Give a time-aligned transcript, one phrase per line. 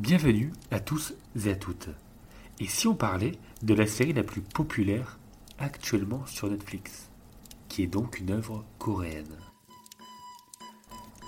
[0.00, 1.12] Bienvenue à tous
[1.44, 1.90] et à toutes.
[2.58, 5.18] Et si on parlait de la série la plus populaire
[5.58, 7.10] actuellement sur Netflix,
[7.68, 9.36] qui est donc une œuvre coréenne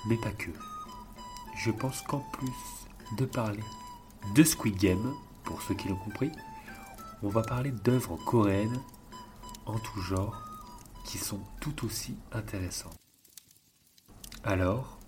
[0.08, 0.48] Mais pas que.
[1.58, 2.48] Je pense qu'en plus
[3.18, 3.62] de parler
[4.34, 5.12] de Squid Game,
[5.44, 6.32] pour ceux qui l'ont compris,
[7.22, 8.80] on va parler d'œuvres coréennes
[9.66, 10.48] en tout genre
[11.04, 12.98] qui sont tout aussi intéressantes.
[14.44, 14.98] Alors,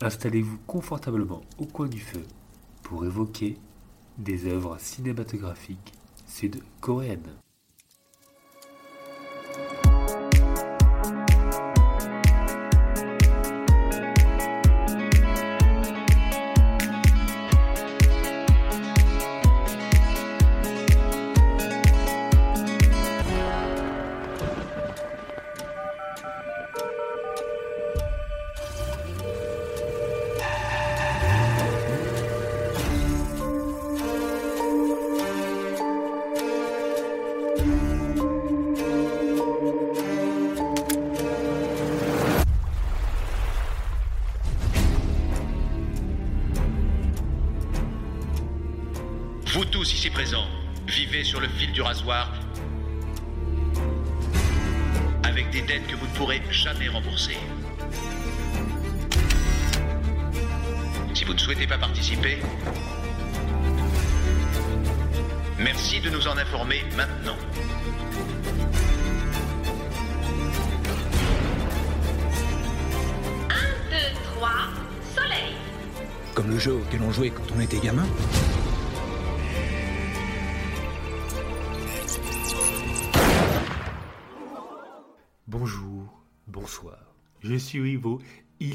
[0.00, 2.24] installez-vous confortablement au coin du feu
[2.84, 3.58] pour évoquer
[4.18, 5.92] des œuvres cinématographiques
[6.28, 7.34] sud-coréennes.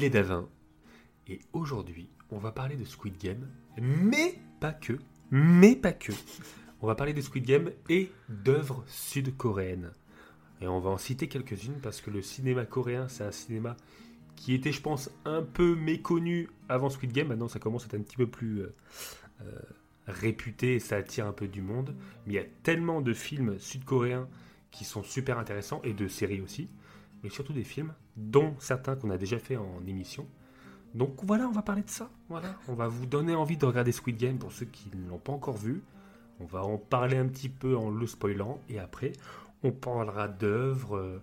[0.00, 0.48] Il est Davin.
[1.28, 4.94] Et aujourd'hui, on va parler de Squid Game, mais pas que.
[5.30, 6.12] Mais pas que.
[6.80, 9.92] On va parler de Squid Game et d'œuvres sud-coréennes.
[10.62, 13.76] Et on va en citer quelques-unes parce que le cinéma coréen, c'est un cinéma
[14.36, 17.28] qui était, je pense, un peu méconnu avant Squid Game.
[17.28, 18.74] Maintenant, ça commence à être un petit peu plus euh,
[19.42, 19.52] euh,
[20.06, 21.94] réputé et ça attire un peu du monde.
[22.24, 24.30] Mais il y a tellement de films sud-coréens
[24.70, 26.70] qui sont super intéressants et de séries aussi,
[27.22, 30.26] mais surtout des films, dont certains qu'on a déjà fait en émission.
[30.94, 32.10] Donc voilà, on va parler de ça.
[32.28, 35.18] Voilà, on va vous donner envie de regarder Squid Game pour ceux qui ne l'ont
[35.18, 35.82] pas encore vu.
[36.40, 39.12] On va en parler un petit peu en le spoilant et après,
[39.62, 41.22] on parlera d'œuvres euh,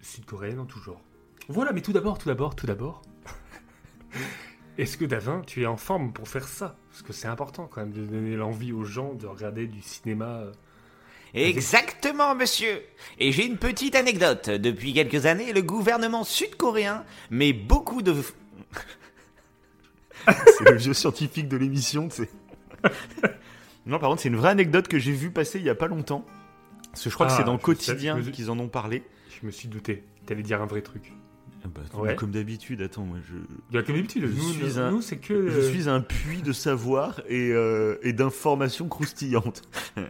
[0.00, 1.02] sud-coréennes en tout genre.
[1.48, 3.02] Voilà, mais tout d'abord, tout d'abord, tout d'abord.
[4.78, 6.76] Est-ce que Davin, tu es en forme pour faire ça?
[6.90, 10.26] Parce que c'est important quand même de donner l'envie aux gens de regarder du cinéma.
[10.26, 10.52] euh,
[11.34, 12.82] Exactement, monsieur.
[13.18, 14.48] Et j'ai une petite anecdote.
[14.50, 18.14] Depuis quelques années, le gouvernement sud-coréen met beaucoup de...
[20.26, 22.30] C'est le vieux scientifique de l'émission, tu sais.
[23.86, 25.86] non, par contre, c'est une vraie anecdote que j'ai vue passer il y a pas
[25.86, 26.24] longtemps.
[26.90, 29.02] Parce que je crois que Ah, c'est dans je Quotidien me- qu'ils en ont parlé.
[29.40, 30.04] Je me suis douté.
[30.26, 31.12] T'allais dire un vrai truc.
[31.64, 32.14] Ah bah, Ouais.
[32.16, 33.34] Comme d'habitude, attends, moi je.
[33.70, 35.48] Bien comme d'habitude, Je nous, suis nous, un- nous, c'est que.
[35.48, 39.62] Je suis un puits de savoir et, euh, et d'informations croustillantes.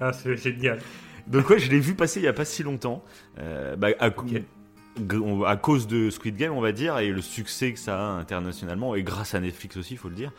[0.00, 0.78] Ah, c'est génial.
[1.26, 3.02] Donc ouais, je l'ai vu passer il y a pas si longtemps.
[3.40, 7.98] Euh, bah, à, cause de Squid Game, on va dire, et le succès que ça
[7.98, 10.32] a internationalement, et grâce à Netflix aussi, il faut le dire.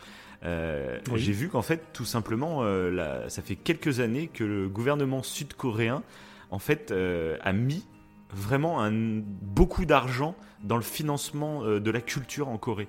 [0.44, 1.20] euh, Oui.
[1.20, 6.02] J'ai vu qu'en fait, tout simplement, euh, ça fait quelques années que le gouvernement sud-coréen,
[6.50, 7.84] en fait, euh, a mis
[8.32, 12.88] vraiment un, beaucoup d'argent dans le financement euh, de la culture en Corée.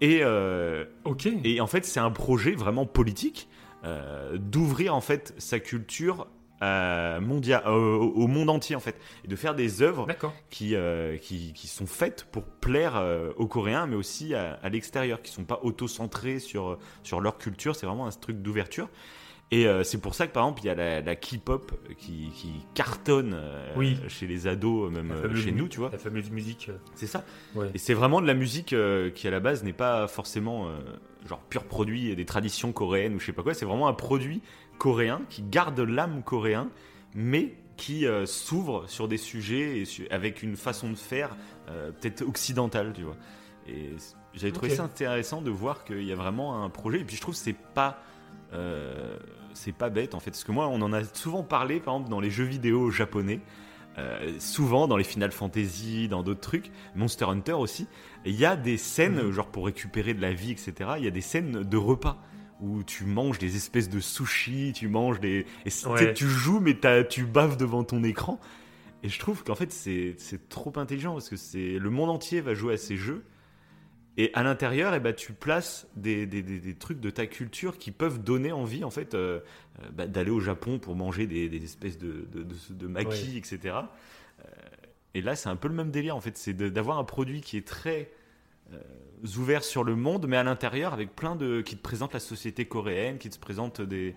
[0.00, 0.84] Et, euh,
[1.44, 3.48] et en fait, c'est un projet vraiment politique
[3.84, 6.28] euh, d'ouvrir en fait sa culture
[6.62, 10.06] euh, au au monde entier en fait, et de faire des œuvres
[10.50, 10.74] qui,
[11.20, 13.00] qui, qui sont faites pour plaire
[13.36, 17.76] aux Coréens, mais aussi à, à l'extérieur, qui sont pas auto-centrés sur, sur leur culture.
[17.76, 18.88] C'est vraiment un truc d'ouverture.
[19.50, 22.30] Et euh, c'est pour ça que par exemple, il y a la, la K-pop qui,
[22.34, 23.96] qui cartonne euh, Oui.
[24.08, 25.88] chez les ados, même euh, fameuse chez nous, tu vois.
[25.90, 26.70] La fameuse musique.
[26.94, 27.24] C'est ça.
[27.54, 27.70] Ouais.
[27.72, 28.74] Et c'est vraiment de la musique
[29.14, 30.68] qui à la base n'est pas forcément
[31.26, 33.54] genre pur produit des traditions coréennes ou je sais pas quoi.
[33.54, 34.42] C'est vraiment un produit
[34.76, 36.68] coréen qui garde l'âme coréen,
[37.14, 41.34] mais qui s'ouvre sur des sujets et su- avec une façon de faire
[41.66, 43.16] peut-être occidentale, tu vois.
[43.66, 43.92] Et
[44.34, 44.76] j'avais trouvé Ok.
[44.76, 47.00] ça intéressant de voir qu'il y a vraiment un projet.
[47.00, 48.02] Et puis je trouve que c'est pas
[48.52, 49.16] euh,
[49.54, 52.10] c'est pas bête en fait, parce que moi on en a souvent parlé, par exemple
[52.10, 53.40] dans les jeux vidéo japonais.
[53.98, 57.88] euh, souvent dans les Final Fantasy, dans d'autres trucs, Monster Hunter aussi,
[58.24, 59.32] il y a des scènes, Mhm.
[59.32, 60.90] genre pour récupérer de la vie, etc.
[60.98, 62.16] Il y a des scènes de repas
[62.60, 65.46] où tu manges des espèces de sushis, tu manges des.
[65.66, 66.14] Et Ouais.
[66.14, 66.76] tu joues, mais
[67.08, 68.38] tu baves devant ton écran.
[69.02, 72.40] Et je trouve qu'en fait, c'est c'est trop intelligent parce que c'est le monde entier
[72.40, 73.24] va jouer à ces jeux.
[74.20, 77.78] Et à l'intérieur, eh ben, tu places des, des- des- des trucs de ta culture
[77.78, 79.38] qui peuvent donner envie en fait euh,
[79.80, 83.76] euh, bah, d'aller au Japon pour manger des, espèces de, de, de- de maquis, etc.
[84.40, 84.44] Euh,
[85.14, 87.56] et là, c'est un peu le même délire en fait, c'est d'avoir un produit qui
[87.56, 88.10] est très
[88.72, 88.78] euh,
[89.38, 92.66] ouvert sur le monde, mais à l'intérieur avec plein de qui te présente la société
[92.66, 94.14] coréenne, qui te présente des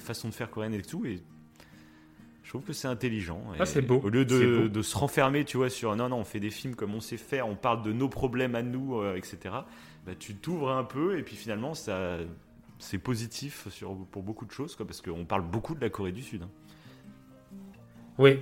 [0.00, 1.06] façons de faire coréennes et tout.
[1.06, 1.22] Et
[2.48, 3.42] je trouve que c'est intelligent.
[3.60, 4.00] Ah, c'est beau.
[4.02, 4.68] Au lieu de, beau.
[4.68, 7.18] de se renfermer, tu vois, sur non, non, on fait des films comme on sait
[7.18, 9.36] faire, on parle de nos problèmes à nous, euh, etc.
[10.06, 12.16] Bah, tu t'ouvres un peu et puis finalement, ça,
[12.78, 16.10] c'est positif sur, pour beaucoup de choses, quoi, parce qu'on parle beaucoup de la Corée
[16.10, 16.40] du Sud.
[16.42, 16.48] hein.
[18.16, 18.38] Oui.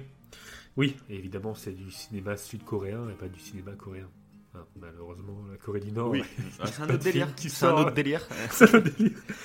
[0.76, 4.08] Oui, évidemment, c'est du cinéma sud-coréen et pas du cinéma coréen.
[4.56, 6.10] Hein, malheureusement, la Corée du Nord.
[6.10, 6.22] Oui,
[6.58, 7.28] Ah, c'est un autre de délire.
[7.36, 8.26] C'est un autre délire.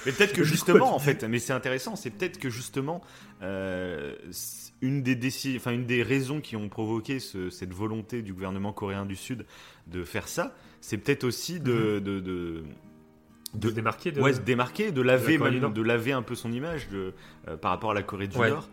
[0.05, 3.01] Mais peut-être que justement, en fait, mais c'est intéressant, c'est peut-être que justement,
[3.41, 4.15] euh,
[4.81, 5.17] une des
[5.57, 9.45] enfin une des raisons qui ont provoqué ce- cette volonté du gouvernement coréen du Sud
[9.87, 12.63] de faire ça, c'est peut-être aussi de, de, de-
[13.53, 14.21] De se démarquer de.
[14.21, 15.71] ouais, se démarquer, de laver, même- Nord.
[15.71, 17.13] de laver un peu son image de,
[17.47, 18.49] euh, par rapport à la Corée du Ouais.
[18.49, 18.69] Nord.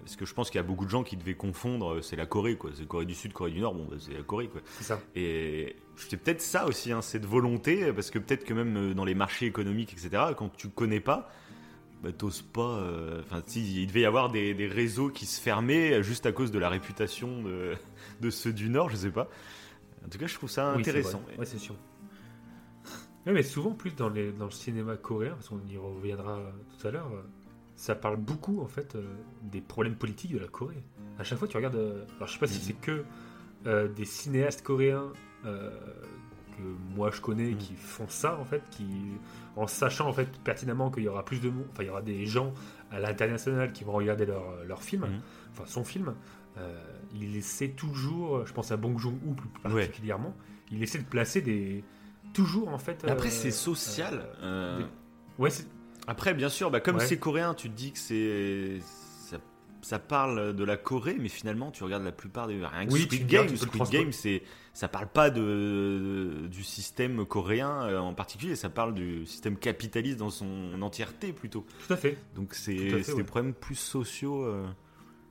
[0.00, 2.02] Euh, Parce que je pense qu'il y a beaucoup de gens qui devaient confondre, euh,
[2.02, 2.70] c'est la Corée, quoi.
[2.74, 4.60] C'est Corée du Sud, Corée du Nord, bon, bah, c'est la Corée, quoi.
[4.78, 5.00] C'est ça.
[5.14, 9.04] Et c'est peut-être ça aussi, hein, cette volonté, parce que peut-être que même euh, dans
[9.04, 11.30] les marchés économiques, etc., quand tu connais pas,
[12.02, 12.78] bah, t'oses pas.
[12.78, 16.32] euh, Enfin, si, il devait y avoir des, des réseaux qui se fermaient juste à
[16.32, 17.74] cause de la réputation de,
[18.20, 19.28] de ceux du Nord, je sais pas.
[20.04, 21.22] En tout cas, je trouve ça Oui, c'est intéressant.
[21.38, 21.74] Ouais, c'est sûr.
[23.26, 26.40] Ouais, mais souvent, plus dans, les, dans le cinéma coréen, parce qu'on y reviendra
[26.78, 27.20] tout à l'heure, euh,
[27.80, 29.02] ça parle beaucoup en fait euh,
[29.42, 30.82] des problèmes politiques de la Corée.
[31.18, 31.76] À chaque fois, tu regardes.
[31.76, 32.64] euh, alors, je sais pas si Mhm.
[32.64, 33.04] c'est que
[33.66, 35.12] euh, des cinéastes coréens
[35.46, 35.70] euh,
[36.56, 36.62] que
[36.94, 37.56] moi je connais Mhm.
[37.56, 38.86] qui font ça en fait, qui
[39.56, 42.02] en sachant en fait pertinemment qu'il y aura plus de monde, enfin il y aura
[42.02, 42.52] des gens
[42.90, 45.20] à l'international qui vont regarder leur, leur film, Mhm.
[45.52, 46.14] enfin son film.
[46.58, 46.78] euh,
[47.14, 49.84] il essaie toujours, je pense à Bong Joon-ho plus Ouais.
[49.86, 50.34] particulièrement,
[50.70, 51.82] il essaie de placer des
[52.34, 53.04] toujours en fait.
[53.08, 54.26] Après, euh, c'est social.
[54.42, 54.82] euh,
[55.38, 55.66] Ouais, c'est
[56.06, 57.06] Après, bien sûr, bah, comme Ouais.
[57.06, 58.78] c'est coréen, tu te dis que c'est.
[59.28, 59.38] Ça,
[59.82, 62.54] ça parle de la Corée, mais finalement, tu regardes la plupart des.
[62.64, 63.88] Rien que Oui, Squid Game, Squid.
[63.90, 64.42] Game, c'est.
[64.72, 70.18] Ça parle pas de, du système coréen euh, en particulier, ça parle du système capitaliste
[70.18, 71.66] dans son entièreté plutôt.
[71.86, 72.16] tout à fait.
[72.36, 73.14] Donc c'est ouais.
[73.16, 74.44] des problèmes plus sociaux.
[74.44, 74.64] euh.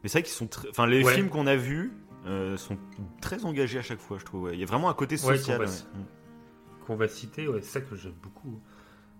[0.03, 0.49] Mais c'est vrai qu'ils sont.
[0.69, 1.15] Enfin, les Ouais.
[1.15, 1.93] films qu'on a vus
[2.27, 2.77] euh, sont
[3.21, 4.49] très engagés à chaque fois, je trouve.
[4.53, 5.57] Il y a vraiment un côté social.
[5.57, 6.85] qu'on va Mm.
[6.85, 8.59] Qu'on va citer, c'est ça que j'aime beaucoup.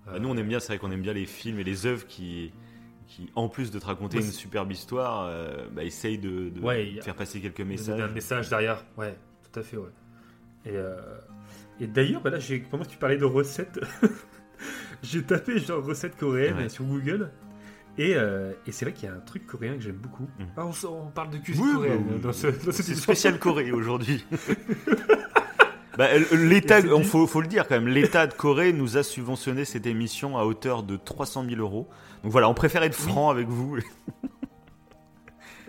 [0.09, 1.85] Bah, Euh, nous, on aime bien, c'est vrai qu'on aime bien les films et les
[1.85, 2.51] œuvres qui,
[3.07, 6.59] qui en plus de te raconter Ouais, une superbe histoire, euh, bah, essayent de, de
[6.61, 7.99] Ouais, faire passer quelques messages.
[8.01, 8.83] un message derrière.
[8.97, 9.15] Ouais,
[9.51, 9.89] tout à fait, ouais.
[10.65, 10.95] Et, euh,
[11.79, 13.79] et d'ailleurs, bah là, j'ai- pendant que tu parlais de recettes,
[15.03, 16.69] j'ai tapé genre recettes coréennes Ouais.
[16.69, 17.31] sur Google.
[17.97, 20.29] Et, euh, et c'est vrai qu'il y a un truc coréen que j'aime beaucoup.
[20.39, 20.47] Mhm.
[20.55, 22.19] Ah, on, parle de cuisine Oui, coréenne oui.
[22.21, 24.23] dans, ce, dans C'est spécial Corée aujourd'hui.
[25.99, 29.65] Bah, L'État, dit- faut, faut le dire quand même, l'État de Corée nous a subventionné
[29.65, 31.89] cette émission à hauteur de 300 000 euros.
[32.23, 33.77] Donc voilà, on préfère être franc avec vous.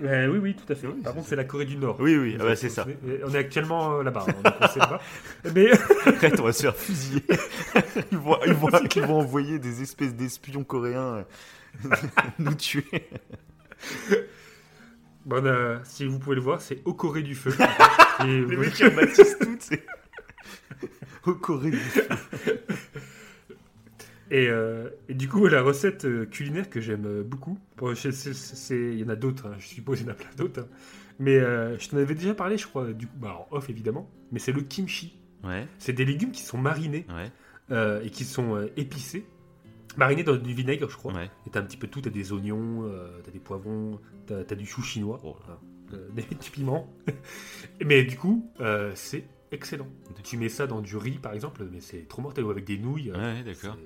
[0.03, 0.87] Euh, oui, oui, tout à fait.
[0.87, 1.99] Oui, Par contre, c'est la Corée du Nord.
[2.00, 2.87] Oui, oui, ah bah, c'est ça.
[3.23, 4.25] On est actuellement euh, là-bas.
[4.47, 4.99] hein.
[5.55, 5.67] Mais
[6.06, 7.23] Arrête, on va se faire fusiller.
[8.11, 11.26] Ils vont, ils vont, ils vont envoyer des espèces d'espions coréens
[11.85, 11.97] euh,
[12.38, 12.87] nous tuer.
[15.26, 17.53] bon, euh, si vous pouvez le voir, c'est au Corée du Feu.
[18.21, 19.85] Et Les mecs, ils baptisent tout, c'est.
[21.27, 22.09] Au Corée du Sud.
[24.33, 28.12] Et, euh, et du coup, la recette euh, culinaire que j'aime euh, beaucoup, bon, je-
[28.12, 30.31] c'est- c'est- il y en a d'autres, hein, je suppose il y en a plein
[30.37, 30.67] d'autres, hein.
[31.19, 34.09] mais euh, je t'en avais déjà parlé, je crois, du coup, bah, en off évidemment,
[34.31, 35.19] mais c'est le kimchi.
[35.43, 37.33] Ouais, C'est des légumes qui sont marinés ouais,
[37.73, 39.25] euh, et qui sont euh, épicés,
[39.97, 41.12] marinés dans du vinaigre, je crois.
[41.12, 41.29] ouais.
[41.49, 43.99] Et t'as un petit peu tout, t'as des oignons, euh, t'as des poivrons,
[44.29, 45.35] t'as as du chou chinois, Oh.
[45.49, 45.59] hein,
[45.95, 46.89] euh, des, du piment.
[47.85, 49.88] mais du coup, euh, c'est excellent.
[50.25, 52.78] Tu mets ça dans du riz par exemple, mais c'est trop mortel, ou avec des
[52.78, 53.11] nouilles.
[53.11, 53.76] euh, Ouais, d'accord.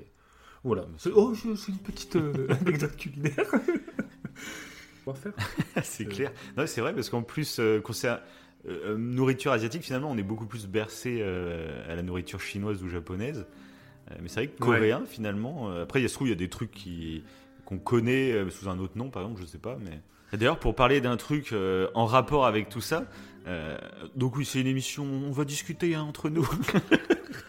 [0.63, 0.87] Voilà.
[1.15, 3.51] Oh, je- c'est une petite euh, anecdote culinaire.
[5.07, 5.33] On va faire.
[5.85, 6.11] c'est Euh.
[6.11, 6.33] clair.
[6.57, 8.21] Non, c'est vrai parce qu'en plus, euh, concernant
[8.67, 12.89] euh, nourriture asiatique, finalement, on est beaucoup plus bercé euh, à la nourriture chinoise ou
[12.89, 13.47] japonaise.
[14.11, 14.77] Euh, mais c'est vrai que Ouais.
[14.79, 15.71] coréen, finalement.
[15.71, 17.23] euh, après, il y a se trouve, il y a des trucs qui
[17.67, 19.77] qu'on connaît euh, sous un autre nom, par exemple, je sais pas.
[19.83, 20.01] Mais
[20.33, 23.05] Et d'ailleurs, pour parler d'un truc euh, en rapport avec tout ça.
[23.47, 23.77] euh,
[24.17, 25.05] donc oui, c'est une émission.
[25.05, 26.49] On va discuter hein, entre nous.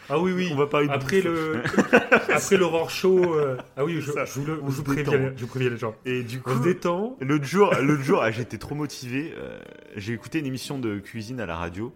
[0.07, 0.49] Ah oui, oui.
[0.51, 1.63] on va parler Après le,
[2.31, 3.35] après l'horreur show.
[3.35, 5.95] euh, Ah oui, je, Ça, je vous, le- je préviens, je vous préviens les gens.
[6.05, 7.17] Et du coup, On se détend.
[7.21, 9.33] L'autre jour, l'autre jour, ah, j'étais trop motivé.
[9.35, 9.57] euh,
[9.95, 11.91] j'ai écouté une émission de cuisine à la radio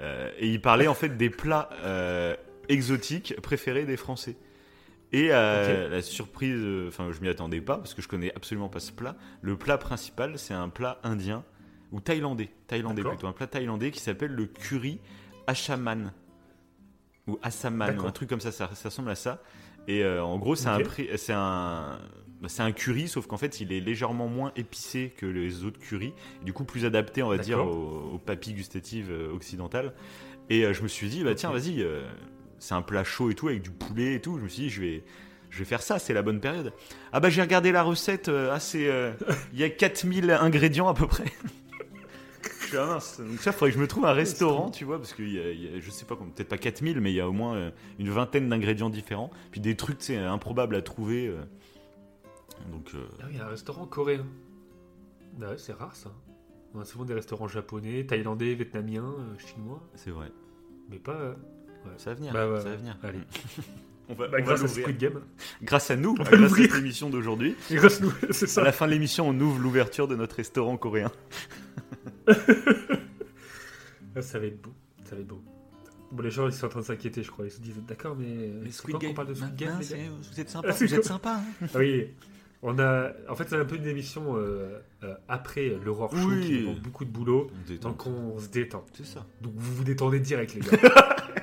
[0.00, 2.34] euh, et il parlait en fait des plats euh,
[2.68, 4.36] exotiques préférés des Français.
[5.12, 8.68] Et euh, la surprise, euh, enfin, je m'y attendais pas parce que je connais absolument
[8.68, 9.16] pas ce plat.
[9.42, 11.44] Le plat principal, c'est un plat indien
[11.92, 14.98] ou thaïlandais, thaïlandais plutôt, un plat thaïlandais qui s'appelle le curry
[15.46, 16.12] achaman.
[17.28, 18.06] ou D'accord.
[18.06, 19.40] un truc comme ça, ça, ça ressemble à ça.
[19.86, 20.80] Et euh, en gros, c'est Ok.
[20.80, 21.98] un, prix- c'est un,
[22.40, 25.78] bah, c'est un curry, sauf qu'en fait, il est légèrement moins épicé que les autres
[25.78, 29.92] currys, du coup plus adapté, on va dire, aux, aux papilles gustatives euh, occidentales.
[30.50, 32.02] Et euh, je me suis dit, bah tiens, vas-y, euh,
[32.64, 34.38] c'est un plat chaud et tout, avec du poulet et tout.
[34.38, 35.04] Je me suis dit, je vais,
[35.50, 36.72] je vais faire ça, c'est la bonne période.
[37.12, 39.12] Ah bah j'ai regardé la recette, euh, ah, c'est, euh,
[39.52, 41.24] il y a 4000 ingrédients à peu près.
[42.60, 43.20] Je suis ah mince.
[43.20, 45.52] Donc ça, faudrait que je me trouve un restaurant, tu vois, parce qu'il y, a-
[45.52, 47.70] y a, je sais pas, peut-être pas 4000, mais il y a au moins euh,
[47.98, 49.30] une vingtaine d'ingrédients différents.
[49.52, 51.26] Puis des trucs, c'est improbables à trouver.
[51.28, 51.42] euh.
[52.72, 54.26] Donc, Ah oui, il y a un restaurant coréen.
[55.42, 56.10] Ah ouais, c'est rare ça.
[56.74, 60.32] On a souvent des restaurants japonais, thaïlandais, vietnamiens, chinois, c'est vrai.
[60.90, 61.36] mais pas.
[61.98, 62.32] Ça va venir.
[62.32, 62.96] Bah ouais, ça va venir.
[63.02, 63.18] Allez.
[64.08, 64.84] On va, Bah, on va grâce à l'ouvrir.
[64.84, 65.20] Squid Game.
[65.62, 67.56] Grâce à nous, va grâce à cette émission d'aujourd'hui.
[67.70, 68.62] Et grâce à nous, c'est À ça.
[68.62, 71.10] la fin de l'émission, on ouvre l'ouverture de notre restaurant coréen.
[74.16, 74.72] Ah, ça va être beau.
[75.04, 75.42] Ça va être beau.
[76.12, 77.46] Bon, les gens ils sont en train de s'inquiéter, je crois.
[77.46, 78.26] Ils se disent d'accord, mais.
[78.28, 79.96] euh, c'est quand qu'on parle de Squid Game les gars
[80.30, 81.40] vous êtes sympa, vous êtes sympa.
[81.62, 82.06] Ah Oui.
[82.66, 86.40] On a, en fait, c'est un peu une émission euh, euh, après l'horreur show Oui.
[86.46, 88.86] qui demande beaucoup de boulot, On donc on se détend.
[88.94, 89.26] C'est ça.
[89.42, 90.78] Donc vous vous détendez direct, les gars.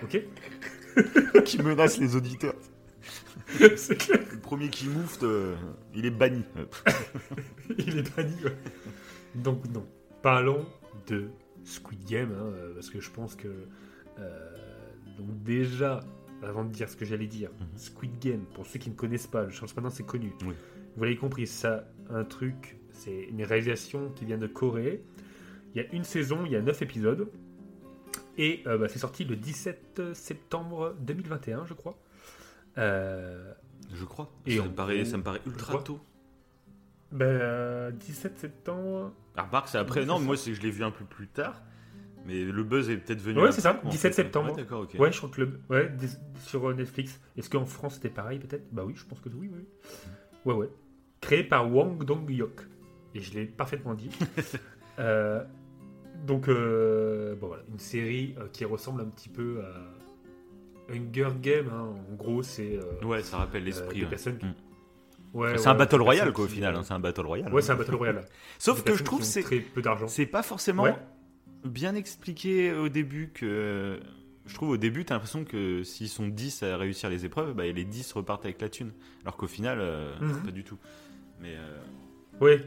[0.03, 0.21] Ok
[1.45, 2.55] qui menace les auditeurs.
[3.75, 4.19] C'est clair.
[4.31, 5.55] Le premier qui moufte, euh,
[5.95, 6.43] il est banni.
[7.77, 8.35] Il est banni.
[8.43, 8.55] ouais.
[9.35, 9.85] Donc non.
[10.21, 10.65] Parlons
[11.07, 11.29] de
[11.63, 13.47] Squid Game, hein, euh, parce que je pense que
[14.19, 14.49] euh,
[15.17, 16.01] donc déjà,
[16.43, 17.77] avant de dire ce que j'allais dire, Mhm.
[17.77, 20.33] Squid Game, pour ceux qui ne connaissent pas, je pense maintenant c'est connu.
[20.45, 20.53] Oui.
[20.97, 25.01] Vous l'avez compris, ça, un truc, c'est une réalisation qui vient de Corée.
[25.73, 27.29] Il y a une saison, il y a 9 épisodes.
[28.37, 31.97] Et euh, bah, c'est sorti le 17 septembre 2021, je crois.
[32.77, 33.53] Euh,
[33.93, 34.31] Je crois.
[34.45, 35.99] Et ça, me paraît, ça me paraît ultra tôt.
[37.11, 39.13] ben, euh, 17 septembre.
[39.35, 40.05] Ah, remarque, c'est après.
[40.05, 41.61] Non, moi, je l'ai vu un peu plus tard.
[42.25, 43.41] Mais le buzz est peut-être venu.
[43.41, 44.21] Ouais, c'est ça, en 17 fait.
[44.23, 44.51] septembre.
[44.51, 44.95] Ouais, d'accord, ok.
[44.99, 45.59] Ouais, je crois que le.
[45.71, 45.91] Ouais,
[46.43, 47.19] sur Netflix.
[47.35, 48.71] Est-ce qu'en France c'était pareil peut-être?
[48.71, 49.65] Bah oui, je pense que oui, oui.
[50.45, 50.69] Ouais, ouais.
[51.19, 52.61] Créé par Wang Dong-hyuk.
[53.15, 54.09] Et je l'ai parfaitement dit.
[54.99, 55.43] Euh,
[56.25, 61.69] donc, euh, bon voilà, une série euh, qui ressemble un petit peu à Hunger Game.
[61.73, 61.93] hein.
[62.11, 62.77] En gros, c'est.
[62.77, 64.03] euh, Ouais, ça rappelle l'esprit.
[64.05, 64.15] ouais.
[64.15, 64.53] qui- Mm.
[65.33, 66.75] Ouais, c'est ouais, un battle personnes quoi, au final.
[66.75, 67.53] hein, C'est un battle royale.
[67.53, 68.25] Ouais, c'est un battle royale.
[68.59, 69.43] Sauf que je trouve c'est.
[69.43, 70.07] très peu d'argent.
[70.09, 70.83] C'est pas forcément
[71.63, 73.99] bien expliqué au début que.
[74.47, 77.63] Je trouve au début, t'as l'impression que s'ils sont 10 à réussir les épreuves, bah,
[77.65, 78.91] les 10 repartent avec la thune.
[79.21, 79.79] Alors qu'au final,
[80.19, 80.43] Mhm.
[80.43, 80.77] pas du tout.
[81.39, 81.55] Mais
[82.41, 82.61] Ouais.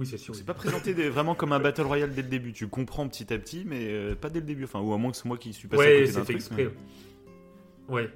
[0.00, 0.34] Oui, c'est sûr.
[0.34, 2.52] c'est pas présenté des- vraiment comme un battle royale dès le début.
[2.54, 4.64] Tu comprends petit à petit, mais euh, pas dès le début.
[4.64, 6.36] Enfin, ou à moins que c'est moi qui suis passé à Ouais, côté d'un truc.
[6.36, 6.64] exprès.
[7.88, 8.10] mais- Ouais.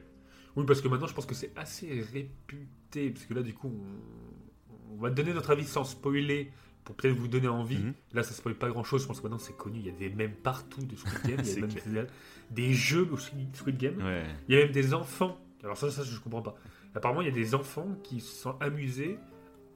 [0.57, 3.11] Oui, parce que maintenant, je pense que c'est assez réputé.
[3.11, 6.51] Parce que là, du coup, on, on va donner notre avis sans spoiler
[6.85, 7.79] pour peut-être vous donner envie.
[7.79, 7.93] Mhm.
[8.13, 9.03] Là, ça spoil pas grand chose.
[9.03, 9.81] Je pense que maintenant, c'est connu.
[9.81, 11.37] Il y a des mèmes partout de Squid Game.
[11.41, 12.07] Il y C'est a même clair.
[12.51, 13.99] des, jeux au Squid Squid Game.
[13.99, 14.23] Ouais.
[14.49, 15.39] Il y a même des enfants.
[15.63, 16.55] Alors, ça, ça, je comprends pas.
[16.95, 19.19] Apparemment, il y a des enfants qui se sont amusés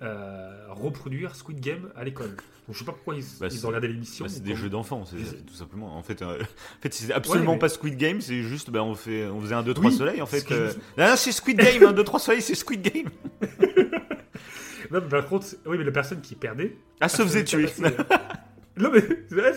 [0.00, 2.28] à reproduire Squid Game à l'école.
[2.31, 4.25] Donc, je sais pas pourquoi ils, Bah, ils ont regardé l'émission.
[4.26, 5.97] Bah, c'est des jeux d'enfants, c'est Je- tout simplement.
[5.97, 8.83] En fait, euh, en fait c'est absolument Ouais, mais- pas Squid Game, c'est juste, bah,
[8.85, 10.50] on, fait, on faisait un 2-3 Oui, soleil en fait.
[10.52, 13.09] euh, Ah, c'est Squid Game, un 2-3 soleil, c'est Squid Game.
[14.90, 17.67] Non, mais par contre, oui, mais la personne qui perdait, Ah, se faisait tuer.
[17.67, 17.95] tabasser.
[18.78, 19.02] non, mais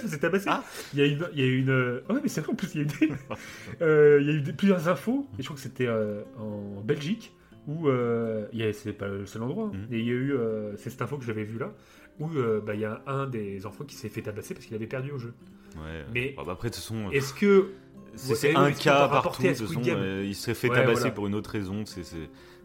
[0.05, 0.45] c'est tabasser.
[0.49, 0.61] Ah.
[0.93, 1.25] Il y a une.
[1.33, 2.87] Il y a une euh, ouais, mais c'est vrai, en plus, il y a eu,
[3.07, 3.13] des-
[3.81, 6.81] euh, il y a eu des- plusieurs infos, et je crois que c'était euh, en
[6.81, 7.31] Belgique,
[7.67, 7.87] où.
[7.87, 10.33] euh, c'est pas le seul endroit, et il y a eu.
[10.33, 11.73] euh, c'est cette info que j'avais vue là,
[12.19, 14.75] où euh, bah, il y a un des enfants qui s'est fait tabasser parce qu'il
[14.75, 15.33] avait perdu au jeu.
[15.77, 17.69] Ouais, Mais- bah, après, de toute façon, Est-ce que.
[18.15, 19.41] c'est un cas partout.
[19.43, 21.11] De Game euh, il serait fait Ouais, tabasser voilà.
[21.15, 21.85] pour une autre raison.
[21.85, 22.03] C'est,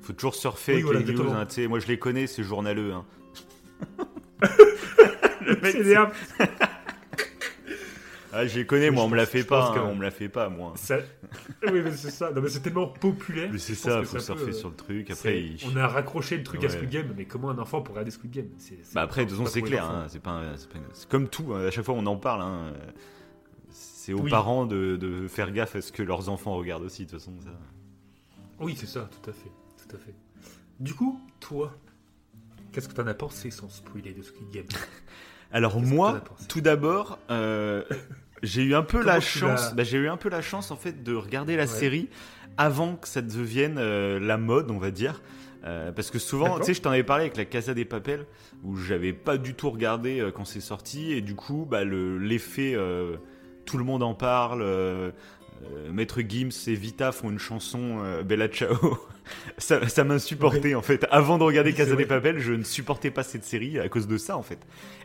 [0.00, 1.31] Faut toujours surfer Oui, avec voilà, les news.
[1.31, 2.93] hein, moi, je les connais, c'est journaleux.
[2.93, 3.05] Hein.
[5.62, 6.11] Des armes.
[8.37, 9.73] Ah, je les connais, moi, je on me la fait pas.
[9.76, 10.73] hein, on me la fait pas, moi.
[10.76, 10.99] Ça...
[11.73, 12.31] Oui, mais c'est ça.
[12.33, 13.49] Non, mais c'est tellement populaire.
[13.52, 15.07] Mais c'est ça, faut ça surfer peut, euh, sur le truc.
[15.09, 16.73] C'est- Après, il- On a raccroché le truc à Ouais.
[16.73, 18.49] Squid Game, mais comment un enfant pourrait regarder Squid Game?
[18.95, 19.85] Bah après, de toute façon, c'est pour clair.
[19.90, 20.78] hein, c'est pas, un- pas
[21.09, 21.52] comme tout.
[21.55, 22.43] hein, à chaque fois, on en parle.
[22.43, 22.90] hein, euh,
[23.71, 24.31] C'est aux Oui.
[24.31, 27.07] parents de, de faire gaffe à ce que leurs enfants regardent aussi.
[27.07, 27.50] De toute façon, ça.
[28.61, 29.50] Oui, c'est ça, tout à fait.
[29.88, 30.14] Tout à fait.
[30.78, 31.75] Du coup, toi,
[32.73, 34.66] qu'est-ce que t'en as pensé sans spoiler de Squid Game?
[35.52, 37.83] Alors moi, tout d'abord, euh,
[38.43, 39.21] j'ai eu un peu la Comment
[39.57, 39.75] chance.
[39.75, 41.66] bah, j'ai eu un peu la chance en fait de regarder la Ouais.
[41.69, 42.09] série
[42.59, 45.23] avant que ça devienne euh, la mode, on va dire.
[45.64, 48.25] Euh, parce que souvent, tu sais, je t'en avais parlé avec la Casa des Papel,
[48.62, 52.19] où j'avais pas du tout regardé euh, quand c'est sorti, et du coup, bah, le-
[52.19, 52.76] l'effet,
[53.64, 54.64] tout le monde en parle.
[55.90, 58.76] Maître Gims et Vita font une chanson Bella Ciao.
[59.59, 61.07] ça ça m'insupportait en fait.
[61.11, 62.07] Avant de regarder Casa des vrai.
[62.07, 64.59] Papel, je ne supportais pas cette série à cause de ça en fait.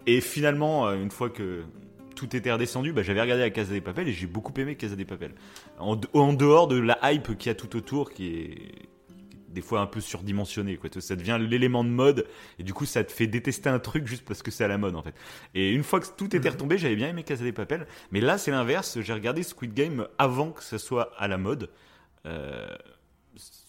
[0.08, 1.62] Et finalement, une fois que
[2.28, 4.96] tout était redescendu, bah, j'avais regardé la Casa des Papel et j'ai beaucoup aimé Casa
[4.96, 5.34] des Papel.
[5.80, 8.58] En, de- en dehors de la hype qu'il y a tout autour, qui est
[9.50, 10.90] des fois un peu surdimensionné, quoi.
[11.02, 12.26] Ça devient l'élément de mode
[12.58, 14.78] et du coup ça te fait détester un truc juste parce que c'est à la
[14.78, 15.14] mode en fait.
[15.56, 18.38] Et une fois que tout était retombé, j'avais bien aimé Casa des Papel, mais là
[18.38, 19.02] c'est l'inverse.
[19.02, 21.70] J'ai regardé Squid Game avant que ça soit à la mode.
[22.26, 22.66] Euh,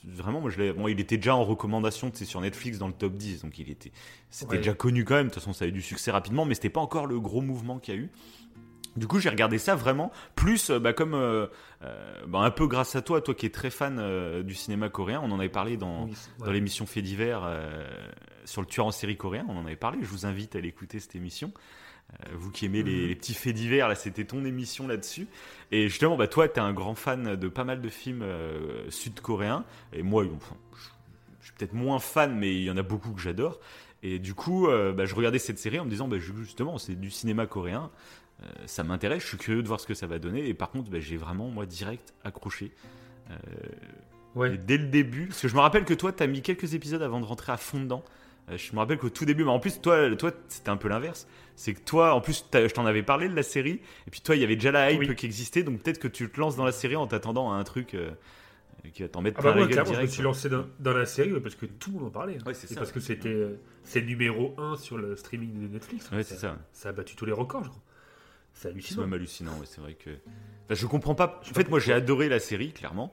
[0.05, 0.73] vraiment, moi je l'ai.
[0.73, 3.69] Bon, il était déjà en recommandation, sais, sur Netflix dans le top 10, donc il
[3.71, 3.91] était.
[4.31, 4.59] C'était Ouais.
[4.59, 5.27] déjà connu quand même.
[5.29, 7.41] De toute façon, ça a eu du succès rapidement, mais c'était pas encore le gros
[7.41, 8.11] mouvement qu'il y a eu.
[8.97, 11.47] Du coup, j'ai regardé ça vraiment, plus euh, bah, comme euh,
[11.83, 14.91] euh, bah, un peu grâce à toi, toi qui es très fan euh, du cinéma
[14.91, 15.21] coréen.
[15.25, 16.15] On en avait parlé dans, Oui,
[16.53, 17.43] l'émission Fait divers
[18.45, 19.47] sur le tueur en série coréen.
[19.49, 19.99] On en avait parlé.
[20.03, 21.53] Je vous invite à l'écouter cette émission.
[22.35, 22.89] Vous qui aimez Mhm.
[22.89, 25.27] les, les petits faits divers, là, c'était ton émission là-dessus.
[25.71, 28.25] Et justement, bah, toi, tu es un grand fan de pas mal de films
[28.91, 29.65] sud-coréens.
[29.93, 30.89] Et moi, enfin, je,
[31.41, 33.59] je suis peut-être moins fan, mais il y en a beaucoup que j'adore.
[34.03, 37.11] Et du coup, bah, je regardais cette série en me disant, bah, justement, c'est du
[37.11, 37.91] cinéma coréen.
[38.43, 40.49] Euh, ça m'intéresse, je suis curieux de voir ce que ça va donner.
[40.49, 42.73] Et par contre, bah, j'ai vraiment, moi, direct accroché.
[43.31, 43.35] Euh,
[44.35, 44.57] Ouais.
[44.57, 47.21] dès le début, parce que je me rappelle que toi, t'as mis quelques épisodes avant
[47.21, 48.03] de rentrer à fond dedans.
[48.51, 50.89] Euh, je me rappelle qu'au tout début, mais en plus, toi, toi c'était un peu
[50.89, 51.29] l'inverse.
[51.55, 54.35] C'est que toi, en plus, je t'en avais parlé de la série, et puis toi,
[54.35, 55.15] il y avait déjà la hype Oui.
[55.17, 57.63] qui existait, donc peut-être que tu te lances dans la série en t'attendant à un
[57.65, 58.11] truc euh,
[58.95, 60.95] qui va t'en mettre Ah plein bah la gueule je me suis lancé dans, dans
[60.95, 62.37] la série ouais, parce que tout le monde en parlait.
[62.41, 62.45] hein.
[62.47, 62.95] Ouais, c'est ça, parce ouais.
[62.95, 66.11] que c'était euh, c'est numéro 1 sur le streaming de Netflix.
[66.11, 66.57] Ouais, c'est ça.
[66.73, 67.83] Ça a battu tous les records, je crois.
[68.55, 69.03] C'est C'est hallucinant.
[69.03, 70.11] même hallucinant, ouais, c'est vrai que.
[70.11, 71.41] Enfin, je comprends pas.
[71.51, 73.13] En fait, moi, j'ai adoré la série, clairement,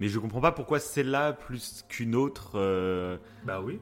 [0.00, 2.52] mais je comprends pas pourquoi celle-là plus qu'une autre.
[2.56, 3.80] euh, Bah oui.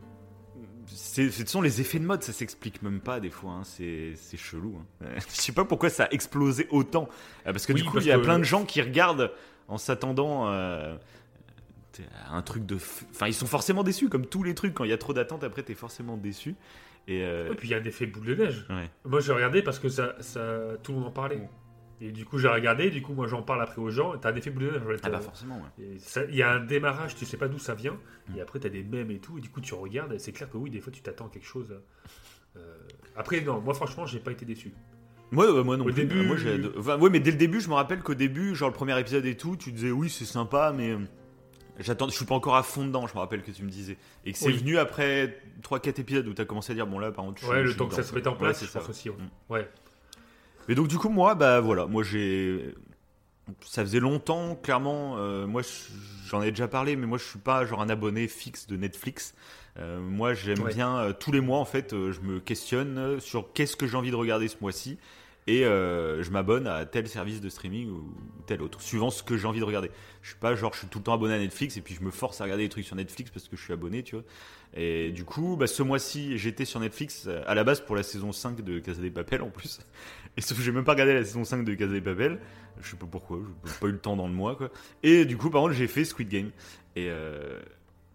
[0.92, 4.14] C'est, ce sont les effets de mode, ça s'explique même pas des fois, hein, c'est,
[4.16, 4.76] c'est chelou.
[5.02, 5.06] hein.
[5.28, 7.08] Je sais pas pourquoi ça a explosé autant.
[7.46, 8.82] Euh, Parce que Oui, du coup, parce il y a que- plein de gens qui
[8.82, 9.30] regardent
[9.68, 10.96] en s'attendant euh,
[12.26, 12.76] à un truc de.
[12.76, 14.74] f- Enfin, ils sont forcément déçus, comme tous les trucs.
[14.74, 16.56] Quand il y a trop d'attentes, après, t'es forcément déçu.
[17.08, 18.66] Et euh, Et puis il y a un effet boule de neige.
[18.70, 18.88] ouais.
[19.04, 21.40] Moi j'ai regardé parce que ça, ça, tout le monde en parlait.
[22.02, 24.14] Et du coup j'ai regardé, du coup moi j'en parle après aux gens.
[24.14, 25.00] et T'as un effet boule de neige.
[25.02, 25.96] Ah bah Euh, forcément, ouais.
[26.30, 27.98] Il y a un démarrage, tu sais pas d'où ça vient.
[28.28, 28.36] Mm.
[28.38, 29.36] Et après t'as des mèmes et tout.
[29.38, 30.12] Et du coup tu regardes.
[30.12, 31.74] Et c'est clair que oui, des fois tu t'attends à quelque chose.
[32.56, 32.76] euh,
[33.16, 34.72] Après non, moi franchement j'ai pas été déçu.
[35.32, 35.94] Moi, ouais, moi non Au plus.
[35.94, 38.56] début- Moi, j'ai ado- enfin, ouais, mais dès le début, je me rappelle qu'au début,
[38.56, 40.98] genre le premier épisode et tout, tu disais oui, c'est sympa, mais euh,
[41.82, 43.06] j'attends, je suis pas encore à fond dedans.
[43.06, 44.56] Je me rappelle que tu me disais et que c'est Oui.
[44.58, 47.62] venu après 3-4 épisodes où t'as commencé à dire bon là, par contre, je Ouais,
[47.62, 48.80] le temps que ça se mette en place, Ouais, c'est je ça.
[48.80, 49.10] pense aussi.
[49.10, 49.16] ouais.
[49.16, 49.52] Mm.
[49.52, 49.68] Ouais.
[50.68, 52.74] Mais donc du coup, moi, bah voilà, moi j'ai,
[53.64, 55.16] ça faisait longtemps, clairement.
[55.18, 58.28] euh, moi, je- j'en ai déjà parlé, mais moi, je suis pas genre un abonné
[58.28, 59.34] fixe de Netflix.
[59.78, 60.74] Euh, moi, j'aime Ouais.
[60.74, 64.10] bien euh, tous les mois, en fait, je me questionne sur qu'est-ce que j'ai envie
[64.10, 64.98] de regarder ce mois-ci.
[65.46, 68.14] Et euh, je m'abonne à tel service de streaming ou
[68.46, 69.90] tel autre, suivant ce que j'ai envie de regarder.
[70.22, 72.02] Je suis pas genre je suis tout le temps abonné à Netflix et puis je
[72.02, 74.24] me force à regarder des trucs sur Netflix parce que je suis abonné, tu vois.
[74.74, 78.02] Et du coup, bah, ce mois-ci, j'étais sur Netflix euh, à la base pour la
[78.02, 79.80] saison 5 de Casa des Papel en plus.
[80.36, 82.38] Et sauf que j'ai même pas regardé la saison 5 de Casa des Papel.
[82.80, 84.70] Je sais pas pourquoi, j'ai pas eu le temps dans le mois quoi.
[85.02, 86.50] Et du coup, par contre, j'ai fait Squid Game.
[86.94, 87.58] Et, euh,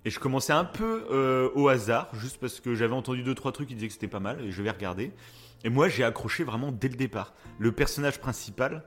[0.05, 3.67] et je commençais un peu au hasard, juste parce que j'avais entendu deux trois trucs
[3.67, 5.11] qui disaient que c'était pas mal et je vais regarder.
[5.65, 7.34] Et moi, j'ai accroché vraiment dès le départ.
[7.60, 8.84] Le personnage principal,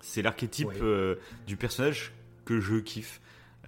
[0.00, 0.76] c'est l'archétype Ouais.
[0.82, 1.14] euh,
[1.46, 2.12] du personnage
[2.44, 3.20] que je kiffe.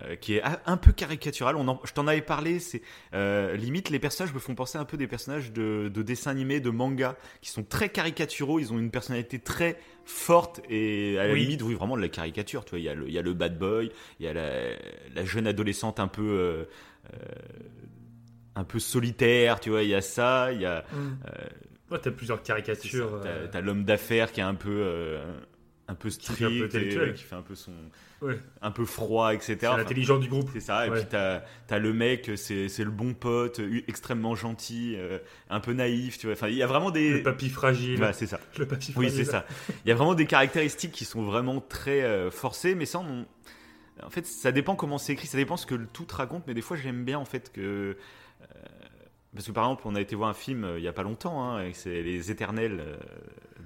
[0.05, 1.57] euh, qui est un peu caricatural.
[1.57, 2.59] On en- je t'en avais parlé.
[2.59, 2.81] C'est
[3.12, 6.61] euh, limite les personnages me font penser un peu des personnages de, de dessins animés,
[6.61, 8.59] de manga, qui sont très caricaturaux.
[8.61, 11.40] Ils ont une personnalité très forte et à la Oui.
[11.42, 12.64] limite, oui, vraiment de la caricature.
[12.64, 14.33] Tu vois, il y a le, il y a le bad boy, il y a
[14.33, 14.70] la,
[15.14, 16.64] la jeune adolescente un peu euh,
[18.55, 19.61] un peu solitaire.
[19.61, 20.50] Tu vois, il y a ça.
[20.53, 20.85] Il y a
[21.90, 23.20] Ouais, t'as plusieurs caricatures.
[23.22, 25.22] T'as euh, t'as l'homme d'affaires qui est un peu, euh,
[25.88, 27.72] un peu Qui fait strict, un peu et, qui fait un peu son,
[28.22, 28.38] Ouais.
[28.61, 29.57] un peu froid, etc.
[29.61, 30.50] C'est Enfin, l'intelligent du groupe.
[30.53, 30.87] c'est ça.
[30.87, 30.98] Et Ouais.
[31.00, 35.72] puis t'as as le mec, c'est c'est le bon pote, extrêmement gentil, euh, un peu
[35.72, 36.35] naïf, tu vois.
[36.35, 37.14] Enfin, il y a vraiment des.
[37.14, 37.96] Le papy fragile.
[37.96, 38.38] Voilà, c'est ça.
[38.59, 39.24] Le papy Oui, fragile.
[39.24, 39.46] c'est ça.
[39.85, 43.26] Il y a vraiment des caractéristiques qui sont vraiment très euh, forcées, mais ça, on-
[44.05, 46.46] en fait, ça dépend comment c'est écrit, ça dépend ce que le tout te raconte,
[46.46, 47.96] mais des fois, j'aime bien en fait que.
[49.34, 51.02] Parce que par exemple, on a été voir un film euh, il y a pas
[51.02, 52.96] longtemps, hein, c'est Les Éternels euh,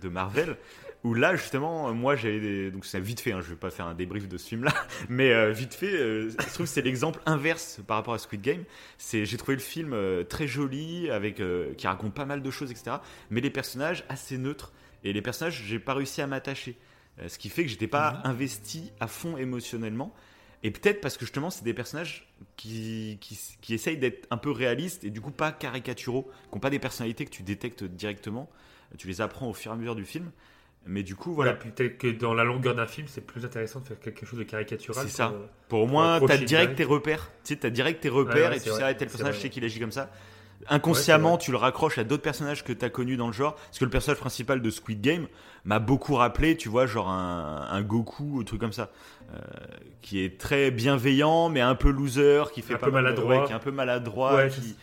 [0.01, 0.57] de Marvel,
[1.05, 2.71] où là, justement, euh, moi, j'avais des.
[2.71, 4.75] Donc, c'est vite fait, hein, je vais pas faire un débrief de ce film-là,
[5.09, 8.65] mais euh, vite fait, je trouve que c'est l'exemple inverse par rapport à Squid Game.
[8.99, 9.97] C'est, j'ai trouvé le film
[10.29, 11.43] très joli, avec,
[11.77, 12.97] qui raconte pas mal de choses, etc.,
[13.31, 14.73] mais les personnages assez neutres.
[15.03, 16.77] Et les personnages, j'ai pas réussi à m'attacher.
[17.27, 20.15] Ce qui fait que j'étais pas investi à fond émotionnellement.
[20.65, 24.51] Et peut-être parce que justement, c'est des personnages qui, qui, qui essayent d'être un peu
[24.51, 28.51] réalistes et du coup pas caricaturaux, qui n'ont pas des personnalités que tu détectes directement.
[28.97, 30.31] Tu les apprends au fur et à mesure du film.
[30.87, 31.71] Mais du coup, Voilà, voilà.
[31.73, 34.45] peut-être que dans la longueur d'un film, c'est plus intéressant de faire quelque chose de
[34.45, 35.07] caricatural.
[35.07, 35.35] C'est ça.
[35.69, 37.31] pour, euh, au moins, t'as accrocher direct tel repères.
[37.43, 39.41] Tu sais, t'as direct tes repères Ouais, ouais, et tu sais, ah, tel personnage, je
[39.41, 40.11] sais qu'il agit comme ça.
[40.69, 43.55] Inconsciemment Ouais, tu le raccroches à d'autres personnages que tu as connus dans le genre.
[43.55, 45.27] Parce que le personnage principal de Squid Game
[45.65, 48.91] m'a beaucoup rappelé tu vois genre un, un Goku un truc comme ça.
[49.33, 49.39] Euh,
[50.03, 53.09] qui est très bienveillant mais un peu loser qui fait Un pas peu mal de-
[53.11, 53.41] maladroit.
[53.41, 54.77] ouais, qui est un peu maladroit Ouais, qui-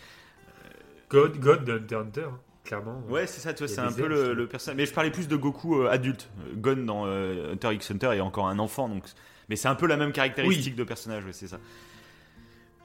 [1.10, 3.04] God, God de Hunter Hunter, hein, clairement.
[3.10, 4.78] ouais c'est ça tu vois c'est un peu le, personnage.
[4.78, 6.30] Mais je parlais plus de Goku euh, adulte.
[6.56, 9.04] Gon dans euh, Hunter x Hunter est encore un enfant donc
[9.50, 11.58] mais c'est un peu la même caractéristique de personnage ouais, c'est ça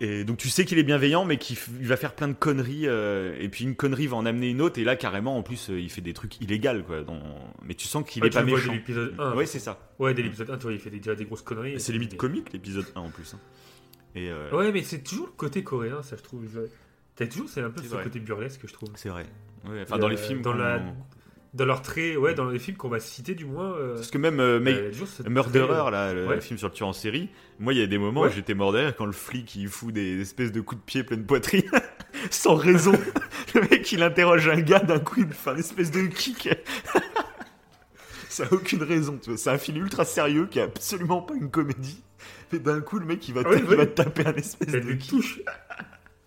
[0.01, 2.35] et donc tu sais qu'il est bienveillant, mais qu'il f- il va faire plein de
[2.35, 5.43] conneries, euh, et puis une connerie va en amener une autre, et là carrément en
[5.43, 7.03] plus euh, il fait des trucs illégaux quoi.
[7.03, 7.21] dans-
[7.63, 8.73] Mais tu sens qu'il Ouais, est tu pas le vois méchant.
[8.73, 9.35] dès l'épisode 1.
[9.35, 9.79] Ouais c'est ça.
[9.99, 11.81] Ouais, dès l'épisode 1, tu vois, il fait des- déjà des grosses conneries.
[11.81, 13.35] C'est limite Et- comique l'épisode 1 en plus.
[13.35, 13.41] hein.
[14.15, 16.45] Et euh, Ouais, mais c'est toujours le côté coréen, ça, je trouve.
[17.17, 18.05] T'as toujours, c'est un peu C'est ce vrai.
[18.05, 18.91] côté burlesque, je trouve.
[18.95, 19.25] c'est vrai.
[19.69, 20.43] Ouais, enfin dans les films.
[20.43, 20.83] dans qu'on- la-
[21.57, 23.73] Dans leurs traits, ouais, dans les films qu'on va citer, du moins.
[23.77, 24.59] euh, Parce que même euh,
[24.93, 26.41] ce Murderer, euh, là, le Ouais.
[26.43, 28.29] film sur le tueur en série, moi il y a des moments Ouais.
[28.29, 31.03] où j'étais mort derrière quand le flic il fout des espèces de coups de pied
[31.03, 31.63] pleine poitrine
[32.31, 32.93] sans raison.
[33.55, 36.51] le mec il interroge un gars d'un coup il fait un espèce de kick.
[38.29, 39.39] Ça a aucune raison, tu vois.
[39.39, 42.03] C'est un film ultra sérieux qui est absolument pas une comédie.
[42.53, 44.69] Mais d'un coup le mec il va, Ah ouais, il va te taper un espèce
[44.73, 45.11] T'as de des kick.
[45.11, 45.41] touches.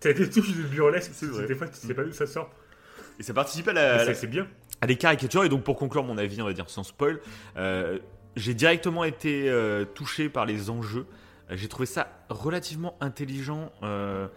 [0.00, 1.12] T'as des touches de burlesque.
[1.14, 1.46] C'est vrai.
[1.46, 2.50] Des fois, tu sais pas d'où ça sort.
[3.18, 4.46] Et ça participe à la, C'est bien.
[4.80, 5.44] À des caricatures.
[5.44, 7.20] Et donc, pour conclure mon avis, on va dire sans spoil,
[7.56, 7.98] euh,
[8.36, 11.06] j'ai directement été euh, touché par les enjeux.
[11.50, 13.72] J'ai trouvé ça relativement intelligent.
[13.82, 14.28] euh,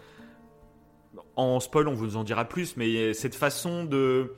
[1.36, 4.34] en spoil, on vous en dira plus, mais cette façon de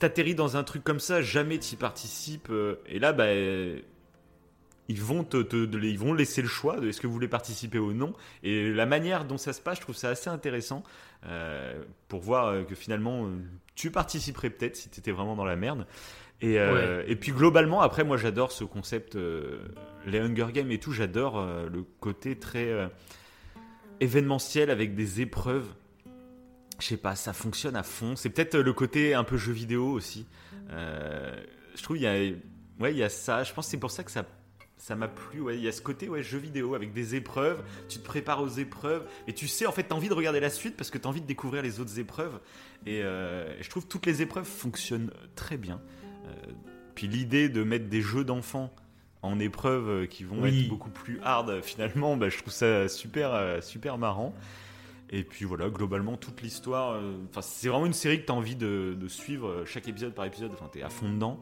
[0.00, 2.50] t'atterrir dans un truc comme ça, jamais t'y participes.
[2.86, 3.26] et là, bah,
[4.90, 7.92] ils vont te, ils vont laisser le choix de est-ce que vous voulez participer ou
[7.92, 8.12] non.
[8.42, 10.82] Et la manière dont ça se passe, je trouve ça assez intéressant
[11.26, 13.38] euh, pour voir euh, que finalement euh,
[13.76, 15.86] tu participerais peut-être si tu étais vraiment dans la merde.
[16.40, 19.60] Et, euh, et puis globalement, après, moi j'adore ce concept, euh,
[20.06, 22.90] les Hunger Games et tout, j'adore le côté très
[24.00, 25.68] événementiel avec des épreuves.
[26.80, 28.16] Je sais pas, ça fonctionne à fond.
[28.16, 30.26] C'est peut-être le côté un peu jeu vidéo aussi.
[30.70, 32.14] Je trouve il y a,
[32.80, 33.44] ouais, il y a ça.
[33.44, 34.24] Je pense que c'est pour ça que ça
[34.80, 35.56] ça m'a plu, ouais.
[35.56, 38.48] il y a ce côté ouais, jeu vidéo avec des épreuves, tu te prépares aux
[38.48, 40.96] épreuves, et tu sais, en fait, tu as envie de regarder la suite parce que
[40.98, 42.40] tu as envie de découvrir les autres épreuves.
[42.86, 45.80] Et euh, je trouve que toutes les épreuves fonctionnent très bien.
[46.26, 46.30] Euh,
[46.94, 48.74] puis l'idée de mettre des jeux d'enfants
[49.22, 50.62] en épreuves euh, qui vont Oui.
[50.62, 54.34] être beaucoup plus hard euh, finalement, bah, je trouve ça super, euh, super marrant.
[55.10, 56.92] Et puis voilà, globalement, toute l'histoire.
[56.92, 60.14] euh, c'est vraiment une série que tu as envie de, de suivre euh, chaque épisode
[60.14, 60.52] par épisode.
[60.54, 61.38] Enfin, tu es à fond dedans.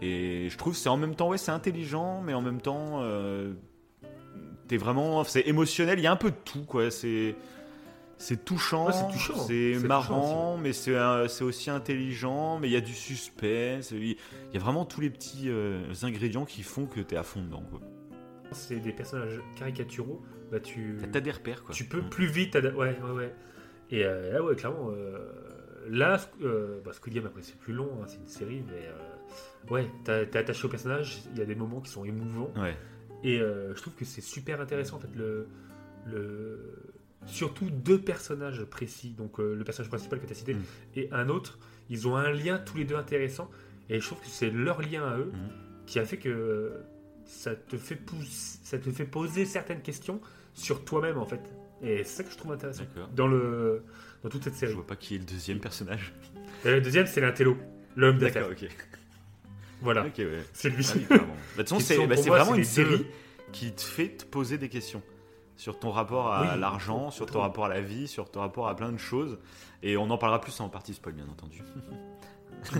[0.00, 3.00] Et je trouve que c'est en même temps, ouais, c'est intelligent, mais en même temps,
[3.02, 3.52] euh,
[4.68, 5.98] t'es vraiment, c'est émotionnel.
[5.98, 6.90] Il y a un peu de tout, quoi.
[6.90, 7.34] C'est,
[8.16, 9.86] c'est touchant, Ouais, c'est touchant.
[9.88, 12.58] marrant, mais c'est, euh, c'est aussi intelligent.
[12.60, 13.90] Mais il y a du suspense.
[13.90, 14.10] Il
[14.52, 17.64] y a vraiment tous les petits euh, ingrédients qui font que t'es à fond dedans,
[17.70, 17.80] quoi.
[18.52, 20.22] C'est des personnages caricaturaux.
[20.50, 20.96] Bah, tu.
[21.12, 21.74] T'as- des repères, quoi.
[21.74, 22.08] Tu peux Mm.
[22.08, 22.54] plus vite.
[22.54, 23.34] Ouais, ouais, ouais.
[23.90, 24.90] Et euh, là, ouais, clairement.
[24.92, 25.18] euh,
[25.88, 26.18] là,
[26.84, 27.90] bah, Squid Game, après, c'est plus long.
[28.00, 28.86] hein, c'est une série, mais.
[29.70, 31.20] Euh, ouais, t'es attaché au personnage.
[31.32, 32.52] Il y a des moments qui sont émouvants.
[32.56, 32.76] Ouais.
[33.24, 35.46] Et euh, je trouve que c'est super intéressant, en fait, le.
[36.06, 36.58] le...
[37.26, 39.10] Surtout deux personnages précis.
[39.18, 40.62] Donc, euh, le personnage principal que tu as cité Mm.
[40.96, 41.58] et un autre.
[41.90, 43.50] Ils ont un lien tous les deux intéressant.
[43.90, 45.84] Et je trouve que c'est leur lien à eux Mm.
[45.86, 46.72] qui a fait que
[47.24, 50.20] ça te fait pousser, ça te fait poser certaines questions
[50.54, 51.40] sur toi-même en fait.
[51.82, 53.82] Et c'est ça que je trouve intéressant dans le
[54.22, 54.72] dans toute cette Je série.
[54.72, 56.12] vois pas qui est le deuxième personnage.
[56.64, 57.56] Et le deuxième c'est l'intello,
[57.96, 58.48] l'homme d'affaires.
[58.48, 58.76] D'accord, ok.
[59.80, 60.12] Voilà, ouais.
[60.52, 60.86] c'est lui.
[61.10, 61.14] Ah.
[61.14, 63.06] Bah, De toute façon, Qui c'est bah, vraiment une série deux.
[63.52, 65.02] qui te fait te poser des questions
[65.56, 67.40] sur ton rapport à Oui, l'argent, sur ton trop.
[67.42, 69.38] rapport à la vie, sur ton rapport à plein de choses.
[69.82, 71.62] Et on en parlera plus en partie spoil, bien entendu.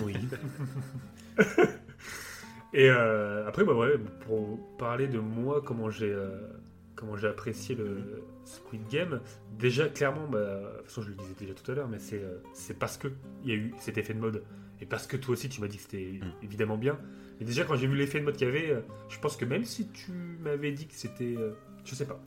[0.05, 0.17] Oui.
[2.75, 6.37] Et euh, après, bah ouais, pour parler de moi, comment j'ai euh,
[6.99, 9.21] comment j'ai apprécié le Squid Game,
[9.59, 12.23] déjà clairement, bah, de toute façon je le disais déjà tout à l'heure, mais c'est
[12.23, 13.09] euh, c'est parce que
[13.45, 14.43] il y a eu cet effet de mode
[14.81, 16.33] et parce que toi aussi tu m'as dit que c'était Mm.
[16.43, 16.99] évidemment bien.
[17.41, 19.45] Et déjà quand j'ai vu l'effet de mode qu'il y avait, euh, je pense que
[19.45, 20.11] même si tu
[20.43, 21.53] m'avais dit que c'était, euh,
[21.85, 22.21] je sais pas,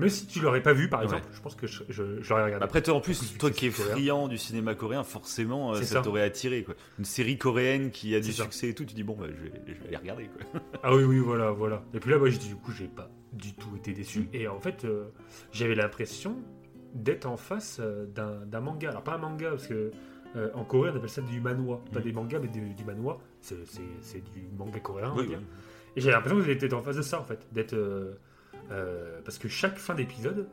[0.00, 1.06] même si tu l'aurais pas vu par Ouais.
[1.06, 2.64] exemple, je pense que je, je- je l'aurais regardé.
[2.64, 6.02] Après, toi, en plus, toi qui es friand du cinéma coréen, forcément, euh, ça, ça.
[6.02, 6.64] t'aurait attiré.
[6.64, 6.74] Quoi.
[6.98, 8.42] Une série coréenne qui a du ça.
[8.44, 10.28] succès et tout, tu dis, bon, bah, je, vais, je vais aller regarder.
[10.52, 10.60] Quoi.
[10.82, 11.82] Ah oui, oui, voilà, voilà.
[11.94, 14.28] Et puis là, moi, dit, du coup, j'ai pas du tout été déçu.
[14.32, 15.04] Et en fait, euh,
[15.52, 16.36] j'avais l'impression
[16.94, 18.88] d'être en face euh, d'un manga.
[18.90, 19.92] Alors, pas un manga, parce que
[20.36, 21.80] euh, en Corée, on appelle ça du manhwa.
[21.92, 22.04] Pas Mhm.
[22.04, 23.18] des mangas, mais du, du manhwa.
[23.40, 23.56] C'est
[24.34, 25.40] du manga coréen, on va dire.
[25.96, 27.46] Et j'ai l'impression que j'étais en face de ça, en fait.
[27.52, 27.74] D'être.
[27.74, 28.14] euh,
[28.70, 30.48] euh, parce que chaque fin d'épisode,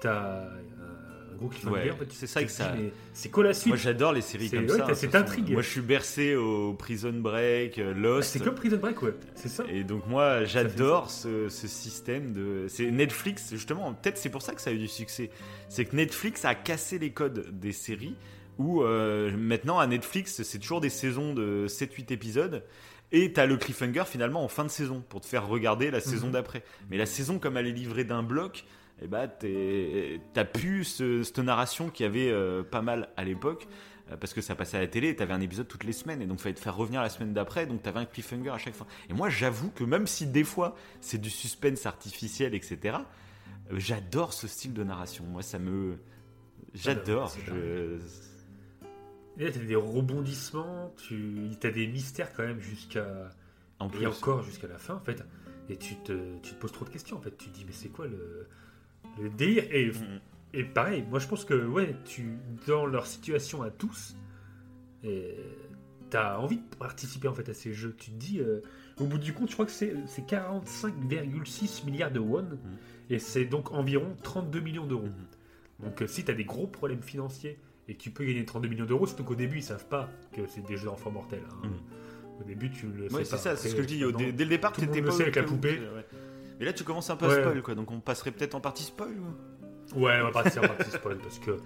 [0.00, 1.74] t'as un, un gros cliffhanger.
[1.84, 2.06] Ouais, en fait.
[2.12, 2.74] c'est ça que ça-
[3.12, 4.94] C'est quoi la suite Moi, j'adore les séries comme ouais, ça.
[4.94, 5.50] cette intrigue.
[5.52, 8.30] Moi, je suis bercé au Prison Break, euh, Ah, Lost.
[8.32, 9.14] C'est comme Prison Break, ouais.
[9.34, 9.64] C'est ça.
[9.68, 12.66] Et donc moi j'adore ce, ce système de...
[12.68, 15.30] C'est Netflix justement, peut-être c'est pour ça que ça a eu du succès.
[15.68, 18.14] C'est que Netflix a cassé les codes des séries
[18.58, 22.62] où euh, maintenant à Netflix, c'est toujours des saisons de 7-8 épisodes.
[23.16, 26.26] Et t'as le cliffhanger finalement en fin de saison pour te faire regarder la saison
[26.26, 26.32] Mhm.
[26.32, 26.64] d'après.
[26.90, 28.64] Mais la saison, comme elle est livrée d'un bloc,
[29.02, 29.06] eh
[29.38, 33.68] t'es- t'as plus ce- cette narration qui avait euh, pas mal à l'époque.
[34.10, 36.20] euh, Parce que ça passait à la télé, et t'avais un épisode toutes les semaines,
[36.20, 38.74] et donc fallait te faire revenir la semaine d'après, donc t'avais un cliffhanger à chaque
[38.74, 38.86] fois.
[39.08, 42.98] Et moi, j'avoue que même si des fois c'est du suspense artificiel, etc.,
[43.72, 45.24] euh, j'adore ce style de narration.
[45.24, 45.96] Moi, ça me.
[46.74, 47.30] J'adore.
[47.30, 47.98] c'est Je- Et
[49.38, 53.30] là, t'as des rebondissements, tu as des mystères quand même jusqu'à.
[53.80, 55.22] En Et encore jusqu'à la fin, en fait.
[55.68, 57.36] Et tu te, tu te poses trop de questions, en fait.
[57.36, 58.46] Tu te dis, mais c'est quoi le,
[59.20, 59.64] le délire?
[59.70, 60.20] Et, Mhm.
[60.52, 64.14] et pareil, moi je pense que, ouais, tu, dans leur situation à tous,
[65.02, 65.34] et
[66.10, 67.94] t'as envie de participer en fait à ces jeux.
[67.98, 68.60] Tu te dis, euh,
[68.98, 72.46] au bout du compte, je crois que c'est c'est 45,6 milliards de won,
[73.10, 75.08] et c'est donc environ 32 millions d'euros.
[75.08, 75.86] Mhm.
[75.88, 79.06] Donc euh, si t'as des gros problèmes financiers et tu peux gagner 32 millions d'euros,
[79.06, 81.42] surtout qu'au début ils savent pas que c'est des jeux d'enfants mortels.
[81.62, 81.68] hein.
[82.40, 83.26] Au début tu le sais Ouais, pas.
[83.26, 84.00] c'est ça, c'est ce que je dis.
[84.16, 85.78] Dès, dès le départ, monde le pas avec la poupée.
[85.78, 86.04] ouais.
[86.58, 87.38] Mais là, tu commences un peu Ouais.
[87.38, 87.74] à spoil, quoi.
[87.74, 89.10] Donc, on passerait peut-être en partie spoil.
[89.94, 91.56] ou- Ouais, on va partir en partie spoil parce que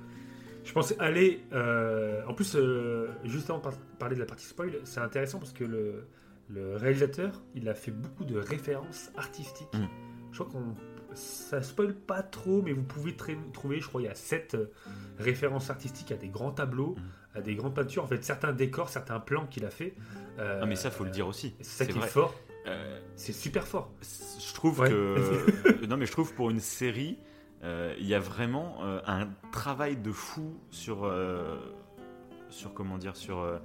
[0.64, 1.40] je pense aller.
[1.52, 5.38] euh, en plus, euh, juste avant de par- parler de la partie spoil, c'est intéressant
[5.38, 6.06] parce que le,
[6.50, 9.68] le réalisateur, il a fait beaucoup de références artistiques.
[9.74, 9.86] Mm.
[10.32, 10.74] Je crois qu'on
[11.14, 14.70] ça spoil pas trop, mais vous pouvez trouver, je crois, il y a sept euh,
[15.18, 17.38] références artistiques à des grands tableaux, Mm.
[17.38, 18.04] à des grandes peintures.
[18.04, 19.94] En fait, certains décors, certains plans qu'il a fait.
[20.38, 21.54] euh, Ah, mais ça, faut le dire aussi.
[21.60, 22.34] C'est ça qui est fort.
[22.66, 23.90] Euh, C'est super fort.
[24.02, 24.90] je trouve Ouais.
[24.90, 25.86] que.
[25.86, 27.18] non, mais je trouve pour une série,
[27.62, 31.10] euh, il y a vraiment un travail de fou sur.
[32.50, 33.60] sur comment dire Sur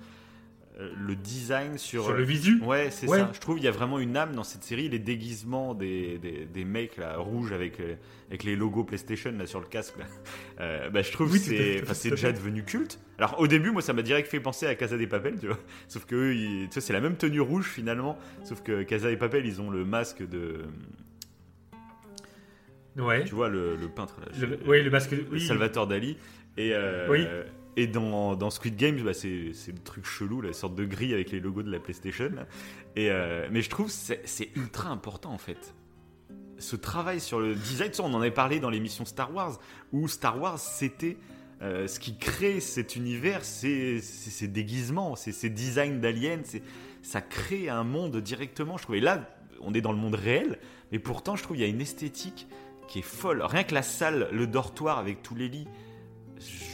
[0.80, 2.04] le design, sur.
[2.06, 2.60] Sur le visu?
[2.62, 3.20] Ouais, c'est Ouais.
[3.20, 3.30] ça.
[3.34, 4.90] Je trouve qu'il y a vraiment une âme dans cette série.
[4.90, 7.96] Les déguisements des, des, des mecs là, rouges avec, euh,
[8.30, 10.06] avec les logos PlayStation là, sur le casque, là.
[10.60, 13.00] Euh, bah, je trouve Oui, que c'est déjà devenu culte.
[13.18, 15.58] Alors au début, moi, ça m'a direct fait penser à Casa des Papel, tu vois.
[15.88, 18.18] Sauf que eux, ils- tu vois, c'est la même tenue rouge finalement.
[18.44, 20.62] Sauf que Casa et Papel, ils ont le masque de.
[22.98, 23.24] Ouais.
[23.24, 24.28] Tu vois, le, le peintre là.
[24.40, 25.12] Le- oui, le masque.
[25.12, 25.42] le Oui.
[25.42, 26.18] Salvatore Dali.
[26.58, 27.26] Et, euh, Oui.
[27.76, 31.40] Et dans, Squid Games, bah, c'est le truc chelou, la sorte de grille avec les
[31.40, 32.32] logos de la PlayStation.
[33.10, 35.74] euh, mais je trouve que c'est ultra important en fait.
[36.60, 39.60] Ce travail sur le design, on en avait parlé dans l'émission Star Wars,
[39.92, 41.18] où Star Wars c'était.
[41.62, 46.42] euh, ce qui crée cet univers, c'est ces déguisements, c'est ces designs d'aliens,
[47.02, 48.96] ça crée un monde directement, je trouve.
[48.96, 49.30] Et là,
[49.62, 50.60] on est dans le monde réel,
[50.92, 52.48] mais pourtant, je trouve qu'il y a une esthétique
[52.88, 53.42] qui est folle.
[53.42, 55.68] Rien que la salle, le dortoir avec tous les lits,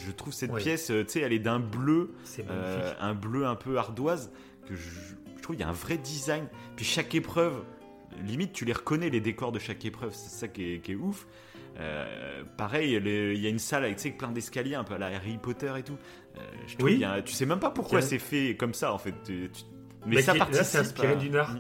[0.06, 2.12] je trouve cette pièce, euh, tu sais, elle est d'un bleu,
[2.50, 4.32] euh, un bleu un peu ardoise,
[4.68, 4.90] que je,
[5.38, 6.48] je trouve qu'il y a un vrai design.
[6.76, 7.64] Puis chaque épreuve,
[8.26, 10.96] limite, tu les reconnais, les décors de chaque épreuve, c'est ça qui est, qui est
[10.96, 11.28] ouf.
[11.80, 15.38] Euh, pareil, il y a une salle avec plein d'escaliers, un peu à la Harry
[15.38, 15.98] Potter et tout.
[16.38, 16.92] Euh, je trouve Oui.
[16.94, 19.14] qu'il y a- tu sais même pas pourquoi Il c'est fait comme ça en fait.
[19.24, 19.64] Tu- tu-
[20.06, 20.66] mais Mais ça qui- là, participe.
[20.68, 21.56] c'est inspiré à- d'une art.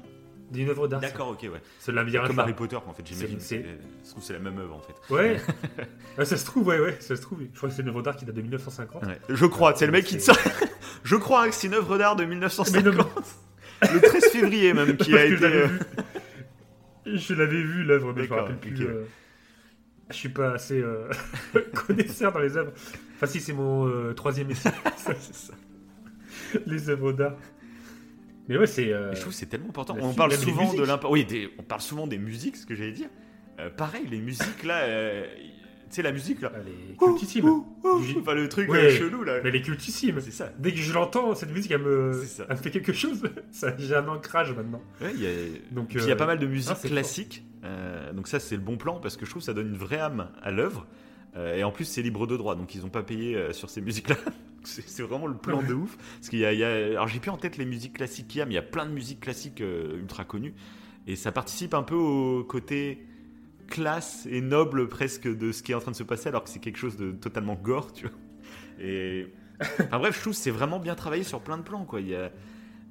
[0.52, 1.00] D'une œuvre d'art.
[1.00, 1.62] D'accord, ok, ouais.
[1.80, 2.28] C'est labyrinthe.
[2.30, 2.40] Comme.
[2.40, 3.40] Harry Potter, en fait, j'imagine.
[3.40, 3.66] C'est- C'est-
[4.06, 5.14] Je trouve que c'est la même œuvre, en fait.
[5.14, 5.40] Ouais.
[6.18, 7.40] Ah, ça se trouve, ouais, ouais, ça se trouve.
[7.54, 9.06] Je crois que c'est une œuvre d'art qui date de 1950.
[9.06, 9.20] Ouais.
[9.30, 10.32] Je crois, c'est le mec qui te.
[11.04, 12.86] Je crois que c'est une œuvre d'art de Mais 1950.
[12.96, 13.06] non,
[13.82, 15.46] mais- Le 13 février, même, qui a été.
[15.46, 15.68] euh.
[17.06, 18.74] Je l'avais vu l'œuvre, mais je me rappelle plus.
[18.76, 18.82] ok.
[18.90, 19.04] euh,
[20.10, 21.10] Je suis pas assez euh,
[21.74, 22.74] connaisseur dans les œuvres.
[23.16, 24.70] Enfin, si, c'est mon euh, troisième essai.
[24.98, 25.54] Ça, c'est ça.
[26.66, 27.36] Les œuvres d'art.
[28.50, 28.92] Mais ouais, c'est.
[28.92, 29.96] euh, Je trouve c'est tellement important.
[29.96, 31.14] la On parle souvent de l'impact.
[31.14, 33.08] Oui, des- on parle souvent des musiques, ce que j'allais dire.
[33.60, 34.82] Euh, pareil, les musiques là.
[34.84, 35.26] euh,
[35.90, 36.52] Tu sais, la musique là.
[36.56, 37.64] Elle est cultissime.
[38.20, 38.92] Enfin, le truc Ouais.
[38.92, 39.40] chelou là.
[39.44, 40.20] Mais elle est cultissime.
[40.22, 40.52] C'est ça.
[40.60, 42.46] Dès que je l'entends, cette musique, elle me, ça.
[42.50, 43.24] elle me fait quelque chose.
[43.52, 44.82] Ça, J'ai un ancrage maintenant.
[45.02, 45.30] Ouais, il y a...
[45.72, 47.44] Donc, Puis il y a pas mal de musique ah, classique.
[48.14, 50.00] Donc ça, c'est le bon plan parce que je trouve que ça donne une vraie
[50.00, 50.86] âme à l'œuvre.
[51.36, 53.70] Euh, et en plus, c'est libre de droit, donc ils n'ont pas payé euh, sur
[53.70, 54.16] ces musiques-là.
[54.64, 55.96] c'est vraiment le plan de ouf.
[56.18, 58.28] Parce qu'il y a, il y a- alors j'ai plus en tête les musiques classiques
[58.28, 60.54] qu'il y a, mais il y a plein de musiques classiques euh, ultra connues.
[61.08, 63.06] Et ça participe un peu au côté
[63.68, 66.50] classe et noble presque de ce qui est en train de se passer, alors que
[66.50, 68.16] c'est quelque chose de totalement gore, tu vois.
[68.82, 69.28] Et
[69.82, 72.02] enfin bref, je trouve c'est vraiment bien travaillé sur plein de plans, quoi.
[72.02, 72.32] Il y a,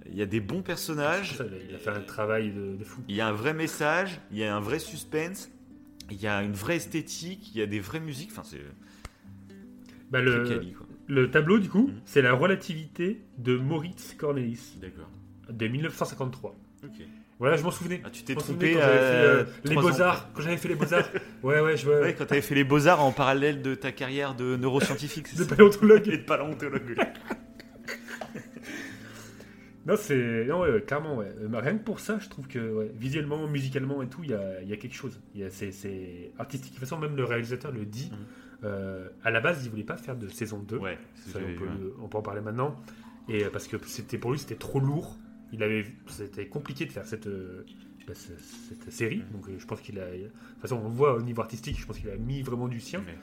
[0.09, 1.39] il y a des bons personnages.
[1.69, 3.03] Il a fait un travail de, de fou.
[3.09, 5.51] Il y a un vrai message, il y a un vrai suspense,
[6.11, 8.31] il y a une vraie esthétique, il y a des vraies musiques.
[8.33, 8.61] Enfin, c'est
[10.11, 10.75] Bah, le, quali,
[11.07, 12.01] le tableau, du coup, Mhm.
[12.07, 15.11] c'est la relativité de Moritz Cornelis D'accord.
[15.51, 16.57] de 1953.
[16.85, 16.91] Ok.
[17.39, 18.01] Voilà, je m'en souvenais.
[18.05, 20.33] Ah, tu t'es trompé quand j'avais euh, fait, euh, les beaux-arts.
[20.33, 21.09] Quand j'avais fait les beaux-arts.
[21.45, 22.01] ouais, ouais, je vois.
[22.01, 26.09] Ouais, quand t'avais fait les beaux-arts en parallèle de ta carrière de neuroscientifique, de paléontologue.
[26.09, 26.97] Et de paléontologue.
[29.89, 30.45] Non, c'est.
[30.45, 31.33] Non, ouais, ouais, clairement, ouais.
[31.41, 34.31] Euh, mais rien que pour ça, je trouve que ouais, visuellement, musicalement et tout, il
[34.31, 35.19] y a, y a quelque chose.
[35.35, 36.73] Il y a- C'est c'est artistique.
[36.75, 38.11] De toute façon, même le réalisateur le dit.
[38.13, 38.19] Mhm.
[38.65, 40.77] euh, à la base, il voulait pas faire de saison 2.
[40.79, 42.77] Ouais, c'est ce que Ça, j'avais on, peut, on en parler maintenant.
[43.29, 45.17] Et euh, parce que c'était pour lui, c'était trop lourd.
[45.53, 48.33] Il avait, c'était compliqué de faire cette, bah, ce-
[48.69, 49.19] cette série.
[49.19, 49.33] Mm.
[49.33, 51.79] Donc je pense qu'il a, de toute façon, on le voit au niveau artistique.
[51.81, 53.03] Je pense qu'il a mis vraiment du sien.
[53.07, 53.17] Mais-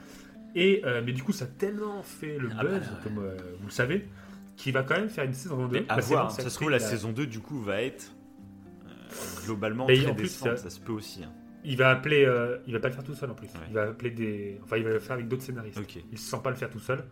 [0.60, 3.36] Et euh, mais du coup, ça a tellement fait le Ah buzz, bah, comme euh,
[3.60, 4.06] vous le savez,
[4.56, 5.80] qu'il va quand même faire une saison 2.
[5.80, 8.12] Mais à Bah, voir, ça se trouve, la saison 2, du coup, va être
[8.86, 10.56] euh, globalement Mais très en plus, décevante.
[10.58, 11.22] ça- Ça se peut aussi.
[11.24, 11.32] hein.
[11.64, 13.48] Il va appeler, euh, il va pas le faire tout seul en plus.
[13.48, 13.60] Ouais.
[13.68, 15.78] Il va appeler des, enfin, il va le faire avec d'autres scénaristes.
[15.78, 15.98] Ok.
[16.12, 17.04] Il se sent pas le faire tout seul.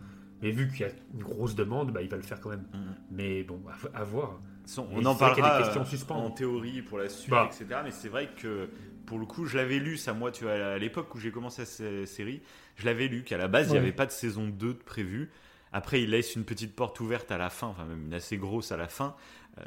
[0.43, 2.65] Mais vu qu'il y a une grosse demande, bah, il va le faire quand même.
[2.73, 2.95] Mhm.
[3.11, 3.61] Mais bon,
[3.95, 4.41] à, à voir.
[4.79, 6.17] On en parlera des questions en euh, suspens.
[6.17, 7.51] en théorie pour la suite, Bah.
[7.51, 7.81] etc.
[7.85, 8.69] Mais c'est vrai que
[9.07, 11.65] pour le coup, je l'avais lu, ça, moi, tu vois, à l'époque où j'ai commencé
[11.65, 12.41] cette série,
[12.77, 15.31] je l'avais lu qu'à la base, il n'y avait pas de saison 2 de prévu.
[15.77, 18.71] Après, il laisse une petite porte ouverte à la fin, enfin, même une assez grosse
[18.73, 19.15] à la fin.
[19.59, 19.63] Euh,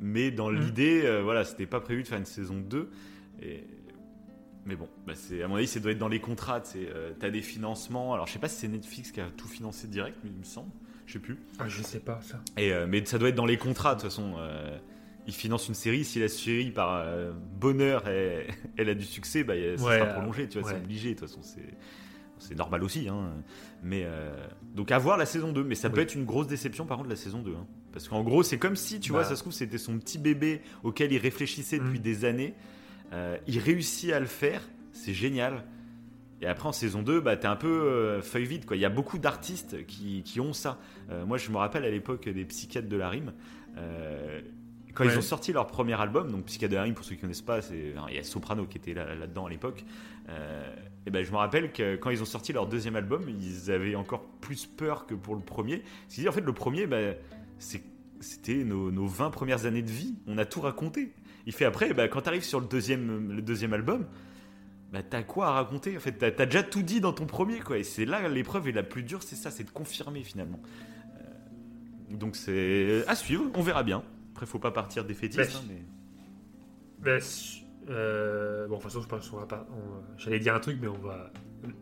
[0.00, 0.58] mais dans Mhm.
[0.60, 2.90] l'idée, euh, voilà, c'était pas prévu de faire une saison 2.
[3.42, 3.64] Et...
[4.64, 6.60] Mais bon, bah c'est, à mon avis, ça doit être dans les contrats.
[6.62, 6.78] Tu
[7.22, 8.12] as des financements.
[8.14, 10.44] Alors, je sais pas si c'est Netflix qui a tout financé direct, mais il me
[10.44, 10.70] semble.
[11.06, 11.38] Je sais plus.
[11.58, 12.40] Ah, je sais pas ça.
[12.58, 14.34] Et, euh, mais ça doit être dans les contrats, de toute façon.
[14.38, 14.76] euh,
[15.26, 16.04] ils financent une série.
[16.04, 20.08] Si la série, par euh, bonheur, elle, elle a du succès, bah, ça Ouais, sera
[20.08, 20.48] euh, prolongé.
[20.48, 20.74] Tu vois, ouais.
[20.78, 21.14] c'est obligé.
[21.14, 21.62] De toute façon, c'est,
[22.40, 23.08] c'est normal aussi.
[23.08, 23.30] Hein.
[23.82, 24.34] Mais, euh,
[24.74, 25.64] donc, à voir la saison 2.
[25.64, 27.52] Mais ça peut être une grosse déception, par contre, la saison 2.
[27.54, 27.66] hein.
[27.92, 29.28] Parce qu'en gros, c'est comme si, tu vois, Bah.
[29.28, 32.02] ça se trouve, c'était son petit bébé auquel il réfléchissait depuis Mm.
[32.02, 32.54] des années.
[33.12, 34.62] Euh, il réussit à le faire.
[34.92, 35.64] C'est génial.
[36.40, 38.64] Et après en saison 2, bah, t'es un peu euh, feuille vide.
[38.64, 38.76] Quoi.
[38.76, 40.78] Il y a beaucoup d'artistes qui, qui ont ça.
[41.26, 43.32] Moi je me rappelle à l'époque des Psychiatres de la Rime.
[44.94, 45.12] Quand Ouais.
[45.12, 46.44] ils ont sorti leur premier album, donc
[46.82, 49.14] Rime, pour ceux qui ne connaissent pas, c'est, il y a Soprano qui était là-
[49.14, 49.84] là-dedans à l'époque.
[50.28, 50.74] Euh,
[51.06, 53.94] et ben, je me rappelle que quand ils ont sorti leur deuxième album, ils avaient
[53.94, 55.82] encore plus peur que pour le premier.
[56.08, 56.86] Parce en fait, le premier,
[57.58, 57.82] c'est-
[58.20, 60.16] c'était nos, nos 20 premières années de vie.
[60.26, 61.12] On a tout raconté.
[61.46, 64.06] Il fait après, bah, quand tu arrives sur le deuxième, le deuxième album,
[64.92, 65.96] bah, t'as quoi à raconter?
[65.96, 67.78] En fait, t'as as déjà tout dit dans ton premier, quoi.
[67.78, 70.60] Et c'est là l'épreuve est la plus dure, c'est ça, c'est de confirmer finalement.
[71.20, 74.02] Euh, donc c'est à suivre, on verra bien.
[74.38, 75.52] Après, faut pas partir défaitiste.
[75.52, 75.82] Bah, hein,
[77.04, 77.20] mais...
[77.20, 79.66] Su- euh, bon, de toute façon, je pense qu'on va pas.
[79.72, 81.32] on- J'allais dire un truc, mais on va,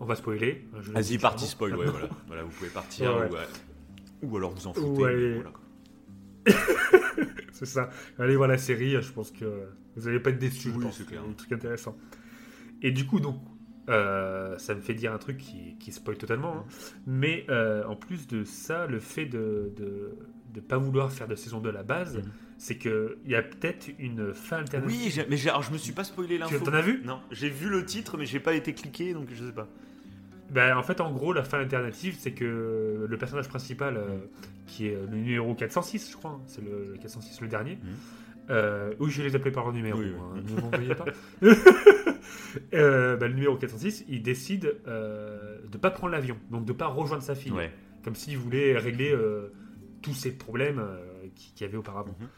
[0.01, 0.67] on va spoiler.
[0.81, 1.51] Je le Vas-y, dis parti clairement.
[1.51, 2.09] spoil, ouais, voilà.
[2.29, 2.43] voilà.
[2.45, 3.29] Vous pouvez partir, Ouais, ouais.
[3.29, 4.87] Ou, euh, ou alors vous en foutez.
[4.87, 5.53] Ou mais aller- voilà.
[7.53, 7.91] C'est ça.
[8.19, 9.67] Allez voir la série, je pense que
[9.97, 10.71] vous n'allez pas être déçus.
[10.71, 10.97] je Oui, pense.
[10.97, 11.97] c'est des trucs intéressants.
[12.81, 13.37] Et du coup, donc,
[13.91, 16.57] euh, ça me fait dire un truc qui, qui spoil totalement.
[16.61, 16.65] hein.
[17.07, 19.75] Mais euh, en plus de ça, le fait de
[20.55, 22.31] ne pas vouloir faire de saison 2 à la base, Mhm.
[22.59, 25.13] C'est qu'il y a peut-être une fin alternative.
[25.19, 26.57] Oui, mais alors, je me suis pas spoilé l'info.
[26.59, 27.03] Tu t'en as vu?
[27.05, 29.69] Non, j'ai vu le titre, mais j'ai pas été cliqué, donc je sais pas.
[30.51, 34.17] Ben, en fait, en gros, la fin alternative, c'est que le personnage principal, euh,
[34.67, 37.79] qui est le numéro 406, je crois, hein, c'est le, le 406 le dernier.
[38.49, 40.41] Euh, oui, je vais les appeler par leur numéro, Oui, oui.
[40.41, 41.05] hein, ne veuillez pas.
[42.75, 47.23] Euh, ben, le numéro 406, il décide de pas prendre l'avion, donc de pas rejoindre
[47.23, 47.71] sa fille, Ouais.
[48.03, 49.15] comme s'il voulait régler
[50.03, 50.83] tous ces problèmes
[51.37, 52.17] qu'il y avait auparavant.
[52.19, 52.29] Mhm.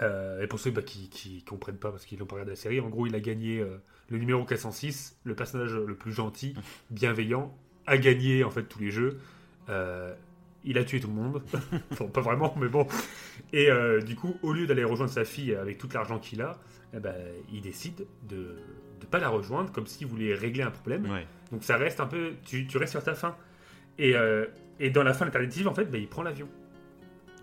[0.00, 2.56] Euh, et pour ceux bah, qui, qui comprennent pas parce qu'ils n'ont pas regardé la
[2.56, 3.76] série, en gros, il a gagné euh,
[4.08, 6.54] le numéro 406, le personnage le plus gentil,
[6.90, 9.18] bienveillant, a gagné en fait tous les jeux.
[9.68, 10.14] Euh,
[10.64, 11.42] il a tué tout le monde,
[11.90, 12.86] Enfin, pas vraiment, mais bon.
[13.52, 13.68] Et
[14.06, 16.56] du coup, au lieu d'aller rejoindre sa fille avec tout l'argent qu'il a,
[16.94, 17.16] eh ben,
[17.52, 18.56] il décide de
[19.00, 21.10] ne pas la rejoindre, comme s'il voulait régler un problème.
[21.10, 21.26] Ouais.
[21.50, 23.34] Donc ça reste un peu, tu, tu restes sur ta fin.
[23.98, 24.14] Et,
[24.78, 26.48] et dans la fin alternative, en fait, ben, il prend l'avion.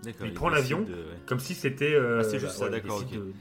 [0.04, 0.26] D'accord.
[0.26, 0.82] Il prend l'avion.
[0.82, 0.94] de-.
[1.26, 1.92] Comme si c'était.
[1.94, 3.32] euh, Ah, c'est juste ça, d'accord, de-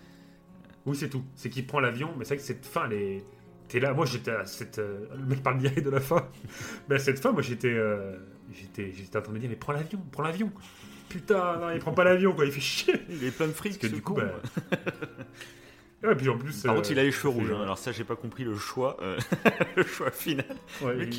[0.85, 1.23] Oui, c'est tout.
[1.35, 3.23] C'est qu'il prend l'avion, mais c'est vrai que cette fin, elle est.
[3.67, 4.79] T'es là, moi j'étais à cette.
[4.79, 6.27] euh, Le mec parle direct de la fin.
[6.89, 7.73] mais à cette fin, moi j'étais.
[7.73, 8.17] euh,
[8.51, 10.51] J'étais j'étais en train de me dire, mais prends l'avion, prends l'avion.
[11.07, 12.95] Putain, non, il prend pas l'avion, quoi, il fait chier.
[13.09, 14.21] Il est plein de fric, Parce que ce du coup, con.
[14.21, 14.77] bah.
[16.01, 16.61] Ouais, puis en plus.
[16.63, 17.51] Par euh, contre, il a les cheveux rouges.
[17.51, 17.57] hein.
[17.59, 19.17] euh, Alors ça, j'ai pas compris le choix, euh,
[19.75, 20.45] le choix final.
[20.81, 21.09] ouais,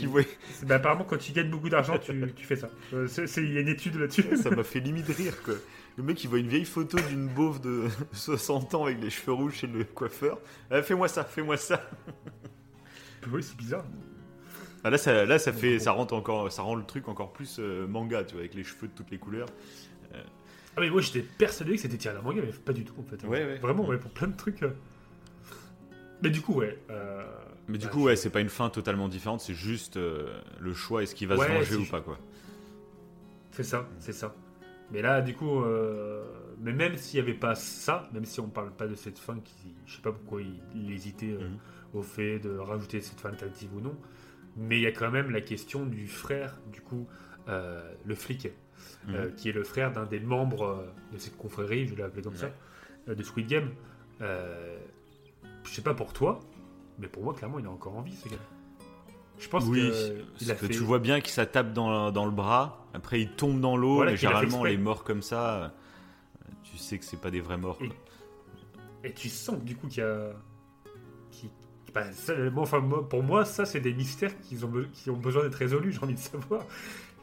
[0.53, 2.71] c'est- bah, apparemment, quand tu gagnes beaucoup d'argent, tu, tu fais ça.
[2.95, 4.25] Euh, Il y a une étude là-dessus.
[4.43, 5.55] ça m'a fait limite rire, quoi.
[5.97, 9.33] Le mec, il voit une vieille photo d'une beauve de 60 ans avec les cheveux
[9.35, 10.39] rouges chez le coiffeur.
[10.83, 11.83] Fais-moi ça, fais-moi ça.
[13.31, 13.85] Oui, c'est bizarre.
[14.83, 17.87] Ah, là, ça, là, ça fait, ça encore, ça rend le truc encore plus euh,
[17.87, 19.49] manga, tu vois, avec les cheveux de toutes les couleurs.
[20.77, 23.03] Ah, mais moi j'étais persuadé que c'était tiré d'un manga, mais pas du tout en
[23.03, 23.23] fait.
[23.27, 23.59] Ouais, ouais.
[23.59, 24.63] Vraiment, ouais, pour plein de trucs.
[24.63, 24.71] euh.
[26.23, 26.79] Mais du coup, ouais.
[26.91, 27.25] euh,
[27.69, 30.73] Mais du bah, coup, ouais, c'est pas une fin totalement différente, c'est juste euh, le
[30.75, 32.19] choix, est-ce qu'il va Ouais, se venger ou pas, quoi.
[33.53, 34.35] C'est ça, c'est ça.
[34.93, 36.25] Mais là, du coup, euh,
[36.61, 39.37] mais même s'il n'y avait pas ça, même si on parle pas de cette fin,
[39.41, 41.59] qui, je sais pas pourquoi il, il hésitait euh, Mhm.
[41.95, 43.97] au fait de rajouter cette fin alternative ou non,
[44.57, 47.07] mais il y a quand même la question du frère, du coup,
[47.49, 48.49] euh, le flic,
[49.09, 49.35] euh, Mhm.
[49.35, 52.37] qui est le frère d'un des membres euh, de cette confrérie, je vais l'appeler comme
[52.37, 52.51] ça,
[53.09, 53.71] euh, de Squid Game.
[54.21, 56.41] Je sais pas pour toi,
[56.99, 58.37] mais pour moi, clairement, il est encore en vie, ce gars.
[59.39, 60.73] Je pense Oui, que il parce a que fait.
[60.75, 63.97] tu vois bien qu'il ça tape dans, dans le bras, après il tombe dans l'eau,
[63.97, 65.73] Voilà, mais a généralement les morts comme ça,
[66.63, 67.79] tu sais que c'est pas des vrais morts.
[67.79, 67.87] quoi.
[69.03, 70.33] Et tu sens du coup qu'il y a.
[72.13, 75.43] ça, moi, enfin, moi- pour moi, ça, c'est des mystères qui ont, qui ont besoin
[75.45, 76.65] d'être résolus, j'ai envie de savoir.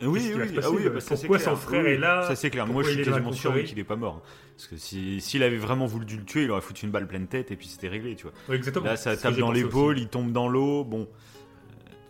[0.01, 2.35] Oui, va oui, passer, ah oui, euh, bah, pourquoi son frère Oui, est là Ça
[2.35, 2.67] c'est clair.
[2.67, 4.21] Moi je suis quasiment sûr qu'il est pas mort.
[4.55, 7.27] Parce que si- s'il avait vraiment voulu le tuer, il aurait foutu une balle pleine
[7.27, 8.55] tête et puis c'était réglé, tu vois.
[8.55, 8.85] Exactement.
[8.85, 11.07] Là ça tape dans l'épaule, il tombe dans l'eau, bon.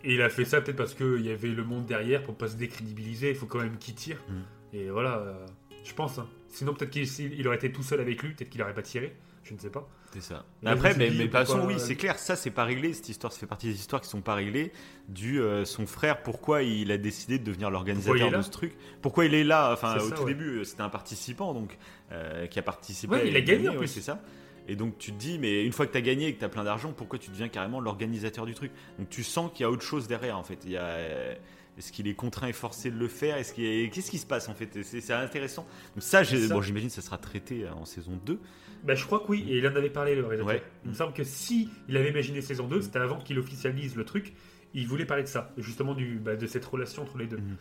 [0.03, 2.47] Et il a fait ça peut-être parce qu'il y avait le monde derrière pour pas
[2.47, 3.29] se décrédibiliser.
[3.29, 4.17] Il faut quand même qu'il tire.
[4.29, 4.75] Mm.
[4.77, 5.45] Et voilà, euh,
[5.83, 6.19] je pense.
[6.19, 6.27] hein.
[6.49, 7.05] Sinon, peut-être qu'il
[7.39, 9.15] il aurait été tout seul avec lui, peut-être qu'il aurait pas tiré.
[9.43, 9.89] Je ne sais pas.
[10.13, 10.45] C'est ça.
[10.65, 12.93] Après, mais, mais dit, de toute façon, pourquoi- oui, c'est clair, ça c'est pas réglé.
[12.93, 14.71] Cette histoire, ça fait partie des histoires qui sont pas réglées.
[15.09, 18.73] Du euh, son frère, pourquoi il a décidé de devenir l'organisateur de ce truc?
[19.01, 19.71] Pourquoi il est là?
[19.73, 20.33] Enfin, au ça, tout ouais.
[20.33, 21.77] début, euh, c'était un participant donc
[22.11, 23.13] euh, qui a participé.
[23.15, 23.87] Ouais, il a gagné, ouais, plus.
[23.87, 24.21] c'est ça.
[24.69, 26.45] Et donc tu te dis, mais une fois que tu as gagné et que tu
[26.45, 28.71] as plein d'argent, pourquoi tu deviens carrément l'organisateur du truc?
[28.99, 30.59] Donc tu sens qu'il y a autre chose derrière en fait.
[30.65, 31.35] Il y a, euh,
[31.77, 33.37] est-ce qu'il est contraint et forcé de le faire?
[33.37, 34.81] Est-ce qu'il y a- Qu'est-ce qui se passe en fait?
[34.83, 35.65] C'est intéressant.
[35.95, 38.39] Donc ça, bon, j'imagine que ça sera traité euh, en saison 2.
[38.87, 40.55] Bah, je crois que oui, et il en avait parlé le réalisateur.
[40.55, 40.63] Ouais.
[40.85, 44.05] Il me semble que si il avait imaginé saison 2, c'était avant qu'il officialise le
[44.05, 44.33] truc.
[44.73, 47.37] Il voulait parler de ça, justement du, bah, de cette relation entre les deux.
[47.37, 47.57] Mhm.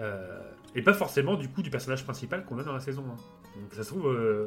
[0.00, 0.40] Euh,
[0.74, 3.60] et pas forcément du coup du personnage principal qu'on a dans la saison 1.
[3.60, 4.46] Donc ça se trouve, euh,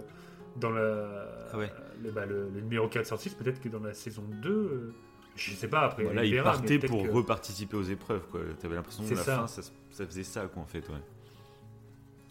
[0.56, 1.72] dans la, Ah ouais.
[2.04, 4.94] le, bah, le- le numéro 406, peut-être que dans la saison 2, euh,
[5.36, 6.04] je sais pas après.
[6.04, 8.26] Voilà, on il partait pour que- reparticiper aux épreuves.
[8.32, 8.42] quoi.
[8.60, 9.46] T'avais l'impression que la ça.
[9.46, 9.48] fin,
[9.92, 10.88] ça faisait ça, quoi, en fait.
[10.90, 10.96] Ouais.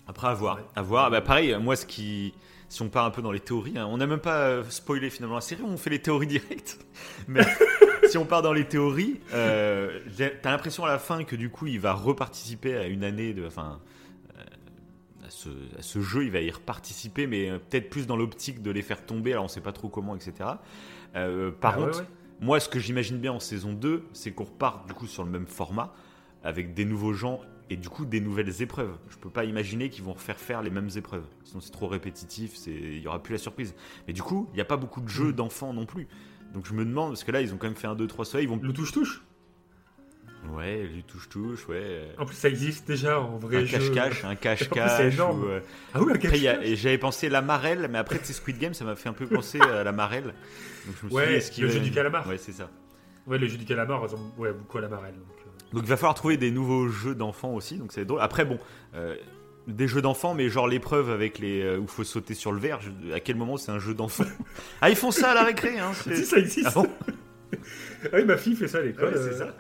[0.06, 0.56] Après, à voir.
[0.56, 0.62] Ouais.
[0.74, 1.10] À voir.
[1.10, 2.34] Bah, pareil, moi, ce qui.
[2.68, 5.10] Si on part un peu dans les théories, hein, on n'a même pas euh, spoilé
[5.10, 6.78] finalement la série, on fait les théories directes.
[7.28, 7.44] Mais
[8.08, 10.00] si on part dans les théories, euh,
[10.42, 13.46] t'as l'impression à la fin que du coup, il va reparticiper à une année de.
[13.46, 13.80] Enfin.
[14.38, 14.42] euh,
[15.26, 15.48] À ce,
[15.78, 18.82] à ce jeu, il va y reparticiper, mais euh, peut-être plus dans l'optique de les
[18.82, 20.32] faire tomber, alors on sait pas trop comment, etc.
[21.16, 22.06] Euh, par Ah ouais, contre, ouais.
[22.40, 25.30] moi, ce que j'imagine bien en saison 2, c'est qu'on repart du coup sur le
[25.30, 25.94] même format,
[26.42, 27.40] avec des nouveaux gens
[27.70, 28.96] et du coup des nouvelles épreuves.
[29.08, 31.24] Je peux pas imaginer qu'ils vont refaire faire les mêmes épreuves.
[31.44, 33.74] Sinon, c'est trop répétitif, c'est- il y aura plus la surprise.
[34.06, 35.36] Mais du coup, il n'y a pas beaucoup de jeux Mm.
[35.36, 36.06] d'enfants non plus.
[36.52, 38.24] Donc je me demande, parce que là, ils ont quand même fait un 2, 3
[38.24, 38.60] soleils, ils vont.
[38.62, 39.22] Le touche-touche?
[40.52, 42.08] Ouais, du touche-touche, ouais.
[42.18, 45.18] En plus, ça existe déjà en vrai Un cache-cache, un cache-cache.
[45.18, 45.60] ou, euh,
[45.94, 46.74] Ah oui, un cache-cache.
[46.74, 49.58] j'avais pensé la marelle, mais après, c'est Squid Game, ça m'a fait un peu penser
[49.58, 50.34] à la marelle.
[50.86, 52.28] Donc je me suis Ouais, dit, le jeu du calamar.
[52.28, 52.68] Ouais, c'est ça.
[53.26, 54.02] Ouais, le jeu du calamar
[54.36, 55.14] ouais, beaucoup à la marelle.
[55.14, 55.43] donc.
[55.74, 58.20] Donc il va falloir trouver des nouveaux jeux d'enfants aussi, donc c'est drôle.
[58.20, 58.58] Après bon,
[58.94, 59.16] euh,
[59.66, 62.80] des jeux d'enfants, mais genre l'épreuve avec les euh, où faut sauter sur le verre.
[62.80, 64.24] je- à quel moment c'est un jeu d'enfant?
[64.80, 65.92] Ah ils font ça à la récré, hein.
[65.94, 66.66] Si ça existe.
[66.68, 66.86] Ah bon?
[68.04, 69.14] Ah oui, ma fille fait ça à l'école.
[69.14, 69.46] Ouais, c'est euh.
[69.46, 69.54] ça.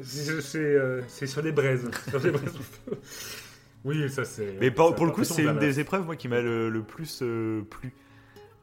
[1.08, 1.90] C'est sur des braises.
[2.08, 2.54] Sur des braises.
[3.84, 4.54] oui, ça c'est.
[4.60, 7.22] Mais pour, pour le coup, c'est une des épreuves moi qui m'a le, le plus
[7.68, 7.92] plu.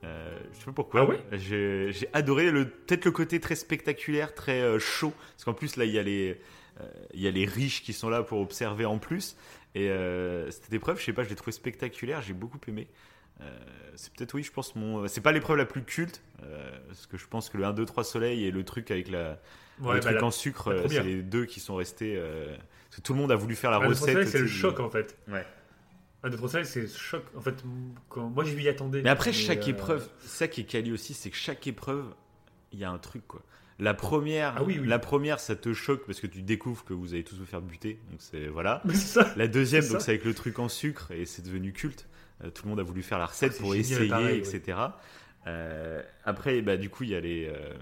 [0.06, 1.02] Euh, je sais pas pourquoi.
[1.02, 5.44] Ah ouais J'ai j'ai adoré le peut-être le côté très spectaculaire, très euh, chaud, parce
[5.46, 6.40] qu'en plus là il y a les
[6.80, 6.84] euh,
[7.14, 9.36] il y a les riches qui sont là pour observer en plus.
[9.74, 12.88] Et euh, cette épreuve, je sais pas, je l'ai trouvé spectaculaire, j'ai beaucoup aimé.
[13.42, 13.46] Euh,
[13.96, 15.08] c'est peut-être oui, je pense mon.
[15.08, 17.86] C'est pas l'épreuve la plus culte, euh, parce que je pense que le 1, 2,
[17.86, 19.40] 3 soleil et le truc avec la,
[19.82, 22.16] Ouais, le bah, truc la- en sucre, c'est les deux qui sont restés.
[22.16, 22.56] euh,
[22.90, 24.10] parce que tout le monde a voulu faire la de recette.
[24.14, 25.18] Soleil, c'est le choc en fait.
[25.28, 25.46] Ouais.
[26.26, 27.24] Un de Soleil, c'est choc.
[27.36, 27.64] En fait,
[28.10, 28.30] quand...
[28.30, 29.04] moi je m'y attendais.
[29.04, 32.16] Mais après, chaque euh, épreuve, ça qui est quali aussi, c'est que chaque épreuve,
[32.72, 33.44] il y a un truc quoi.
[33.78, 34.88] La première, Ah oui, oui.
[34.88, 37.62] la première, ça te choque parce que tu découvres que vous allez tous vous faire
[37.62, 38.00] buter.
[38.10, 38.82] Donc c'est voilà.
[38.94, 39.34] Ça.
[39.36, 42.08] La deuxième, C'est donc c'est avec le truc en sucre et c'est devenu culte.
[42.44, 44.78] Euh, tout le monde a voulu faire la recette Ah, pour génial, essayer, pareil, etc.
[45.46, 47.74] Euh, après, bah du coup, il y a les, euh,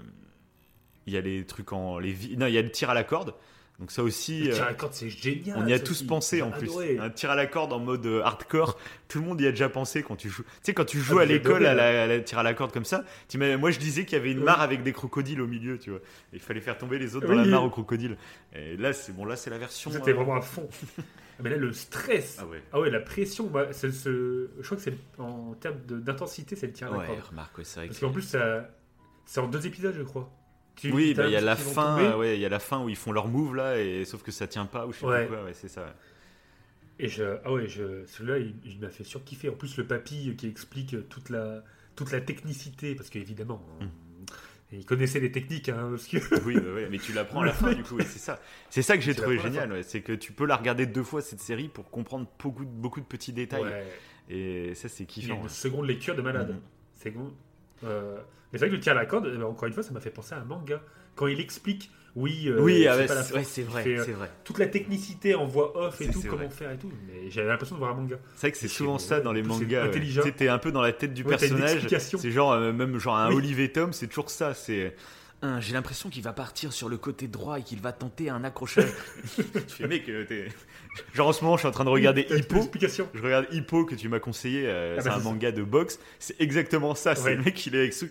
[1.06, 3.04] il y a les trucs en, les, non, il y a le tir à la
[3.04, 3.34] corde.
[3.80, 5.58] Donc ça aussi, Le euh, tir à la corde, c'est génial.
[5.58, 6.06] on y a tous aussi.
[6.06, 6.70] pensé en plus.
[7.00, 9.68] Un tir à la corde en mode euh, hardcore, tout le monde y a déjà
[9.68, 10.44] pensé quand tu joues.
[10.44, 12.44] Tu sais, quand tu joues Ah, à j'ai l'école à la, à la tir à
[12.44, 13.02] la corde comme ça,
[13.58, 15.98] moi je disais qu'il y avait une mare avec des crocodiles au milieu, tu vois.
[16.32, 18.16] Et il fallait faire tomber les autres dans la mare aux crocodiles.
[18.54, 19.90] Et là, c'est bon, là c'est la version.
[19.90, 20.68] C'était euh, vraiment à fond.
[21.40, 22.36] Mais là, le stress.
[22.40, 22.62] Ah ouais.
[22.72, 23.48] Ah ouais, la pression.
[23.48, 23.66] bah.
[23.72, 27.20] Je crois que c'est en termes d'intensité, c'est le tir à la Ouais, corde.
[27.30, 27.86] remarque, ouais, vrai.
[27.88, 28.68] Parce que- qu'en plus, ça...
[29.26, 30.30] c'est en deux épisodes, je crois.
[30.76, 32.88] Tu- Oui, bah, il y a la fin, ouais, il y a la fin où
[32.88, 35.26] ils font leur move là, et sauf que ça tient pas ou je sais Ouais.
[35.26, 35.94] pas quoi, ouais, c'est ça.
[36.98, 39.48] Et je, ah ouais, je, celui-là, il, il m'a fait surkiffer.
[39.48, 41.62] En plus, le papy qui explique toute la,
[41.96, 43.86] toute la technicité, parce qu'évidemment, Mm.
[44.72, 46.16] il connaissait les techniques, hein, parce que
[46.46, 48.40] Oui, bah ouais, mais tu l'apprends à la fin, du coup, et c'est ça.
[48.70, 51.20] C'est ça que j'ai trouvé génial, ouais, c'est que tu peux la regarder deux fois
[51.22, 53.72] cette série pour comprendre beaucoup, de- beaucoup de petits détails,
[54.30, 55.42] et ça c'est il y a kiffant.
[55.42, 56.56] une seconde lecture de malade.
[56.94, 57.32] C'est bon.
[57.84, 58.16] Euh,
[58.52, 59.92] mais c'est vrai que le tir à la corde, eh ben, encore une fois, ça
[59.92, 60.80] m'a fait penser à un manga.
[61.16, 64.30] Quand il explique, oui, euh, Oui, c'est ah c'est ouais, vrai, euh, c'est vrai.
[64.44, 66.48] toute la technicité en voix off et tout, comment vrai.
[66.50, 66.90] faire et tout.
[67.08, 68.16] Mais j'avais l'impression de voir un manga.
[68.36, 69.88] C'est vrai que c'est souvent ça dans les mangas.
[69.88, 70.00] ouais.
[70.22, 71.86] Tu t'es un peu dans la tête du Ouais, personnage.
[71.88, 73.72] C'est genre, euh, même genre un Oui.
[73.72, 74.54] Tom, c'est toujours ça.
[74.54, 74.94] C'est
[75.42, 78.44] Hein, J'ai l'impression qu'il va partir sur le côté droit et qu'il va tenter un
[78.44, 78.88] accrochage.
[79.36, 80.48] je fais, mec, t'es-
[81.12, 82.56] genre en ce moment, je suis en train de regarder Hippo.
[82.56, 83.08] explication.
[83.14, 85.98] Je regarde Hippo que tu m'as conseillé, euh, Ah c'est bah, un manga de boxe.
[86.18, 87.14] C'est exactement ça.
[87.14, 88.06] C'est le mec, il est avec ce.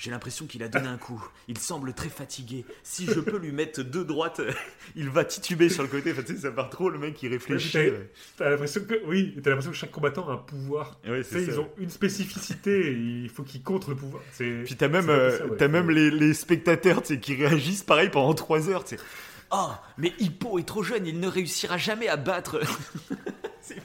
[0.00, 1.20] J'ai l'impression qu'il a donné un coup.
[1.48, 2.64] Il semble très fatigué.
[2.84, 4.40] Si je peux lui mettre deux droites,
[4.94, 6.12] il va tituber sur le côté.
[6.12, 7.90] Enfin, tu sais, ça part trop, le mec, il réfléchit.
[8.36, 11.00] T'as l'impression que oui, t'as l'impression que chaque combattant a un pouvoir.
[11.04, 11.52] Ouais, Tu c'est sais, ça.
[11.52, 14.22] ils ont une spécificité, et il faut qu'ils contre le pouvoir.
[14.38, 15.56] Puis t'as même, peu euh, ça, ouais.
[15.56, 18.84] t'as même les, les spectateurs tu sais, qui réagissent pareil pendant 3 heures.
[18.84, 19.02] tu sais.
[19.50, 22.60] Oh, mais Hippo est trop jeune, il ne réussira jamais à battre.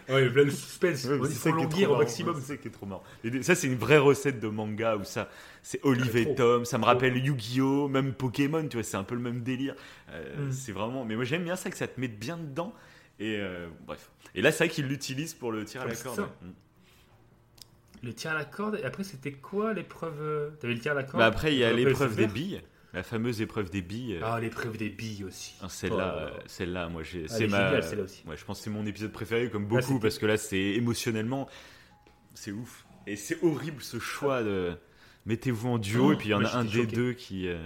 [0.08, 1.98] Ouais, là, le suspense, Ouais, c'est ça qui est trop au marrant.
[1.98, 2.36] maximum.
[2.40, 3.04] C'est ça qui est trop marrant.
[3.26, 5.28] Et ça, c'est une vraie recette de manga où ça,
[5.62, 6.36] c'est Olive et.
[6.36, 6.64] Tom.
[6.64, 8.66] Ça me rappelle Yu-Gi-Oh, même Pokémon.
[8.66, 9.76] Tu vois, c'est un peu le même délire.
[10.12, 10.52] Euh, Mm.
[10.54, 11.04] C'est vraiment.
[11.04, 12.74] Mais moi, j'aime bien ça que ça te mette bien dedans.
[13.20, 14.10] Et euh, bref.
[14.36, 16.20] Et là, c'est vrai qu'ils l'utilisent pour le tir à Ouais, la corde.
[16.42, 16.48] Mm.
[18.04, 20.96] Le tir à la corde, et après c'était quoi l'épreuve euh, T'avais le tir à
[20.96, 21.18] la corde?
[21.20, 22.62] Bah après, il y a l'épreuve des billes.
[22.94, 24.20] La fameuse épreuve des billes.
[24.24, 25.56] Ah, l'épreuve des billes aussi.
[25.62, 26.20] Ah, Celle-là, Oh.
[26.36, 27.24] euh, celle-là, moi, j'ai.
[27.26, 27.66] Ah, c'est ma.
[27.68, 28.24] géniale, celle-là aussi.
[28.28, 30.60] Ouais, je pense que c'est mon épisode préféré, comme Là, beaucoup, parce que là, c'est
[30.60, 31.50] émotionnellement,
[32.36, 32.86] c'est ouf.
[33.08, 34.74] Et c'est horrible ce choix de.
[35.26, 36.96] Mettez-vous en duo, Oh, et puis il y en a un des choqué.
[36.96, 37.48] deux qui.
[37.48, 37.58] euh,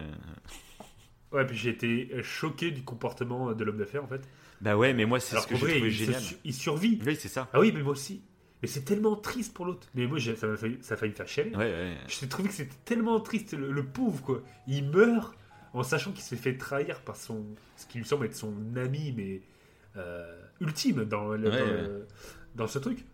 [1.34, 4.21] Ouais, puis j'ai été euh, choqué du comportement de l'homme d'affaires en fait.
[4.61, 6.21] Bah ouais, mais moi, c'est ce que j'ai trouvé il, génial.
[6.21, 6.99] su- il survit.
[7.05, 7.49] Oui, c'est ça.
[7.53, 8.21] Ah oui, mais moi aussi.
[8.61, 9.87] Mais c'est tellement triste pour l'autre.
[9.93, 11.51] Mais moi, ça m'a failli, ça a failli me faire chialer.
[11.51, 11.97] Ouais, ouais.
[12.07, 14.41] J'ai trouvé que c'était tellement triste, le, le pauvre quoi.
[14.67, 15.35] Il meurt
[15.73, 17.45] en sachant qu'il s'est fait trahir par son,
[17.75, 19.41] ce qui lui semble être son ami, mais
[19.95, 21.81] euh, ultime dans, le- Ouais, dans, ouais.
[21.83, 22.07] le-
[22.55, 23.05] dans ce truc.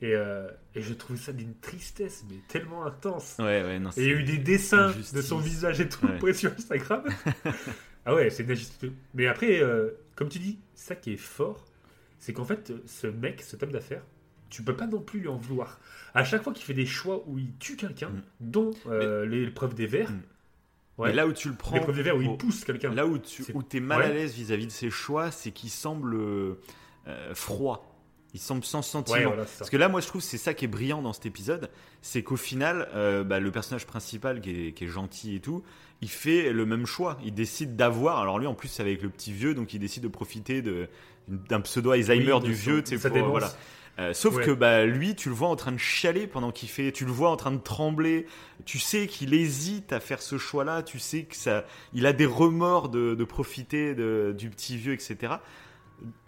[0.00, 3.36] Et, euh, et je trouvais ça d'une tristesse, mais tellement intense.
[3.38, 5.12] Ouais, ouais, non, Et il y a eu des dessins Injustice.
[5.14, 7.02] de son visage et tout sur Instagram.
[8.06, 8.90] ah ouais, c'est une injustice.
[9.14, 11.64] Mais après, euh, comme tu dis, ça qui est fort,
[12.18, 14.02] c'est qu'en fait, ce mec, cet homme d'affaires,
[14.50, 15.78] tu peux pas non plus lui en vouloir.
[16.14, 18.22] À chaque fois qu'il fait des choix où il tue quelqu'un, Mm.
[18.40, 20.20] dont euh, l'épreuve des vers, Mm.
[20.98, 21.74] ouais, Mais là où tu le prends.
[21.74, 22.92] l'épreuve des vers où il pousse quelqu'un.
[22.94, 24.04] Là où tu où es mal Ouais.
[24.06, 26.54] à l'aise vis-à-vis de ses choix, c'est qu'il semble euh,
[27.08, 27.92] euh, froid.
[28.34, 29.16] Il semble sans sentiment.
[29.16, 29.44] Ouais, voilà.
[29.58, 31.70] Parce que là, moi, je trouve que c'est ça qui est brillant dans cet épisode,
[32.02, 35.62] c'est qu'au final, euh, bah, le personnage principal qui est, qui est gentil et tout,
[36.02, 37.18] il fait le même choix.
[37.24, 38.18] Il décide d'avoir.
[38.18, 40.88] Alors lui, en plus, c'est avec le petit vieux, donc il décide de profiter de
[41.28, 43.50] d'un pseudo Alzheimer Oui, du son- vieux, sa pour, voilà.
[43.98, 44.44] Euh, sauf Ouais.
[44.44, 46.92] que bah, lui, tu le vois en train de chialer pendant qu'il fait.
[46.92, 48.26] Tu le vois en train de trembler.
[48.66, 50.82] Tu sais qu'il hésite à faire ce choix-là.
[50.82, 54.92] Tu sais que ça, il a des remords de, de profiter de- du petit vieux,
[54.92, 55.34] etc.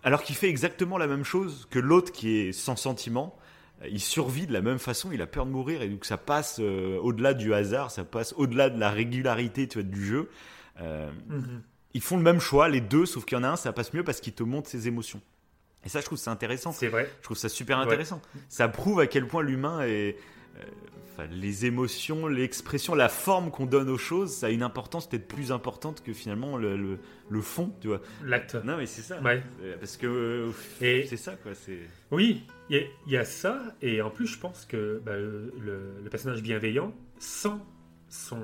[0.02, 3.36] Alors qu'il fait exactement la même chose que l'autre qui est sans sentiment.
[3.82, 5.10] Euh, Il survit de la même façon.
[5.12, 7.90] Il a peur de mourir et donc ça passe euh, au-delà du hasard.
[7.90, 10.30] Ça passe au-delà de la régularité, tu vois, du jeu.
[10.80, 11.62] Euh, Mhm.
[11.92, 13.92] ils font le même choix, les deux, sauf qu'il y en a un, ça passe
[13.92, 15.20] mieux parce qu'il te montre ses émotions.
[15.85, 16.72] Et ça, je trouve ça intéressant.
[16.72, 17.09] C'est vrai.
[17.18, 17.85] Je trouve ça super Ouais.
[17.85, 18.20] intéressant.
[18.49, 20.16] Ça prouve à quel point l'humain est.
[20.59, 20.62] euh,
[21.12, 25.29] enfin, les émotions, l'expression, la forme qu'on donne aux choses, ça a une importance peut-être
[25.29, 26.99] plus importante que finalement le, le,
[27.31, 28.01] le fond, tu vois.
[28.24, 28.57] L'acte.
[28.57, 29.20] Non, mais c'est ça.
[29.20, 29.41] Ouais.
[29.62, 30.51] Euh, Parce que euh,
[30.81, 31.53] c'est ça, quoi.
[32.11, 35.16] Oui, il y, a- il y a ça, et en plus, je pense que bah,
[35.16, 37.64] le, le- le personnage bienveillant, sans
[38.09, 38.38] son.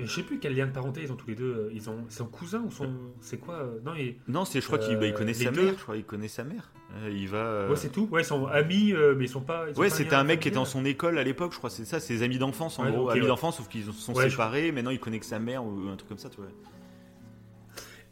[0.00, 1.44] Je sais plus quel lien de parenté ils ont tous les deux.
[1.54, 2.92] euh, Ils ont son cousin ou son.
[3.20, 4.60] C'est quoi euh, Non, il- Non, c'est.
[4.60, 5.62] Je crois qu'il bah, il Euh, connaît les sa deux.
[5.64, 5.74] mère.
[5.76, 6.70] Je crois qu'il connaît sa mère.
[6.96, 7.38] Euh, il va.
[7.38, 8.08] euh, ouais, c'est tout.
[8.10, 9.66] Ouais, ils sont amis, euh, mais ils sont pas.
[9.70, 10.72] ils Ouais, c'était un mec qui était familial.
[10.72, 13.20] son école à l'époque, je crois, c'est ça, ses amis d'enfance en Ouais, gros, amis
[13.22, 13.26] ouais.
[13.28, 15.96] d'enfance, sauf qu'ils sont Ouais, je- séparés, maintenant il connaît que sa mère ou un
[15.96, 16.46] truc comme ça, tu vois.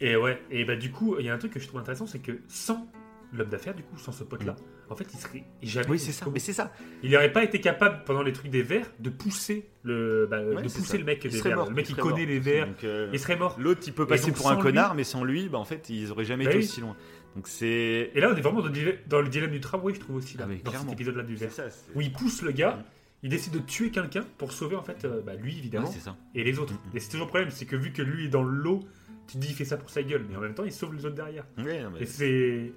[0.01, 2.07] Et ouais, et bah du coup, il y a un truc que je trouve intéressant,
[2.07, 2.89] c'est que sans
[3.33, 4.57] l'homme d'affaires, du coup, sans ce pote-là,
[4.93, 5.87] en fait, il serait jamais.
[5.89, 6.73] Oui, c'est ça, mais c'est ça.
[7.03, 10.57] Il n'aurait pas été capable pendant les trucs des vers de pousser le, bah, Ouais,
[10.57, 10.99] de pousser ça.
[10.99, 11.57] le mec Il des vers.
[11.57, 12.19] mort, le mec, il connaît mort.
[12.29, 12.67] les vers.
[12.69, 13.57] Donc, euh, Il serait mort.
[13.59, 16.11] L'autre, il peut passer donc, pour un connard, mais sans lui, bah en fait, ils
[16.13, 16.65] auraient jamais Bah été oui.
[16.65, 16.97] aussi loin.
[17.35, 18.11] Donc c'est.
[18.15, 20.17] Et là, on est vraiment dans, le dilemme- dans le dilemme du tramway, je trouve
[20.17, 20.91] aussi, là, Ah, dans clairement.
[20.91, 21.53] cet épisode-là du C'est vers.
[21.53, 21.71] ça.
[21.71, 22.85] c'est- Où il pousse le gars,
[23.23, 26.01] il décide de tuer quelqu'un pour sauver, en fait, euh, bah, lui, Ouais, évidemment, c'est
[26.01, 26.17] ça.
[26.35, 26.75] et les autres.
[26.75, 26.97] Mm, mm.
[26.97, 28.81] Et c'est toujours le problème, c'est que vu que lui est dans l'eau,
[29.29, 30.95] tu te dis, il fait ça pour sa gueule, mais en même temps, il sauve
[30.95, 31.47] les autres derrière.
[31.57, 32.73] Ouais, non, mais- Et c'est.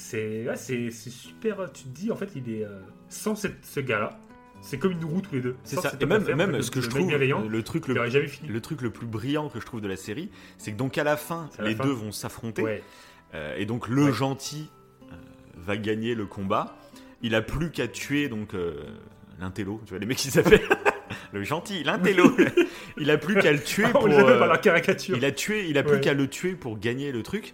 [0.00, 1.70] C'est ouais, c'est c'est super.
[1.72, 2.64] Tu te dis, en fait, il est.
[2.64, 2.80] euh,
[3.10, 4.18] sans cette- ce gars-là,
[4.62, 5.56] c'est comme une roue tous les deux.
[5.62, 5.90] C'est Sans ça.
[5.90, 7.84] cette Et même, affaire, même le- ce que le je mec trouve, bienveillant, le truc
[7.86, 8.48] il le, aurait jamais fini.
[8.48, 11.04] le truc le plus brillant que je trouve de la série, c'est que donc à
[11.04, 11.84] la fin, C'est à la les fin.
[11.84, 12.62] deux vont s'affronter.
[12.62, 12.82] Ouais.
[13.34, 14.12] Euh, et donc le Ouais.
[14.12, 14.70] gentil
[15.12, 15.14] euh,
[15.56, 16.76] va gagner le combat.
[17.22, 18.82] Il a plus qu'à tuer donc euh,
[19.38, 20.62] l'intello, tu vois les mecs qui s'appellent
[21.32, 22.34] le gentil, l'intello.
[22.96, 25.16] il a plus qu'à le tuer Ah, pour on les appelle euh, par la caricature.
[25.16, 26.00] il a tué, il a plus Ouais.
[26.00, 27.52] qu'à le tuer pour gagner le truc.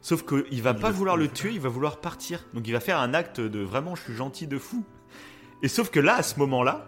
[0.00, 2.44] Sauf qu'il va pas vouloir le tuer, il va vouloir partir.
[2.54, 4.84] Donc il va faire un acte de vraiment je suis gentil de fou.
[5.62, 6.86] Et sauf que là, à ce moment-là,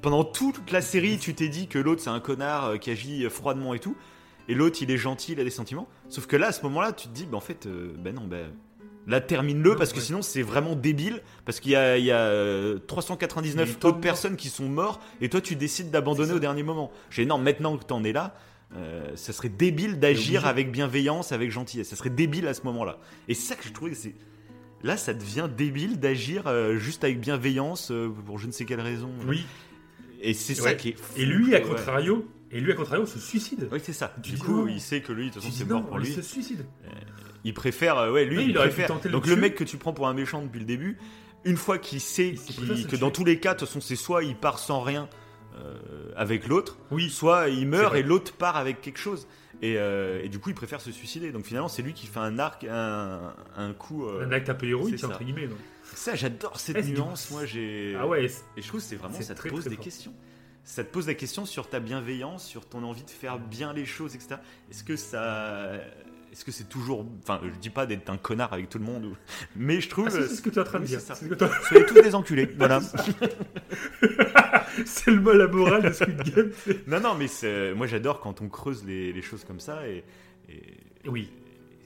[0.00, 3.28] pendant toute la série, tu t'es dit que l'autre c'est un connard euh, qui agit
[3.30, 3.96] froidement et tout.
[4.48, 5.88] Et l'autre il est gentil, il a des sentiments.
[6.08, 8.26] Sauf que là, à ce moment-là, tu te dis, bah en fait, euh, ben non,
[8.26, 8.52] ben.
[9.08, 11.22] Là, termine-le parce que sinon c'est vraiment débile.
[11.44, 14.48] Parce qu'il y a, il y a euh, 399 Il est pas autres personnes qui
[14.48, 16.92] sont morts et toi tu décides d'abandonner au dernier moment.
[17.10, 18.34] J'ai non, maintenant que t'en es là,
[18.76, 21.88] euh, ça serait débile d'agir avec bienveillance, avec gentillesse.
[21.90, 22.98] Ça serait débile à ce moment-là.
[23.28, 24.14] Et c'est ça que je trouvais que c'est.
[24.82, 28.80] Là, ça devient débile d'agir euh, juste avec bienveillance euh, pour je ne sais quelle
[28.80, 29.10] raison.
[29.26, 29.44] Oui.
[30.20, 30.98] Et c'est ça qui est.
[30.98, 31.64] fou, Et lui, à ouais.
[31.64, 33.68] contrario, et lui, à contrario, se suicide.
[33.70, 34.14] Oui, c'est ça.
[34.22, 34.68] Du coup, non.
[34.68, 36.12] il sait que lui, de toute façon, c'est non, mort pour il lui.
[36.12, 36.64] se suicide.
[37.44, 38.88] Il préfère, ouais, lui, Oui, il, il aurait préfère.
[38.88, 40.96] tenter de le Donc le mec que tu prends pour un méchant depuis le début,
[41.44, 42.34] une fois qu'il sait
[42.76, 45.08] Il que dans tous les cas, de toute façon, c'est soit il part sans rien
[46.16, 47.10] avec l'autre, Oui.
[47.10, 49.26] soit il meurt et l'autre part avec quelque chose.
[49.60, 51.30] Et, euh, et du coup, il préfère se suicider.
[51.30, 54.06] Donc finalement, c'est lui qui fait un arc, un, un coup.
[54.06, 55.48] euh, Un acte un peu héroïque, entre guillemets.
[55.94, 57.30] Ça, j'adore cette Eh, nuance.
[57.30, 57.94] Moi, j'ai.
[57.98, 59.84] Ah ouais, Et je trouve que c'est vraiment ça te très, pose très des fort.
[59.84, 60.12] questions.
[60.64, 63.84] Ça te pose la question sur ta bienveillance, sur ton envie de faire bien les
[63.84, 64.36] choses, etc.
[64.70, 65.72] Est-ce que ça,
[66.32, 69.14] est-ce que c'est toujours, enfin, je dis pas d'être un connard avec tout le monde,
[69.54, 70.06] mais je trouve.
[70.08, 70.98] Ah, c'est ce que tu es en train de dire.
[71.00, 72.46] Soyez tous des enculés.
[72.56, 72.80] Voilà.
[74.86, 76.50] C'est le mot la morale de Squid Game.
[76.86, 77.26] non, non, mais
[77.74, 80.04] moi j'adore quand on creuse les, les choses comme ça et.
[80.48, 81.30] et- Oui.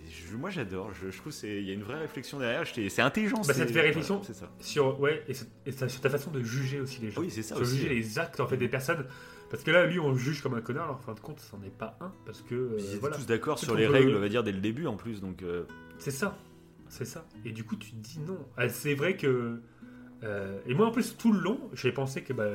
[0.09, 0.91] je- moi j'adore.
[1.01, 2.63] Je, je trouve qu'il y a une vraie réflexion derrière.
[2.67, 3.43] C'est intelligent.
[3.47, 4.19] Bah, ça te fait réflexion.
[4.19, 4.51] voilà, ça.
[4.61, 7.21] Sur, ouais, et, c'est- et ça- sur ta façon de juger aussi les gens.
[7.21, 7.79] Oui, c'est ça Sur aussi.
[7.79, 9.05] juger les actes en fait des personnes.
[9.51, 11.39] Parce que là, lui, on le juge comme un connard, alors en fin de compte,
[11.41, 12.13] c'en est pas un.
[12.25, 12.55] Parce que.
[12.55, 13.17] euh, Ils étaient voilà.
[13.17, 15.21] tous d'accord sur les règles, on va dire, dès le début en plus.
[15.21, 15.43] Donc.
[15.43, 15.65] euh,
[15.99, 16.37] C'est ça.
[16.89, 17.27] C'est ça.
[17.45, 18.39] Et du coup, tu te dis non.
[18.57, 19.61] Ah, c'est vrai que.
[20.25, 22.47] euh, et moi, en plus, tout le long, j'avais pensé que bah,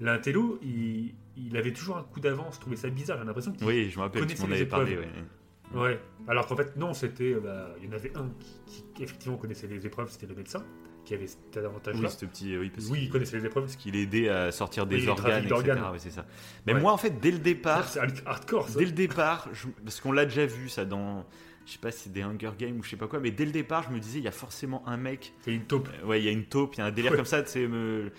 [0.00, 2.56] l'intello, il, il avait toujours un coup d'avance.
[2.56, 3.18] Je trouvais ça bizarre.
[3.18, 3.66] J'ai l'impression qu'il.
[3.66, 4.92] Oui, je me rappelle, m'en les avais parlé.
[4.92, 5.06] épreuves.
[5.74, 5.80] ouais.
[5.80, 6.00] Ouais.
[6.26, 7.32] Alors qu'en fait, non, c'était.
[7.34, 8.28] euh, bah, il y en avait un
[8.66, 10.64] qui, qui, effectivement connaissait les épreuves, c'était le médecin,
[11.04, 12.08] qui avait cet avantage-là.
[12.08, 12.56] Oui, ce petit.
[12.56, 13.64] Oui, parce Oui, il connaissait les épreuves.
[13.64, 15.62] parce qu'il aidait à sortir des Oui, organes, etc.
[15.92, 16.26] Ouais, c'est ça.
[16.66, 16.80] Mais Ouais.
[16.80, 18.78] moi, en fait, dès le départ, C'est hard- hardcore, ça.
[18.78, 21.24] dès le départ, je- parce qu'on l'a déjà vu ça dans,
[21.66, 23.44] je sais pas si c'est des Hunger Games ou je sais pas quoi, mais dès
[23.44, 25.88] le départ, je me disais, il y a forcément un mec, C'est une taupe.
[26.02, 27.16] euh, ouais, il y a une taupe, il y a un délire Ouais.
[27.16, 28.10] comme ça, tu sais, me...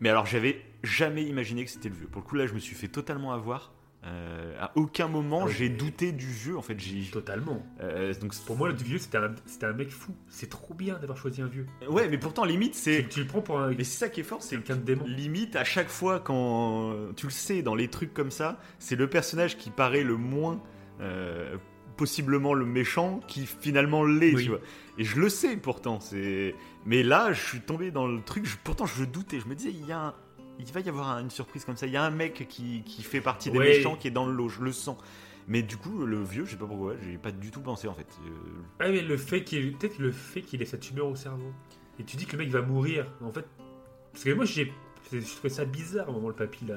[0.00, 2.06] Mais alors, j'avais jamais imaginé que c'était le vieux.
[2.08, 3.72] Pour le coup, là, je me suis fait totalement avoir.
[4.06, 6.58] Euh, à aucun moment, Ah j'ai douté du vieux.
[6.58, 7.10] En fait, j'ai.
[7.10, 7.64] Totalement.
[7.80, 10.14] euh, donc, Pour moi, le vieux, c'était un, c'était un mec fou.
[10.28, 11.66] C'est trop bien d'avoir choisi un vieux.
[11.88, 13.04] ouais, mais pourtant, limite, c'est.
[13.04, 14.82] Tu, tu le prends pour un Mais c'est ça qui est fort, c'est quelqu'un de
[14.82, 15.04] démon.
[15.06, 19.08] Limite, à chaque fois quand tu le sais, dans les trucs comme ça, c'est le
[19.08, 20.60] personnage qui paraît le moins
[21.00, 21.56] euh,
[21.96, 24.44] possiblement le méchant qui finalement l'est, Oui.
[24.44, 24.60] tu vois.
[24.98, 25.98] Et je le sais pourtant.
[26.00, 26.54] C'est.
[26.86, 28.44] Mais là, je suis tombé dans le truc.
[28.44, 29.40] je- Pourtant, je doutais.
[29.40, 30.14] Je me disais, il y a un-
[30.58, 31.86] il va y avoir un- une surprise comme ça.
[31.86, 33.76] Il y a un mec qui, qui fait partie des Ouais.
[33.76, 34.48] méchants qui est dans le lot.
[34.48, 34.96] Je le sens.
[35.46, 37.94] Mais du coup, le vieux, je sais pas pourquoi, j'ai pas du tout pensé en
[37.94, 38.06] fait.
[38.26, 38.30] Euh,
[38.80, 41.52] Ah, mais le fait qu'il peut-être le fait qu'il ait cette tumeur au cerveau.
[41.98, 43.06] Et tu dis que le mec va mourir.
[43.20, 43.44] En fait,
[44.12, 44.72] parce que moi, j'ai,
[45.12, 46.76] je trouvais ça bizarre au moment le papy là,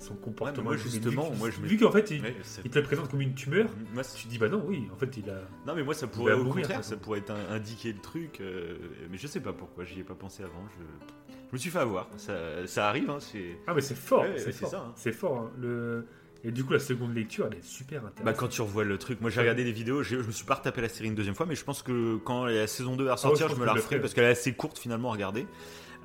[0.00, 0.64] son comportement.
[0.64, 3.20] moi, justement, moi, je vu qu'en fait, il, ouais, ça- il te le présente comme
[3.20, 3.68] une tumeur.
[3.94, 5.40] moi, Tu dis bah non, oui, en fait, il a.
[5.66, 8.40] Non mais moi ça pourrait au mourir, contraire, ça pourrait être un- indiquer le truc,
[8.40, 8.76] euh,
[9.10, 10.64] mais je sais pas pourquoi, j'y ai pas pensé avant.
[10.78, 13.58] Je, je me suis fait avoir, ça, ça arrive, hein, c'est.
[13.66, 14.70] Ah, mais c'est fort, Ouais, c'est fort.
[14.70, 14.92] ça, hein.
[14.96, 15.38] C'est fort.
[15.38, 15.50] hein.
[15.60, 16.06] Le...
[16.42, 18.24] Et du coup, la seconde lecture, elle est super intéressante.
[18.24, 20.54] Bah quand tu revois le truc, moi j'ai regardé des vidéos, je me suis pas
[20.54, 23.12] retapé la série une deuxième fois, mais je pense que quand la saison 2 va
[23.16, 24.00] ressortir, Ah je me la referai ferai.
[24.00, 25.46] parce qu'elle est assez courte finalement à regarder.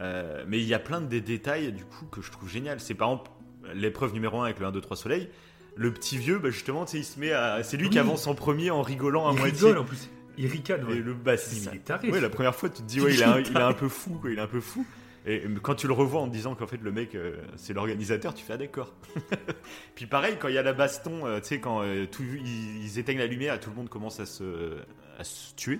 [0.01, 2.81] Euh, mais il y a plein de des détails du coup que je trouve génial.
[2.81, 3.31] C'est par exemple
[3.73, 5.29] l'épreuve numéro 1 avec le 1, 2, 3 soleil.
[5.77, 7.61] Le petit vieux, bah justement, il se met à.
[7.63, 9.57] C'est lui qui avance en premier en rigolant à il moitié.
[9.67, 10.09] rigole en plus.
[10.37, 10.83] Il ricane.
[10.85, 10.97] ouais.
[10.97, 12.09] Et le bah, Il c'est est taré.
[12.09, 14.11] Ouais, la première fois, tu te dis, ouais, il, est un, il est peu fou,
[14.21, 14.85] quoi, il est un peu fou.
[15.27, 18.35] Et quand tu le revois en te disant qu'en fait le mec euh, c'est l'organisateur,
[18.35, 18.93] tu fais ah d'accord.
[19.95, 22.83] Puis pareil, quand il y a la baston, euh, tu sais, quand euh, tout- ils,
[22.83, 24.77] ils éteignent la lumière et tout le monde commence à se,
[25.17, 25.79] à se tuer,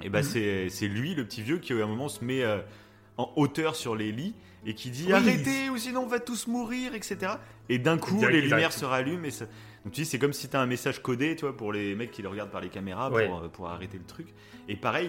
[0.00, 0.24] et bah Mhm.
[0.24, 2.42] c'est c'est lui, le petit vieux, qui à un moment se met
[3.18, 4.34] en hauteur sur les lits
[4.66, 5.12] et qui dit Oui.
[5.12, 7.32] arrêtez ou sinon on va tous mourir, etc.
[7.68, 9.46] Et d'un coup, direct, les lumières se rallument et ça.
[9.84, 12.10] Donc tu dis, c'est comme si t'as un message codé, tu vois, pour les mecs
[12.10, 13.26] qui le regardent par les caméras Ouais.
[13.26, 14.28] pour, euh, pour arrêter le truc.
[14.68, 15.08] Et pareil,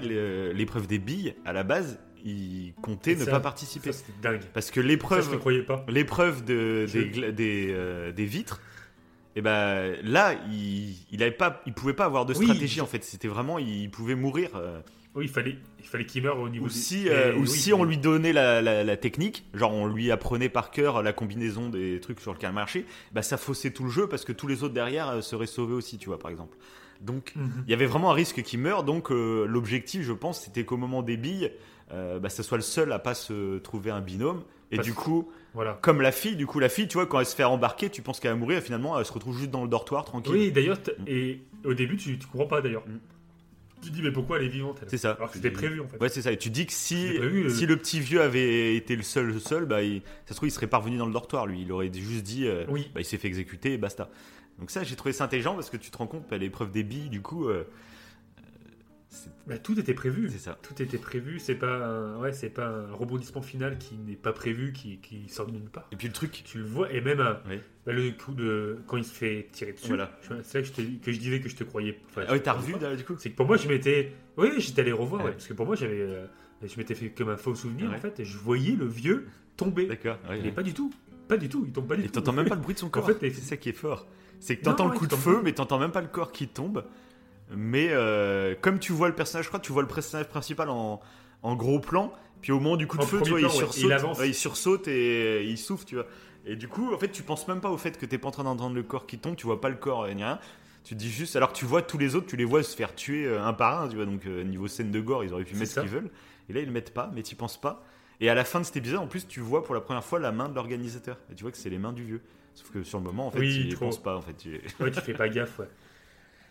[0.53, 3.91] l'épreuve des billes, à la base, ils comptaient Et ne ça- pas participer.
[3.91, 4.41] Ça, c'était dingue.
[4.53, 8.61] Parce que Ça, l'épreuve, de, des, des, euh, des vitres,
[9.35, 12.45] et ben là, il, il avait pas, il pouvait pas avoir de Oui.
[12.45, 13.03] stratégie en fait.
[13.03, 14.49] C'était vraiment, il pouvait mourir.
[14.55, 14.81] euh,
[15.13, 17.47] Oui, il fallait, il fallait qu'il meure au niveau ou du- si, euh, ou oui,
[17.47, 21.03] si il on lui donnait la, la- la technique, genre on lui apprenait par cœur
[21.03, 24.31] la combinaison des trucs sur lesquels marcher, bah ça faussait tout le jeu parce que
[24.31, 26.57] tous les autres derrière euh, seraient sauvés aussi, tu vois, par exemple.
[27.01, 27.63] Donc Mhm.
[27.67, 30.77] il y avait vraiment un risque qu'il meure, donc euh, l'objectif, je pense, c'était qu'au
[30.77, 31.51] moment des billes,
[31.91, 34.43] euh, bah, ça soit le seul à pas se trouver un binôme.
[34.73, 35.77] Et Parce- du coup, Voilà.
[35.81, 38.01] comme la fille, du coup, la fille, tu vois, quand elle se fait embarquer, tu
[38.01, 40.31] penses qu'elle va mourir, et finalement, elle se retrouve juste dans le dortoir, tranquille.
[40.31, 41.03] Oui, d'ailleurs, Mm.
[41.07, 42.83] et au début, tu, tu comprends pas d'ailleurs.
[42.87, 42.99] Mm.
[43.81, 45.11] Tu te dis, mais pourquoi elle est vivante elle C'est ça.
[45.13, 45.97] Alors que c'était prévu en fait.
[45.99, 46.31] Ouais, c'est ça.
[46.31, 47.49] Et tu dis que si, euh.
[47.49, 50.49] si le petit vieux avait été le seul, le seul, bah, il- ça se trouve,
[50.49, 51.61] il serait parvenu dans le dortoir, lui.
[51.61, 52.89] Il aurait juste dit, euh, Oui.
[52.93, 54.09] bah, il s'est fait exécuter et basta.
[54.59, 56.83] Donc ça, j'ai trouvé ça intelligent parce que tu te rends compte, à l'épreuve des
[56.83, 57.63] billes, du coup, euh,
[59.51, 60.29] Bah, tout était prévu.
[60.31, 60.57] C'est ça.
[60.61, 61.39] Tout était prévu.
[61.39, 62.17] C'est pas, un...
[62.19, 65.69] ouais, c'est pas un rebondissement final qui n'est pas prévu, qui, qui sort de nulle
[65.69, 65.87] part.
[65.91, 67.59] Et puis le truc, Tu le vois, et même euh, Oui.
[67.85, 69.87] bah, le coup de quand il se fait tirer dessus.
[69.89, 70.17] Voilà.
[70.43, 71.99] C'est là que je, t'ai- que je disais que je te croyais.
[72.09, 74.13] enfin, ah je- t'as revu là, du coup C'est que pour moi, je m'étais.
[74.37, 75.99] Oui, j'étais allé revoir, ouais, parce que pour moi, j'avais.
[76.01, 76.25] euh,
[76.63, 77.95] Je m'étais fait comme un faux souvenir, Ouais.
[77.95, 79.27] en fait, et je voyais le vieux
[79.57, 79.87] tomber.
[79.87, 80.17] D'accord.
[80.29, 80.51] Mais ouais.
[80.51, 80.93] pas du tout.
[81.27, 81.63] Pas du tout.
[81.65, 82.11] Il tombe pas du Et tout.
[82.13, 83.05] t'entends même pas le bruit de son corps.
[83.05, 84.07] fait, t'es- c'est ça qui est fort.
[84.39, 86.83] C'est que t'entends le coup de feu, mais t'entends même pas le corps qui tombe.
[87.55, 90.69] Mais euh, comme tu vois le personnage, je crois que tu vois le personnage principal
[90.69, 90.99] en,
[91.43, 92.13] en gros plan.
[92.41, 94.19] Puis au moment du coup de En feu, tu vois, il plan, sursaute, il avance.
[94.19, 96.07] ouais, il sursaute et il souffle, tu vois.
[96.45, 98.31] Et du coup, en fait, tu penses même pas au fait que t'es pas en
[98.31, 99.35] train d'entendre le corps qui tombe.
[99.35, 100.39] Tu vois pas le corps ni rien.
[100.83, 102.75] Tu te dis juste, alors que tu vois tous les autres, tu les vois se
[102.75, 104.05] faire tuer euh, un par un, tu vois.
[104.05, 105.81] Donc euh, niveau scène de gore, ils auraient pu mettre ce ça.
[105.81, 106.09] qu'ils veulent.
[106.49, 107.83] Et là, ils le mettent pas, mais t'y penses pas.
[108.19, 110.17] Et à la fin de cet épisode, en plus, tu vois pour la première fois
[110.19, 111.17] la main de l'organisateur.
[111.31, 112.21] Et tu vois que c'est les mains du vieux.
[112.55, 113.85] Sauf que sur le moment, en fait, Oui, il trop.
[113.85, 114.15] pense pas.
[114.17, 115.69] En fait, tu- Ouais, tu fais pas gaffe, ouais.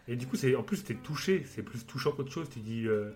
[0.08, 1.44] Et du coup, c'est en plus, t'es touché.
[1.46, 2.48] C'est plus touchant qu'autre chose.
[2.50, 2.86] Tu dis.
[2.86, 3.10] Euh,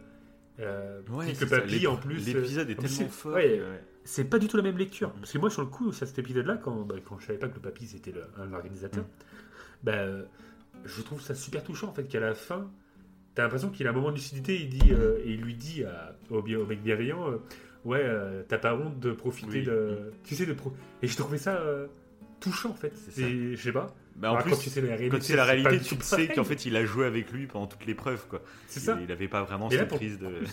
[0.60, 2.24] euh, Ouais, ça, papy, en plus.
[2.26, 3.34] L'épisode euh, est tellement fort.
[3.34, 3.82] ouais, que, ouais.
[4.04, 5.12] C'est pas du tout la même lecture.
[5.14, 7.48] Parce que moi, sur le coup, sur cet épisode-là, quand, bah, quand je savais pas
[7.48, 9.06] que le papy c'était le- un organisateur, Mm.
[9.82, 10.22] bah, euh,
[10.84, 12.70] je trouve ça super touchant en fait qu'à la fin,
[13.34, 15.84] t'as l'impression qu'il a un moment de lucidité il dit, euh, et il lui dit
[15.84, 17.38] à- au, au mec bienveillant euh,
[17.86, 19.62] Ouais, euh, t'as pas honte de profiter Oui.
[19.64, 20.10] de.
[20.24, 20.52] Tu sais, de.
[20.54, 20.72] Pro...
[21.02, 21.86] Et je trouvais ça euh,
[22.40, 22.92] touchant en fait.
[23.16, 23.94] Je sais pas.
[24.16, 24.94] Bah, en plus, quand tu sais la
[25.44, 28.26] réalité, la tu sais qu'en fait, il a joué avec lui pendant toute l'épreuve.
[28.28, 28.42] quoi.
[28.68, 28.98] C'est Il, ça.
[29.02, 30.28] il avait pas vraiment cette pour- prise de.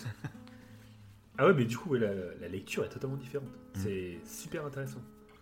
[1.38, 2.10] Ah ouais, mais du coup, la,
[2.40, 3.48] la lecture est totalement différente.
[3.76, 3.80] Mm.
[3.82, 5.00] C'est super intéressant.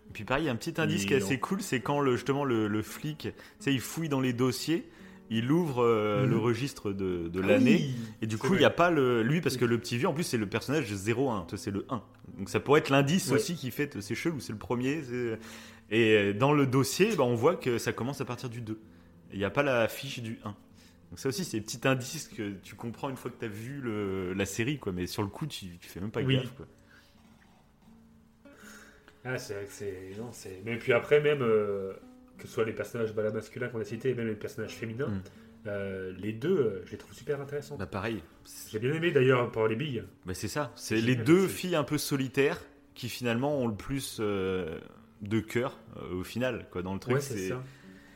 [0.09, 1.81] Et puis pareil, il y a un petit indice Et qui est assez cool, c'est
[1.81, 4.89] quand le, justement le, le flic, tu sais, il fouille dans les dossiers,
[5.31, 7.77] il ouvre euh, le registre de, de Ah l'année.
[7.89, 10.09] oui, Et du coup, il n'y a pas le, lui, parce que le petit vieux,
[10.09, 12.03] en plus, c'est le personnage 01, toi, c'est le 1.
[12.39, 13.35] Donc ça pourrait être l'indice Ouais.
[13.35, 15.03] aussi qui fait, c'est chelou, c'est le premier.
[15.91, 18.79] Et dans le dossier, bah, on voit que ça commence à partir du 2.
[19.33, 20.49] Il n'y a pas la fiche du 1.
[21.11, 23.49] Donc ça aussi, c'est des petits indices que tu comprends une fois que tu as
[23.49, 24.93] vu le- la série, quoi.
[24.93, 26.37] Mais sur le coup, tu, tu fais même pas Oui.
[26.37, 26.67] gaffe, quoi.
[29.25, 30.13] Ah, c'est vrai que c'est.
[30.19, 30.63] Non, c'est.
[30.65, 31.93] Mais puis après, même, euh,
[32.39, 35.09] que ce soit les personnages bah, masculins qu'on a cités, et même les personnages féminins,
[35.09, 35.23] Mm.
[35.67, 37.77] euh, les deux, euh, je les trouve super intéressants.
[37.77, 38.23] Bah pareil.
[38.71, 40.05] J'ai bien aimé d'ailleurs pour les billes.
[40.25, 40.73] Bah c'est ça.
[40.75, 42.59] C'est les deux filles un peu solitaires
[42.95, 44.79] qui finalement ont le plus euh,
[45.21, 46.83] de cœur euh, au final, quoi.
[46.83, 47.63] Dans le truc, ouais, c'est ça.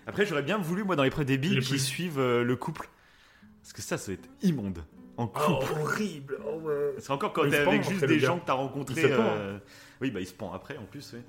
[0.07, 2.88] Après, j'aurais bien voulu, moi, dans l'épreuve des billes, Les qui suivent euh, le couple.
[3.62, 4.84] Parce que ça, ça va être immonde.
[5.16, 5.80] En Oh, couple.
[5.80, 6.94] horrible oh, ouais.
[6.98, 9.00] C'est encore quand Il t'es se pend, avec juste des gens que t'as rencontrés.
[9.02, 9.59] Il se pend, euh,
[10.00, 11.14] Oui, bah il se pend après en plus.
[11.14, 11.22] Ouais.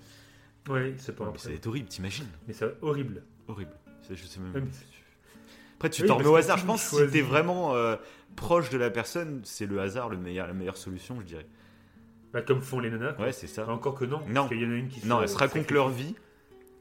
[0.73, 3.21] Ouais, c'est pas Mais ça va être horrible, t'imagines Mais c'est horrible.
[3.47, 3.71] Horrible.
[4.01, 4.53] Ça, je sais même.
[4.55, 4.63] Ouais,
[5.75, 6.57] Après, tu Oui, t'en remets au hasard.
[6.57, 7.95] Je pense que si t'es vraiment euh,
[8.35, 11.45] proche de la personne, c'est le hasard le meilleur, la meilleure solution, je dirais.
[12.35, 13.13] Bah, comme font les nanas.
[13.13, 13.27] quoi.
[13.27, 13.65] Ouais, c'est ça.
[13.69, 14.19] Encore que non.
[14.27, 14.33] Non.
[14.33, 16.13] Parce qu'il y en a une qui se- Non, elles se racontent leur vie.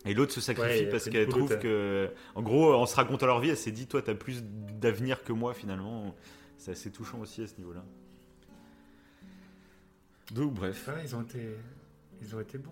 [0.04, 2.10] Et l'autre se sacrifie Ouais, parce qu'elle trouve que.
[2.34, 5.32] En gros, en se racontant leur vie, elle s'est dit Toi, t'as plus d'avenir que
[5.32, 6.14] moi, finalement.
[6.58, 7.84] C'est assez touchant aussi à ce niveau-là.
[10.32, 10.88] Donc, bref.
[10.88, 11.38] Ah, ils ont été.
[12.20, 12.70] Ils ont été bons.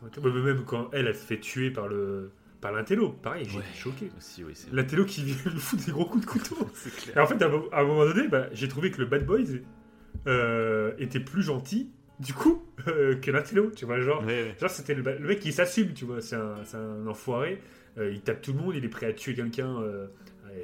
[0.00, 2.30] Ils ont été- Mais Même quand elle, elle se fait tuer par le.
[2.60, 3.08] Par l'intello.
[3.10, 3.64] Pareil, j'ai Ouais.
[3.64, 4.10] été choqué.
[4.18, 6.56] Aussi, oui, L'intello qui vient lui foutre des gros coups de couteau.
[6.74, 7.16] c'est clair.
[7.16, 9.06] Et en fait, à un mo- à un moment donné, bah, j'ai trouvé que le
[9.06, 9.40] Bad Boys
[10.26, 11.90] euh, était plus gentil,
[12.20, 13.70] du coup, euh, que l'intello.
[13.74, 14.56] Tu vois, genre, Ouais, ouais.
[14.60, 16.20] genre c'était le, mec qui s'assume, tu vois.
[16.20, 17.60] C'est un, c'est un enfoiré.
[17.98, 19.80] Euh, il tape tout le monde, il est prêt à tuer quelqu'un.
[19.82, 20.06] euh,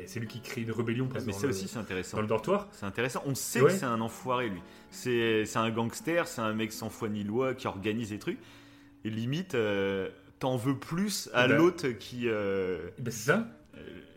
[0.07, 2.17] c'est lui qui crée une rébellion presque Mais ça le, aussi, c'est intéressant.
[2.17, 2.69] dans le dortoir.
[2.73, 3.23] C'est intéressant.
[3.27, 3.69] On sait Ouais.
[3.71, 4.61] que c'est un enfoiré, lui.
[4.91, 8.39] C'est c'est un gangster, c'est un mec sans foi ni loi qui organise des trucs.
[9.05, 10.09] Et limite, euh,
[10.41, 11.57] t'en veux plus à ben.
[11.57, 12.29] l'autre qui.
[12.29, 13.47] euh, ben, c'est ça.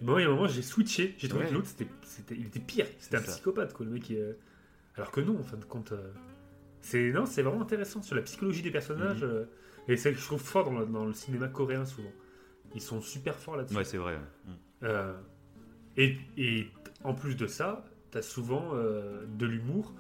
[0.02, 1.14] Moi, il y a un moment, j'ai switché.
[1.18, 1.50] J'ai trouvé Ouais.
[1.50, 2.86] que l'autre, c'était, c'était- il était pire.
[3.00, 3.32] C'était un ça.
[3.34, 4.10] psychopathe, quoi, le mec.
[4.10, 4.34] il, euh,
[4.96, 5.94] Alors que non, en fin de compte.
[6.82, 9.24] C'est, non, c'est vraiment intéressant sur la psychologie des personnages.
[9.24, 9.30] Mhm.
[9.30, 9.46] euh,
[9.88, 12.12] Et c'est ce que je trouve fort dans le, dans le cinéma coréen, souvent.
[12.76, 13.76] Ils sont super forts là-dessus.
[13.78, 14.18] Ouais, c'est vrai.
[14.46, 14.52] Mm.
[14.84, 15.14] Euh,
[15.98, 16.68] et, et
[17.04, 19.94] en plus de ça, t'as souvent euh, de l'humour.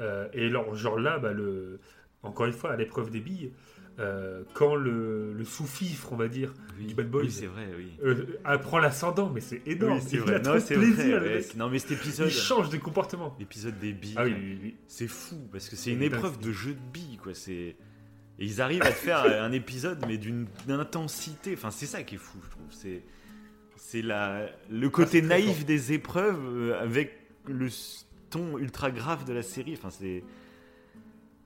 [0.00, 1.80] Euh, et alors, genre là, bah, le,
[2.22, 3.52] encore une fois, à l'épreuve des billes,
[4.02, 7.22] euh, quand le, le sous-fifre, on va dire, Oui, Du Bad Boys.
[7.22, 7.92] oui, c'est vrai, oui.
[8.04, 9.94] euh, apprend l'ascendant, mais c'est énorme.
[9.98, 10.40] Oui, c'est vrai.
[10.40, 11.46] Non, c'est plaisir, vrai, ouais.
[11.56, 12.28] Non, mais cet épisode.
[12.28, 13.34] Il change de comportement.
[13.38, 14.14] L'épisode des billes.
[14.16, 14.24] Ah.
[14.88, 17.34] C'est fou parce que c'est une épreuve de jeu de billes, quoi.
[17.34, 17.76] C'est
[18.38, 21.52] et ils arrivent à te faire un épisode, mais d'une intensité.
[21.54, 22.66] Enfin, c'est ça qui est fou, je trouve.
[22.70, 23.02] C'est
[23.76, 27.68] c'est la le côté Ah, c'est très naïf des épreuves euh, avec le
[28.30, 29.74] ton ultra grave de la série.
[29.74, 30.24] Enfin, c'est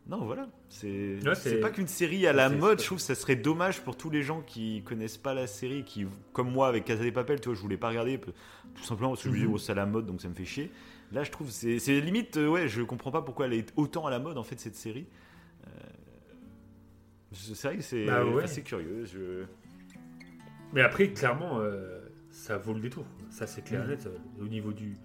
[0.08, 0.48] non, voilà.
[0.68, 2.80] C'est Ouais, pas qu'une série à la mode.
[2.80, 5.84] Je trouve que ça serait dommage pour tous les gens qui connaissent pas la série,
[5.84, 9.10] qui comme moi avec Casa des Papel, tu vois, je voulais pas regarder tout simplement
[9.10, 9.52] parce que je me Mhm.
[9.54, 10.70] oh, c'est à la mode, donc ça me fait chier.
[11.12, 14.06] Là, je trouve c'est c'est limite euh, ouais, je comprends pas pourquoi elle est autant
[14.06, 15.06] à la mode en fait cette série.
[15.66, 15.70] Euh,
[17.32, 18.44] c'est vrai que c'est Bah ouais.
[18.44, 19.04] assez curieux.
[19.04, 19.44] Je...
[20.72, 22.00] Mais après, clairement, euh,
[22.30, 23.04] ça vaut le détour.
[23.30, 23.90] Ça, c'est clair Mhm.
[23.90, 24.06] net.
[24.06, 24.96] euh, Au niveau du.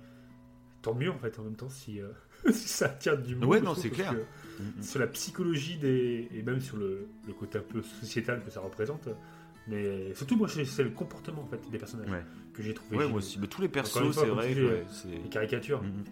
[0.81, 1.99] tant mieux en fait en même temps si,
[2.51, 3.45] si ça attire du monde.
[3.49, 4.13] Ouais, non, c'est clair.
[4.13, 4.83] Mm, mm.
[4.83, 6.27] Sur la psychologie des.
[6.33, 9.07] et même sur le, le côté un peu sociétal que ça représente.
[9.67, 12.23] Mais surtout, moi, c'est le comportement en fait des personnages Ouais.
[12.53, 12.97] que j'ai trouvé.
[12.97, 13.37] Ouais, moi aussi.
[13.39, 14.53] Mais tous les persos, c'est vrai.
[14.55, 14.83] ouais,
[15.23, 15.81] Les caricatures.
[15.83, 16.03] Mm.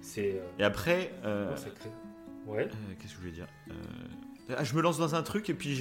[0.00, 0.32] C'est.
[0.36, 1.54] euh, Et après, euh,
[2.46, 2.64] Ouais.
[2.64, 3.46] euh, qu'est-ce que je voulais dire
[4.56, 5.78] ah, Je me lance dans un truc et puis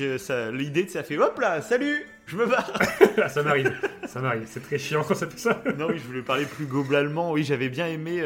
[0.54, 2.72] l'idée, ça fait hop là, salut, je me barre.
[3.18, 3.72] Ah, ça m'arrive.
[4.08, 4.46] ça m'arrive.
[4.48, 5.64] C'est très chiant quand ça fait ça.
[5.78, 7.32] non, oui, je voulais parler plus globalement.
[7.32, 8.22] Oui, j'avais bien aimé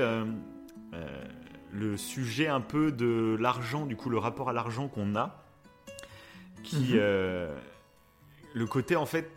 [1.77, 5.43] le sujet un peu de l'argent, du coup, le rapport à l'argent qu'on a.
[6.63, 6.77] Qui.
[6.77, 6.89] Mhm.
[6.95, 7.57] euh,
[8.53, 9.29] le côté, en fait,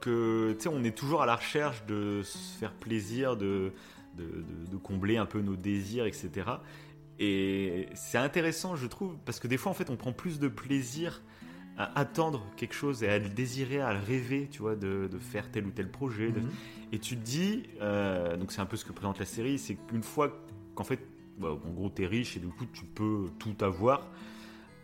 [0.00, 3.72] que, tu sais, on est toujours à la recherche de se faire plaisir, de,
[4.16, 6.30] de, de- de combler un peu nos désirs, etc.
[7.20, 10.48] Et c'est intéressant, je trouve, parce que des fois, en fait, on prend plus de
[10.48, 11.22] plaisir
[11.78, 15.18] à attendre quelque chose et à le désirer, à le rêver, tu vois, de, de
[15.18, 16.50] faire tel ou tel projet, de Mhm.
[16.92, 19.74] et tu te dis, euh, donc c'est un peu ce que présente la série, c'est
[19.76, 20.36] qu'une fois
[20.74, 21.00] qu'en fait,
[21.38, 24.06] bah, en gros, t'es riche et du coup tu peux tout avoir,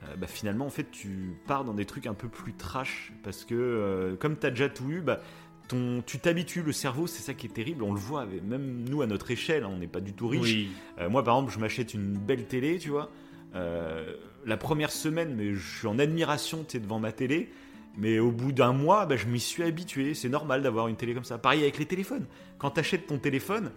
[0.05, 3.44] euh, bah, finalement en fait tu pars dans des trucs un peu plus trash parce
[3.44, 5.20] que euh, comme t'as déjà tout eu, bah,
[5.68, 8.84] ton, tu t'habitues, le cerveau, c'est ça qui est terrible, on le voit, avec- même
[8.88, 10.42] nous à notre échelle, hein, on n'est pas du tout riche.
[10.42, 10.70] Oui.
[10.98, 13.09] Euh, moi, par exemple, je m'achète une belle télé, tu vois.
[13.55, 17.51] Euh, la première semaine, mais je suis en admiration, tu devant ma télé.
[17.96, 20.14] Mais au bout d'un mois, bah, je m'y suis habitué.
[20.14, 21.38] C'est normal d'avoir une télé comme ça.
[21.38, 22.26] Pareil avec les téléphones.
[22.59, 23.70] Quand tu achètes ton téléphone,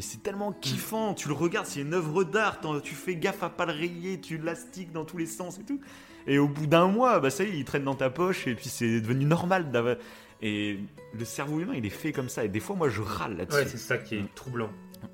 [0.00, 1.12] mais c'est tellement kiffant.
[1.12, 2.58] Tu le regardes, c'est une œuvre d'art.
[2.82, 5.78] Tu fais gaffe à pas le rayer, tu l'astiques dans tous les sens et tout.
[6.26, 8.46] Et au bout d'un mois, bah, ça y est, il traîne dans ta poche.
[8.46, 9.96] Et puis c'est devenu normal d'avoir.
[10.40, 10.78] Et
[11.12, 12.46] le cerveau humain, il est fait comme ça.
[12.46, 13.58] Et des fois, moi, je râle là-dessus.
[13.58, 14.70] Ouais, c'est ça qui est troublant.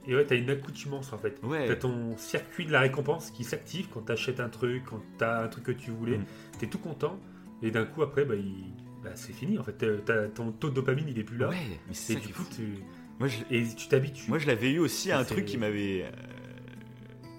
[0.07, 1.41] Et ouais, t'as une accoutumance en fait.
[1.43, 1.67] Ouais.
[1.67, 5.49] T'as ton circuit de la récompense qui s'active quand t'achètes un truc, quand t'as un
[5.49, 6.19] truc que tu voulais.
[6.19, 6.25] Mm.
[6.61, 7.19] T'es tout content.
[7.61, 8.73] Et d'un coup, après, bah, il-
[9.03, 9.59] bah, c'est fini.
[9.59, 9.85] En fait,
[10.33, 11.49] ton taux de dopamine, il est plus là.
[11.49, 11.57] Ouais,
[11.89, 12.85] mais c'est et du coup, tu...
[13.19, 14.29] Moi, je, et tu t'habitues.
[14.29, 16.03] Moi, je l'avais eu aussi à un truc qui m'avait.
[16.05, 16.11] euh,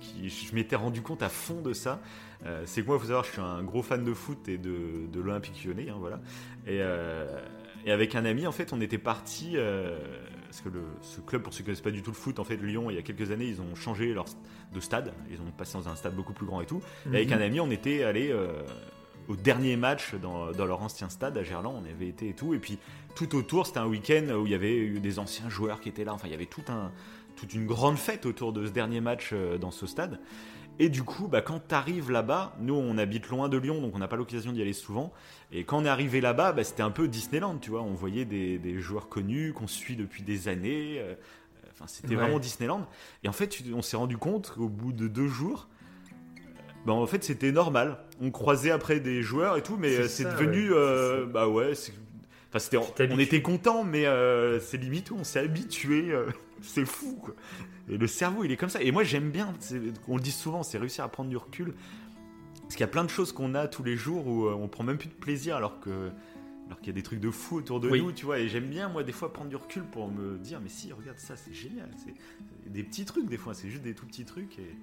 [0.02, 2.02] qui, je m'étais rendu compte à fond de ça.
[2.46, 4.58] Euh, c'est que moi, il faut savoir, je suis un gros fan de foot et
[4.58, 6.20] de, de l'Olympique lyonnais, hein, voilà.
[6.66, 7.26] Et, euh,
[7.86, 9.56] et avec un ami, en fait, on était parti.
[10.46, 12.40] parce que le, ce club, pour ceux qui ne connaissent pas du tout le foot,
[12.40, 14.26] en fait, Lyon, il y a quelques années, ils ont changé leur,
[14.74, 15.14] de stade.
[15.32, 16.82] Ils ont passé dans un stade beaucoup plus grand et tout.
[17.06, 17.14] Mhm.
[17.14, 18.34] Et avec un ami, on était allé
[19.28, 21.82] au dernier match dans, dans leur ancien stade à Gerland.
[21.84, 22.54] On avait été et tout.
[22.54, 22.78] Et puis
[23.16, 26.06] tout autour, c'était un week-end où il y avait eu des anciens joueurs qui étaient
[26.06, 26.14] là.
[26.14, 26.92] Enfin, il y avait tout un,
[27.36, 30.20] toute une grande fête autour de ce dernier match euh, dans ce stade.
[30.80, 33.96] Et du coup, bah, quand tu arrives là-bas, nous on habite loin de Lyon, donc
[33.96, 35.12] on n'a pas l'occasion d'y aller souvent.
[35.52, 37.82] Et quand on est arrivé là-bas, bah, c'était un peu Disneyland, tu vois.
[37.82, 40.98] On voyait des, des joueurs connus qu'on suit depuis des années.
[41.00, 41.16] euh,
[41.74, 42.16] Enfin, c'était Ouais.
[42.16, 42.88] vraiment Disneyland.
[43.24, 45.68] Et en fait, on s'est rendu compte qu'au bout de deux jours,
[46.88, 48.00] bah, en fait, c'était normal.
[48.22, 50.70] On croisait après des joueurs et tout, mais C'est euh, devenu.
[50.72, 50.76] ouais.
[50.78, 51.74] euh, bah ouais,
[52.50, 52.78] enfin, c'était,
[53.12, 56.12] on était content, mais euh, c'est limite, on s'est habitué.
[56.12, 56.28] euh,
[56.62, 57.36] c'est fou, quoi.
[57.90, 58.82] Et le cerveau, il est comme ça.
[58.82, 59.54] Et moi, j'aime bien,
[60.08, 61.74] on le dit souvent, c'est réussir à prendre du recul.
[62.64, 64.84] Parce qu'il y a plein de choses qu'on a tous les jours où on prend
[64.84, 66.10] même plus de plaisir alors que.
[66.68, 68.02] Alors qu'il y a des trucs de fou autour de Oui.
[68.02, 70.60] nous, tu vois, et j'aime bien, moi, des fois, prendre du recul pour me dire,
[70.62, 71.90] mais si, regarde ça, c'est génial.
[71.98, 72.14] C'est
[72.64, 74.60] c'est des petits trucs, des fois, c'est juste des tout petits trucs.
[74.60, 74.76] Et,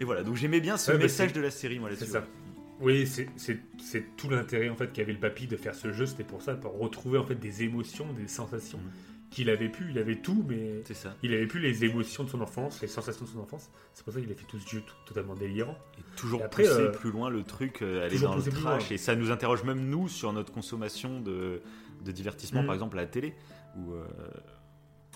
[0.00, 2.06] et voilà, donc j'aimais bien ce Ouais, bah, message de la série, moi, là-dessus.
[2.06, 2.20] c'est ça.
[2.20, 2.26] ouais.
[2.80, 3.28] Oui, c'est-
[4.16, 6.06] tout l'intérêt en fait qu'avait le papy de faire ce jeu.
[6.06, 8.90] C'était pour ça, pour retrouver en fait des émotions, des sensations Mhm.
[9.30, 9.88] qu'il avait pu.
[9.90, 11.14] Il avait tout, mais ça.
[11.22, 13.68] il avait plus les émotions de son enfance, les sensations de son enfance.
[13.92, 15.76] C'est pour ça qu'il a fait tout ce jeu tout- totalement délirant.
[15.98, 18.62] Et toujours Et après, pousser euh, plus loin le truc, euh, aller dans le trash.
[18.62, 18.78] loin.
[18.90, 21.60] Et ça nous interroge même nous sur notre consommation de,
[22.02, 22.66] de divertissement, Mm.
[22.66, 23.34] par exemple à la télé,
[23.76, 24.04] où euh,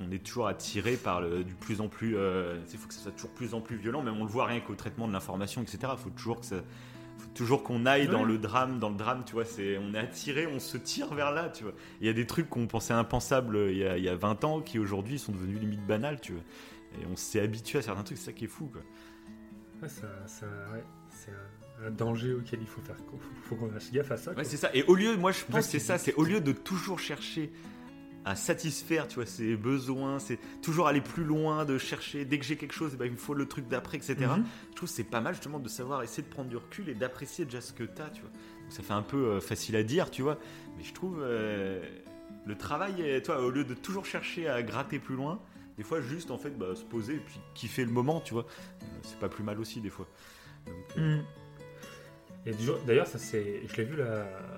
[0.00, 2.16] on est toujours attiré par le, du plus en plus.
[2.16, 4.46] euh, Il faut que ça soit toujours plus en plus violent, même on le voit
[4.46, 5.78] rien qu'au traitement de l'information, etc.
[5.92, 6.56] Il faut toujours que ça.
[7.18, 9.98] faut toujours qu'on aille dans le drame, dans le drame, tu vois, c'est, on est
[9.98, 11.72] attiré, on se tire vers là, tu vois.
[12.00, 14.16] Il y a des trucs qu'on pensait impensables euh, il y, a, il y a
[14.16, 16.42] 20 ans qui aujourd'hui sont devenus limite banals, tu vois.
[17.00, 18.80] Et on s'est habitué à certains trucs, c'est ça qui est fou, quoi.
[19.82, 21.30] Ouais, ça, ça- ouais, c'est
[21.84, 22.96] un, danger auquel il faut faire.
[23.10, 24.32] Faut, faut qu'on fasse gaffe à ça.
[24.32, 24.70] Ouais, c'est ça.
[24.74, 27.52] Et au lieu, moi je pense c'est- ça, c'est au lieu de toujours chercher
[28.24, 32.44] à satisfaire, tu vois, ses besoins, c'est toujours aller plus loin, de chercher, dès que
[32.44, 34.16] j'ai quelque chose, eh ben, il me faut le truc d'après, etc.
[34.20, 34.44] Mhm.
[34.70, 36.94] Je trouve que c'est pas mal justement de savoir essayer de prendre du recul et
[36.94, 38.30] d'apprécier déjà ce que t'as, tu vois.
[38.30, 40.38] Donc, ça fait un peu euh, facile à dire, tu vois,
[40.78, 41.82] mais je trouve euh,
[42.46, 45.40] le travail, est- toi, au lieu de toujours chercher à gratter plus loin,
[45.76, 48.46] des fois juste en fait bah, se poser et puis kiffer le moment, tu vois.
[48.82, 50.08] Euh, c'est pas plus mal aussi des fois.
[50.66, 51.24] Donc, euh, Mm.
[52.46, 54.53] Et du jour- d'ailleurs, ça c'est, je l'ai vu là euh,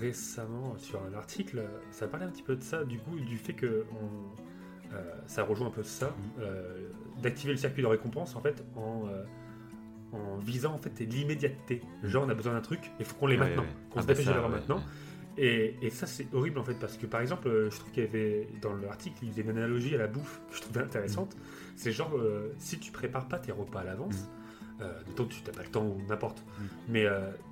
[0.00, 1.62] récemment sur un article.
[1.90, 5.44] Ça parlait un petit peu de ça, du coup, du fait que on- euh, ça
[5.44, 6.88] rejoint un peu ça, euh,
[7.22, 9.24] d'activer le circuit de récompense en fait en euh,
[10.12, 11.82] en visant en fait l'immédiateté.
[12.02, 13.68] Genre, on a besoin d'un truc, il faut qu'on l'ait Ouais, maintenant, ouais.
[13.90, 14.80] qu'on Ah se bah dépêche de l'avoir maintenant.
[15.36, 18.06] Et, et ça, c'est horrible en fait, parce que par exemple, je trouve qu'il y
[18.06, 21.36] avait dans l'article, il faisait une analogie à la bouffe que je trouvais intéressante.
[21.36, 21.40] Mm.
[21.76, 22.12] C'est genre,
[22.58, 24.28] si tu prépares pas tes repas à l'avance,
[24.80, 26.64] euh, de temps tu n'as pas le temps ou n'importe, Mm.
[26.88, 27.47] mais euh, et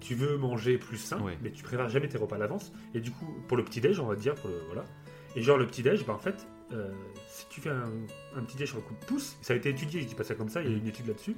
[0.00, 1.38] tu veux manger plus sain, Ouais.
[1.42, 2.72] mais tu prépares jamais tes repas à l'avance.
[2.94, 4.84] Et du coup, pour le petit-déj, on va dire, pour le- voilà.
[5.36, 6.90] Et genre, le petit-déj, bah, en fait, euh,
[7.28, 7.84] si tu fais un,
[8.36, 10.34] un petit-déj sur le coup de pouce, ça a été étudié, je dis pas ça
[10.34, 10.80] comme ça, il y a Mm.
[10.80, 11.36] une étude là-dessus,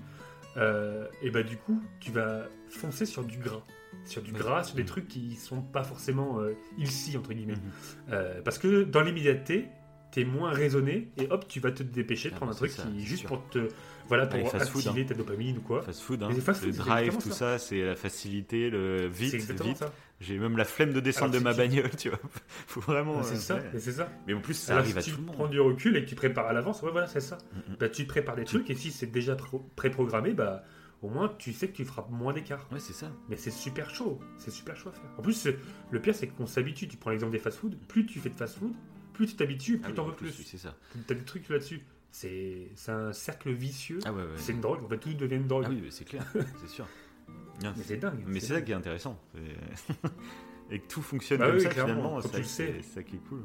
[0.56, 3.62] euh, et bah du coup, tu vas foncer sur du gras.
[4.06, 4.86] Sur du gras, sur des Mm.
[4.86, 7.54] trucs qui sont pas forcément euh, ilsi, entre guillemets.
[7.54, 7.60] Mhm.
[8.12, 9.66] Euh, parce que dans l'immédiateté,
[10.10, 12.82] t'es moins raisonné et hop, tu vas te dépêcher de Ah, prendre un truc ça,
[12.84, 13.28] qui juste sûr.
[13.28, 13.68] pour te
[14.08, 15.82] voilà pour fast food, activer ta dopamine ou quoi.
[15.82, 16.30] Fast food, hein.
[16.40, 17.34] Fast le food, drive, tout ça.
[17.34, 19.84] ça, c'est la facilité, le vite, vite.
[20.20, 22.20] J'ai même la flemme de descendre Alors, de ma bagnole, tu vois.
[22.66, 23.16] Faut vraiment.
[23.18, 23.70] Ah, c'est euh, ça, ouais.
[23.80, 24.08] c'est ça.
[24.26, 25.34] Mais en plus, ça Alors, arrive à si tout tu le monde.
[25.36, 27.38] prends du recul et que tu prépares à l'avance, ouais, voilà, c'est ça.
[27.52, 27.76] Mm, mm.
[27.80, 30.62] Bah, tu te prépares des trucs et si c'est déjà pro- pré-programmé, bah
[31.02, 32.68] au moins tu sais que tu feras moins d'écart.
[32.70, 33.10] Ouais, c'est ça.
[33.28, 35.10] Mais c'est super chaud, c'est super chaud à faire.
[35.18, 35.48] En plus,
[35.90, 36.86] le pire c'est qu'on s'habitue.
[36.86, 38.72] Tu prends l'exemple des fast-food, plus tu fais de fast-food,
[39.12, 40.44] plus tu t'habitues, plus Ah oui, t'en en veux plus, plus.
[40.44, 40.76] c'est ça.
[41.08, 41.80] T'as des trucs là-dessus.
[42.12, 43.98] C'est un cercle vicieux.
[44.04, 44.28] Ah ouais, ouais.
[44.36, 44.84] C'est une drogue.
[44.84, 45.64] En fait, tout devient une drogue.
[45.66, 46.24] Ah oui, mais c'est clair,
[46.60, 46.86] c'est sûr.
[47.62, 48.22] Mais c'est dingue.
[48.26, 49.18] Mais c'est ça qui est intéressant.
[50.70, 53.40] Et que tout fonctionne Bah comme oui, ça, clairement, finalement, c'est ça, qui- est cool.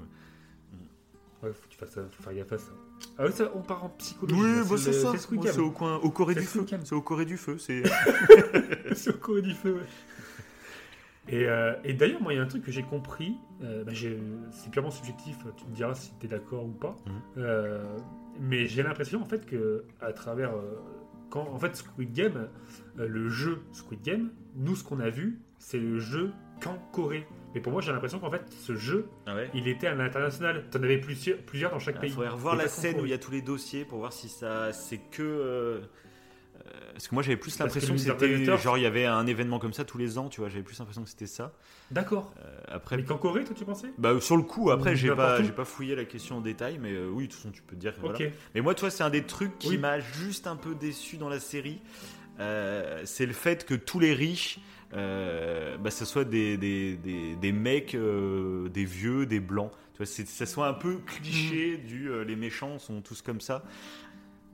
[1.44, 2.72] Ouais, faut que tu fasses ça, faut faire gaffe à ça.
[3.18, 4.40] Ah ouais, ça, on part en psychologie.
[4.42, 5.12] Oui, bah c'est ça.
[5.12, 5.52] C'est.
[5.52, 6.66] C'est au coin, au Corée du feu.
[6.84, 7.58] C'est au Corée du feu.
[7.58, 7.84] C'est.
[9.10, 9.86] Au Corée du feu, ouais.
[11.30, 13.36] Et, euh, et d'ailleurs, moi, il y a un truc que j'ai compris.
[13.62, 13.92] euh, bah,
[14.52, 15.38] c'est purement subjectif.
[15.58, 16.96] Tu me diras si tu es d'accord ou pas.
[17.06, 17.14] Mhm.
[17.38, 17.98] Euh,
[18.40, 20.52] mais j'ai l'impression, en fait, que à travers.
[20.54, 20.76] euh,
[21.30, 22.48] quand, en fait, Squid Game,
[23.00, 26.32] euh, le jeu Squid Game, nous, ce qu'on a vu, c'est le jeu
[26.62, 27.28] qu'en Corée.
[27.54, 29.50] Mais pour moi, j'ai l'impression qu'en fait, ce jeu, Ah ouais.
[29.54, 30.64] il était à l'international.
[30.72, 32.10] Tu en avais plusieurs, plusieurs dans chaque Il pays.
[32.12, 34.72] faudrait revoir la scène où il y a tous les dossiers pour voir si ça
[34.72, 35.82] c'est que.
[36.68, 39.06] Euh, euh, Parce que moi j'avais plus que l'impression que c'était genre il y avait
[39.06, 40.50] un événement comme ça tous les ans, tu vois.
[40.50, 41.54] J'avais plus l'impression que c'était ça.
[41.92, 42.34] D'accord.
[42.44, 43.88] Euh, après, Mais qu'en Corée, toi, tu pensais?
[43.98, 46.92] Bah sur le coup, après j'ai pas j'ai pas fouillé la question en détail, mais
[46.94, 47.94] euh, oui de toute façon tu peux te dire.
[48.56, 49.78] Mais moi, tu vois, c'est un des trucs qui Oui.
[49.78, 51.80] m'a juste un peu déçu dans la série.
[52.40, 54.60] Euh, c'est le fait que tous les riches,
[54.94, 59.72] euh, bah, ce soit des, des, des, des mecs, euh, des vieux, des blancs.
[59.94, 63.42] Tu vois, c'est, ça soit un peu cliché du euh, les méchants sont tous comme
[63.42, 63.64] ça.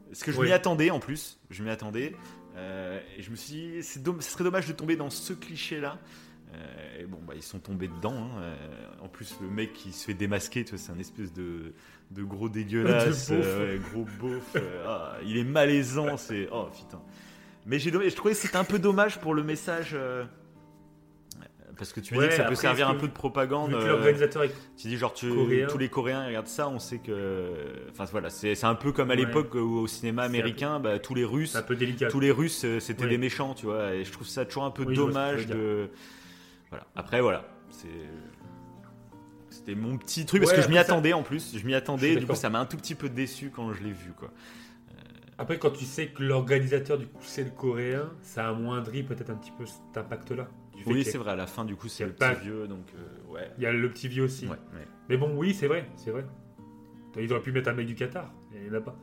[0.09, 1.39] Parce que je m'y attendais en plus.
[1.49, 2.15] Je m'y attendais.
[2.55, 5.97] Euh, et je me suis dit, ce serait dommage de tomber dans ce cliché-là.
[6.53, 8.13] Euh, et bon, bah, ils sont tombés dedans.
[8.15, 8.41] hein.
[8.41, 8.55] Euh,
[9.01, 11.73] en plus, le mec qui se fait démasquer, c'est un espèce de,
[12.11, 13.57] de gros dégueulasse, De beauf.
[13.57, 14.57] ouais, gros beauf.
[14.85, 16.47] ah, il est malaisant, c'est.
[16.51, 17.01] Oh putain.
[17.65, 19.97] Mais j'ai je trouvais que c'était un peu dommage pour le message.
[21.77, 23.73] Parce que tu me Ouais, dis que ça peut servir un peu de propagande.
[23.73, 25.27] Euh, l'organisateur est tu dis genre tu,
[25.67, 27.53] tous les Coréens regardent ça, on sait que.
[27.91, 29.21] Enfin voilà, c'est un peu comme à Ouais.
[29.21, 32.09] l'époque où au cinéma peu- américain, bah, tous les Russes, un peu délicat.
[32.09, 33.95] tous les Russes, euh, c'était des méchants, tu vois.
[33.95, 35.89] Et je trouve ça toujours un peu Oui, dommage de.
[36.69, 36.85] Voilà.
[36.95, 37.45] Après, voilà.
[37.71, 37.87] C'est.
[39.49, 41.55] C'était mon petit truc parce Ouais, que je m'y ça- attendais en plus.
[41.57, 42.15] Je m'y attendais.
[42.17, 44.29] Du coup, ça m'a un tout petit peu déçu quand je l'ai vu, quoi.
[45.37, 49.35] Après, quand tu sais que l'organisateur, du coup, c'est le coréen, ça amoindrit peut-être un
[49.35, 50.47] petit peu cet impact-là.
[50.75, 51.31] Du fait Oui, c'est vrai.
[51.31, 53.51] À la fin, du coup, c'est le pas- petit vieux, donc euh, ouais.
[53.57, 54.45] Il y a le petit vieux aussi.
[54.45, 54.87] Ouais, ouais.
[55.09, 56.25] Mais bon, oui, c'est vrai, c'est vrai.
[57.17, 58.95] Ils auraient pu mettre un mec du Qatar, et il n'y en a pas.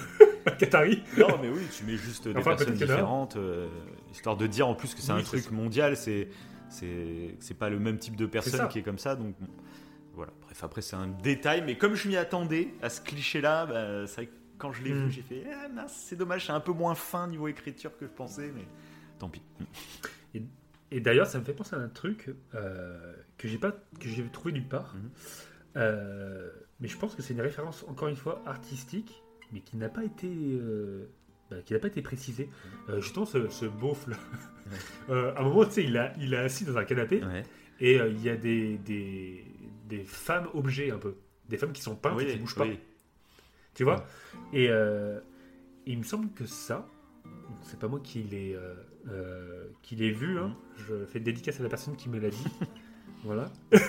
[0.46, 3.68] un Qatari Non, mais oui, tu mets juste des personnes différentes, euh,
[4.12, 5.50] histoire de dire en plus que c'est Oui, un truc ça.
[5.50, 6.28] mondial, c'est
[6.68, 9.48] c'est pas le même type de personne qui est comme ça, donc bon.
[10.14, 10.32] voilà.
[10.42, 14.14] Bref, après c'est un détail, mais comme je m'y attendais à ce cliché-là, bah, c'est
[14.16, 15.06] vrai que quand je l'ai Hmm.
[15.06, 18.06] vu, j'ai fait ah, mince, c'est dommage, c'est un peu moins fin niveau écriture que
[18.06, 18.64] je pensais, mais
[19.18, 19.42] tant pis.
[20.90, 24.22] Et d'ailleurs, ça me fait penser à un truc euh, que j'ai pas, que j'ai
[24.24, 24.94] trouvé nulle part.
[24.94, 25.10] Mhm.
[25.78, 29.22] Euh, mais je pense que c'est une référence, encore une fois, artistique,
[29.52, 31.06] mais qui n'a pas été, euh,
[31.50, 32.48] bah, qui n'a pas été précisée.
[32.88, 34.16] Euh, justement, ce, ce beauf là,
[35.08, 37.42] à un moment, tu sais, il a, il est assis dans un canapé Ouais.
[37.80, 39.44] et il y a des, des,
[39.88, 41.14] des femmes objets un peu,
[41.48, 42.64] des femmes qui sont peintes et qui bougent pas.
[42.64, 42.78] oui.
[43.74, 44.06] Tu vois?
[44.54, 44.70] Et
[45.86, 46.88] il me semble que ça,
[47.62, 48.56] c'est pas moi qui l'ai
[49.08, 50.54] euh, euh, qui l'ai vu, hein.
[50.76, 52.46] je fais dédicace à la personne qui me l'a dit.
[53.24, 53.50] voilà.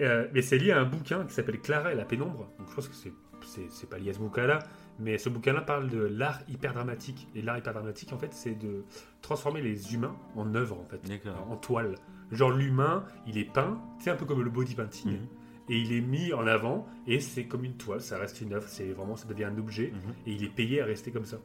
[0.00, 2.48] Euh, mais c'est lié à un bouquin qui s'appelle Clara et la pénombre.
[2.58, 4.60] Donc je pense que c'est, pas lié à ce bouquin-là,
[4.98, 7.28] mais ce bouquin-là parle de l'art hyper dramatique.
[7.34, 8.84] Et l'art hyper dramatique, en fait, c'est de
[9.20, 11.02] transformer les humains en œuvre, en fait,
[11.50, 11.96] en toile.
[12.30, 15.26] Genre l'humain, il est peint, c'est un peu comme le body painting Mhm.
[15.68, 18.68] et il est mis en avant et c'est comme une toile, ça reste une œuvre,
[18.68, 20.12] c'est vraiment ça devient un objet Mhm.
[20.26, 21.38] et il est payé à rester comme ça.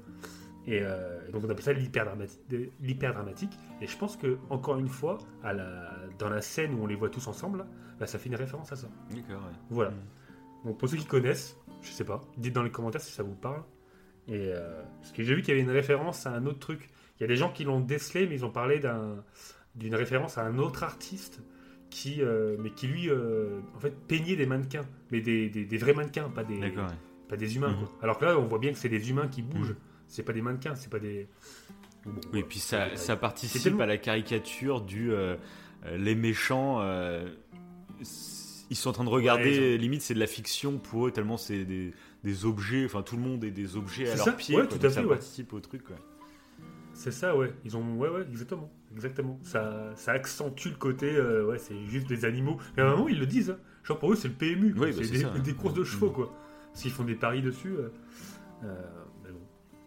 [0.68, 2.42] Et euh, donc on appelle ça l'hyper dramatique,
[2.82, 3.58] l'hyper dramatique.
[3.82, 6.96] Et je pense que encore une fois, à la, dans la scène où on les
[6.96, 7.66] voit tous ensemble,
[8.00, 8.88] bah, ça fait une référence à ça.
[9.10, 9.54] D'accord, ouais.
[9.70, 9.94] Voilà.
[10.66, 13.36] Donc pour ceux qui connaissent, je sais pas, dites dans les commentaires si ça vous
[13.36, 13.62] parle.
[14.28, 16.90] Et euh, parce que j'ai vu qu'il y avait une référence à un autre truc.
[17.18, 19.24] Il y a des gens qui l'ont décelé, mais ils ont parlé d'un,
[19.76, 21.42] d'une référence à un autre artiste
[21.90, 25.94] qui, euh, mais qui lui, en fait, peignait des mannequins, mais des, des- des vrais
[25.94, 26.88] mannequins, pas des, D'accord.
[26.88, 26.96] ouais.
[27.30, 27.70] pas des humains.
[27.70, 27.78] Mhm.
[27.80, 27.90] quoi.
[28.02, 29.76] Alors que là, on voit bien que c'est des humains qui bougent.
[30.08, 31.28] C'est pas des mannequins, c'est pas des.
[32.06, 32.46] Bon, Oui, ouais.
[32.48, 35.36] puis ça, ça participe tellement- à la caricature du euh,
[35.86, 36.78] euh, les méchants.
[36.82, 37.30] euh,
[38.70, 41.38] ils sont en train de regarder, Ouais, limite c'est de la fiction pour eux tellement
[41.38, 41.94] c'est des,
[42.24, 42.86] des objets.
[42.86, 44.56] Enfin, tout le monde est des objets à C'est leurs ça, pieds.
[44.58, 45.14] ouais, quoi, tout à ça fait, ouais.
[45.16, 45.84] participe au truc.
[46.94, 47.54] C'est ça, ouais.
[47.64, 49.40] Ils ont, ouais, ouais, exactement, exactement.
[49.44, 52.58] Ça, ça accentue le côté, euh, ouais, c'est juste des animaux.
[52.76, 53.52] Mais à un moment, ils le disent.
[53.52, 53.58] hein.
[53.84, 54.74] Genre pour eux, c'est le PMU.
[54.78, 55.30] Oui, bah, c'est des, ça.
[55.30, 56.14] des courses de chevaux, Mhm.
[56.14, 56.34] quoi.
[56.72, 57.74] Parce qu'ils font des paris dessus.
[57.78, 57.90] euh.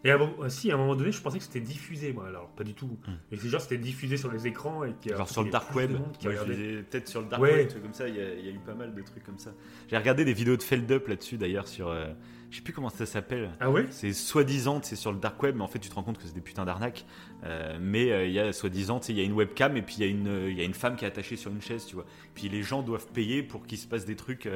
[0.03, 2.27] Et à si, à un moment donné, je pensais que c'était diffusé, moi.
[2.27, 2.87] Alors, pas du tout.
[3.07, 3.17] Mhm.
[3.31, 5.51] Mais c'est genre, c'était diffusé sur les écrans et qu'il y a- Genre sur le
[5.51, 5.93] dark web.
[6.21, 7.53] peut-être sur le dark Ouais.
[7.53, 8.09] web, des trucs comme ça.
[8.09, 9.53] Il y, a, il y a eu pas mal de trucs comme ça.
[9.89, 11.89] J'ai regardé des vidéos de Feld Up là-dessus d'ailleurs sur.
[11.89, 12.07] euh,
[12.51, 13.51] je sais plus comment ça s'appelle.
[13.61, 13.87] Ah ouais?
[13.91, 16.25] C'est soi-disant, c'est sur le dark web, mais en fait, tu te rends compte que
[16.25, 17.05] c'est des putains d'arnaques.
[17.45, 20.01] Euh, mais euh, il y a soi-disant, il y a une webcam et puis il
[20.01, 21.85] y, a une, euh, il y a une femme qui est attachée sur une chaise,
[21.87, 22.07] tu vois.
[22.35, 24.49] Puis les gens doivent payer pour qu'il se passe des trucs.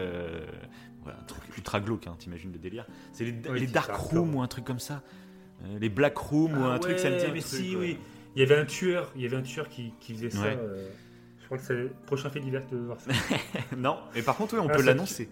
[1.02, 2.86] voilà, un truc ultra glauque, hein, t'imagines le délire.
[3.12, 5.02] C'est les, Ouais, les dark rooms ou un truc comme ça.
[5.62, 7.80] Euh, les black rooms ou Ah un truc, ça me dit mais truc, si, ouais.
[7.80, 7.98] oui.
[8.36, 10.44] Il y avait un tueur, il y avait un tueur qui, qui faisait ça.
[10.44, 10.88] Euh,
[11.40, 13.10] je crois que c'est le prochain fait divers de voir ça.
[13.76, 15.28] non, mais par contre, oui, on Ah, peut l'annoncer.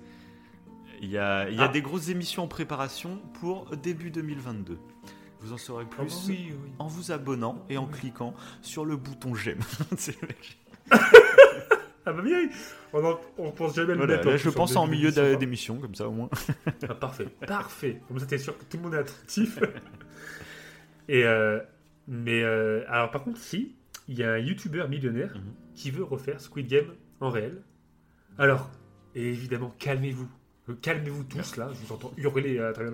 [1.00, 1.68] Il y a, il y a Ah.
[1.68, 4.78] des grosses émissions en préparation pour début 2022.
[5.40, 6.70] Vous en saurez Ah, plus oui, oui.
[6.78, 9.58] en vous abonnant et en cliquant sur le bouton j'aime.
[12.04, 12.48] Ah bah bien,
[12.92, 14.28] on, en- on pense jamais le voilà, mettre.
[14.28, 16.28] là, je pense en milieu d'émission, comme ça au moins.
[16.88, 18.00] Ah, parfait, parfait.
[18.08, 19.58] Comme ça, t'es sûr que tout le monde est attentif.
[21.08, 21.60] Et euh,
[22.08, 23.74] mais euh, alors par contre, si
[24.08, 25.52] il y a un YouTuber millionnaire Mhm.
[25.74, 26.86] qui veut refaire Squid Game
[27.20, 27.62] en réel.
[28.38, 28.70] Alors,
[29.14, 30.28] évidemment, calmez-vous,
[30.68, 31.70] Euh, calmez-vous tous là.
[31.72, 32.92] Je vous entends hurler à travers.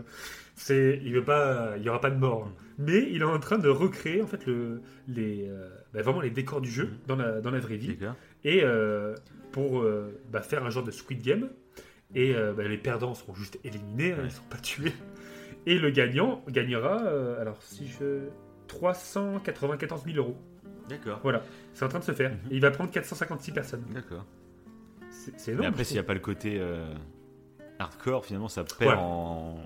[0.54, 2.46] C'est, il veut pas, il y aura pas de mort.
[2.48, 2.52] hein.
[2.78, 6.30] Mais il est en train de recréer en fait le, les, euh, bah, vraiment les
[6.30, 7.96] décors du jeu dans la dans la vraie vie.
[8.44, 9.14] Et euh,
[9.52, 11.50] pour euh, bah, faire un genre de Squid Game.
[12.14, 14.92] Et euh, bah, les perdants seront juste éliminés, hein, ils ne sont pas tués.
[15.66, 16.96] Et le gagnant gagnera,
[17.40, 18.28] alors si je.
[18.68, 20.36] 394 000 euros.
[20.88, 21.20] D'accord.
[21.22, 21.42] Voilà,
[21.74, 22.30] c'est en train de se faire.
[22.30, 22.38] Mhm.
[22.50, 23.84] Et il va prendre 456 personnes.
[23.92, 24.24] D'accord.
[25.10, 25.68] C'est c'est Mais énorme.
[25.72, 26.84] après, s'il n'y a pas le côté euh,
[27.78, 28.96] hardcore, finalement, ça perd Ouais.
[28.98, 29.56] en.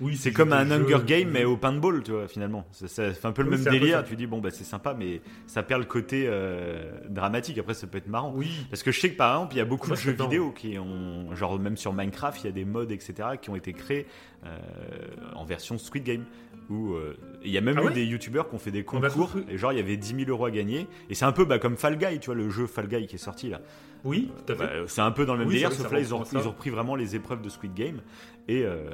[0.00, 2.66] Oui, C'est comme un Hunger Game, mais au paintball, tu vois, finalement.
[2.72, 4.04] Ça, ça fait un peu le Oui, même délire.
[4.04, 7.58] Tu dis, bon, bah, c'est sympa, mais ça perd le côté euh, dramatique.
[7.58, 8.32] Après, ça peut être marrant.
[8.34, 10.12] Oui, Parce que je sais que par exemple, il y a beaucoup Moi, de jeux
[10.12, 13.56] vidéo qui ont, genre même sur Minecraft, il y a des mods, etc., qui ont
[13.56, 14.06] été créés
[14.46, 14.56] euh,
[15.34, 16.24] en version Squid Game.
[16.70, 18.84] Où euh, il y a même Ah eu ouais des youtubeurs qui ont fait des
[18.84, 20.86] concours, et genre il y avait 10 000 euros à gagner.
[21.08, 23.16] Et c'est un peu bah, comme Fall Guy, tu vois, le jeu Fall Guy qui
[23.16, 23.60] est sorti là.
[24.04, 24.64] oui, tout à fait.
[24.64, 26.70] Bah, c'est un peu dans le même Oui, délire, sauf là ils ont, ils repris
[26.70, 28.00] vraiment les épreuves de Squid Game.
[28.46, 28.84] Et euh,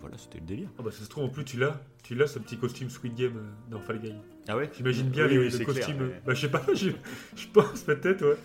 [0.00, 0.68] voilà, c'était le délire.
[0.78, 3.14] Ah bah, ça se trouve, en plus, tu l'as, tu l'as ce petit costume Squid
[3.14, 4.14] Game euh, dans Fall Guy.
[4.48, 6.00] Ah ouais J'imagine bien Oui, les, oui, le c'est clair, costume.
[6.02, 6.20] ouais.
[6.26, 6.90] Bah, je sais pas, je,
[7.36, 8.36] je pense peut-être, ouais.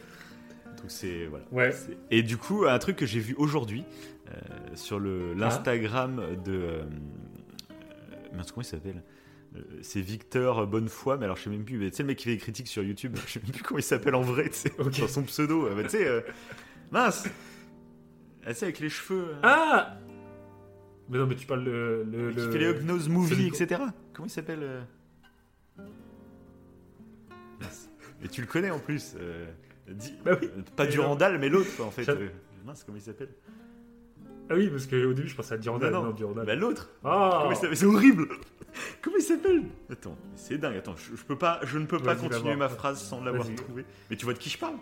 [0.78, 1.46] Donc c'est voilà.
[1.52, 1.74] Ouais.
[2.12, 3.84] Et du coup, un truc que j'ai vu aujourd'hui
[4.30, 4.32] euh,
[4.76, 5.40] sur le Ah.
[5.40, 6.84] l'Instagram de euh,
[8.36, 9.02] mince comment il s'appelle?
[9.56, 11.80] Euh, C'est Victor Bonnefoy, mais alors je sais même plus.
[11.90, 13.80] Tu sais le mec qui fait des critiques sur YouTube, je sais même plus comment
[13.80, 14.50] il s'appelle en vrai.
[14.50, 15.00] Tu sais, Ok.
[15.00, 15.68] dans son pseudo.
[15.68, 16.22] euh, bah, tu sais, euh,
[16.92, 17.26] mince.
[18.46, 19.30] Ah, avec les cheveux.
[19.30, 19.98] euh, Ah
[21.10, 22.04] Mais non, mais tu parles le.
[22.04, 23.82] le, qui le- fait les Hugnose Movie, etc.
[24.14, 24.82] Comment il s'appelle euh
[27.60, 27.90] Mince.
[28.24, 29.16] Et tu le connais en plus.
[29.20, 29.46] euh,
[30.24, 30.50] Bah oui.
[30.76, 32.08] Pas Durandal, mais l'autre quoi, en fait.
[32.10, 32.30] Euh,
[32.66, 33.30] mince, comment il s'appelle?
[34.50, 35.92] Ah oui, parce qu'au début, je pensais à Durandal.
[35.92, 36.14] Non, Non, non.
[36.14, 36.46] Durandal.
[36.46, 37.78] Bah l'autre Ah Comment il s'appelle?
[37.78, 38.28] C'est horrible
[39.02, 39.64] Comment il s'appelle?
[39.90, 40.76] Attends, c'est dingue.
[40.78, 43.86] Attends, je, je peux pas, je ne peux pas continuer ma phrase sans l'avoir trouvé.
[44.10, 44.76] Mais tu vois de qui je parle?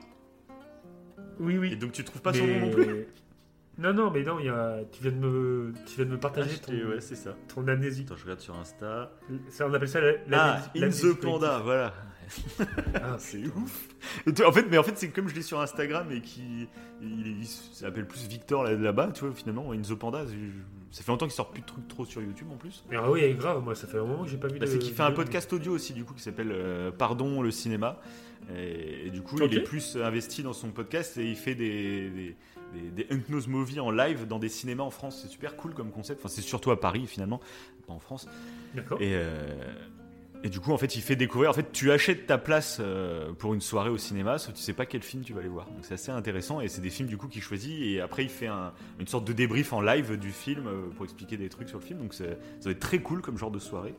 [1.39, 1.75] Oui, Et oui.
[1.77, 3.07] donc tu trouves pas son nom non plus?
[3.77, 4.79] Non, non, mais non, il y a...
[4.91, 5.73] tu, viens de me...
[5.87, 6.71] tu viens de me partager ton...
[6.73, 7.35] Ouais, c'est ça.
[7.53, 8.03] ton amnésie.
[8.05, 9.11] Attends, je regarde sur Insta.
[9.49, 11.93] Ça, on appelle ça la, Ah, l'amnésie- In l'amnésie the Panda, voilà.
[12.95, 13.87] Ah, C'est ouf.
[14.45, 16.67] En fait, mais en fait, c'est comme je l'ai sur Instagram et qui,
[17.01, 19.33] il, s'appelle plus Victor là- là-bas, tu vois.
[19.35, 20.23] Finalement, In the Panda,
[20.91, 22.83] ça fait longtemps qu'il sort plus de trucs trop sur YouTube en plus.
[22.89, 24.71] Mais ah oui, grave, moi, ça fait un moment que j'ai pas vu Bah, de...
[24.71, 27.99] c'est qu'il fait un podcast audio aussi, du coup, qui s'appelle euh, Pardon le cinéma.
[28.55, 32.09] Et, et du coup, il est plus investi dans son podcast et il fait des,
[32.09, 32.35] des,
[32.73, 35.19] des, des Unknows Movies en live dans des cinémas en France.
[35.21, 36.19] C'est super cool comme concept.
[36.21, 37.39] Enfin, c'est surtout à Paris finalement,
[37.87, 38.27] pas en France.
[38.75, 39.01] D'accord.
[39.01, 39.55] Et, euh,
[40.45, 41.49] et du coup, en fait, il fait découvrir.
[41.49, 44.63] En fait, tu achètes ta place euh, pour une soirée au cinéma, sauf que tu
[44.63, 45.67] sais pas quel film tu vas aller voir.
[45.67, 47.81] Donc c'est assez intéressant et c'est des films du coup qu'il choisit.
[47.81, 51.05] Et après, il fait un- une sorte de débrief en live du film euh, pour
[51.05, 51.99] expliquer des trucs sur le film.
[51.99, 52.25] Donc ça
[52.65, 53.95] va être très cool comme genre de soirée.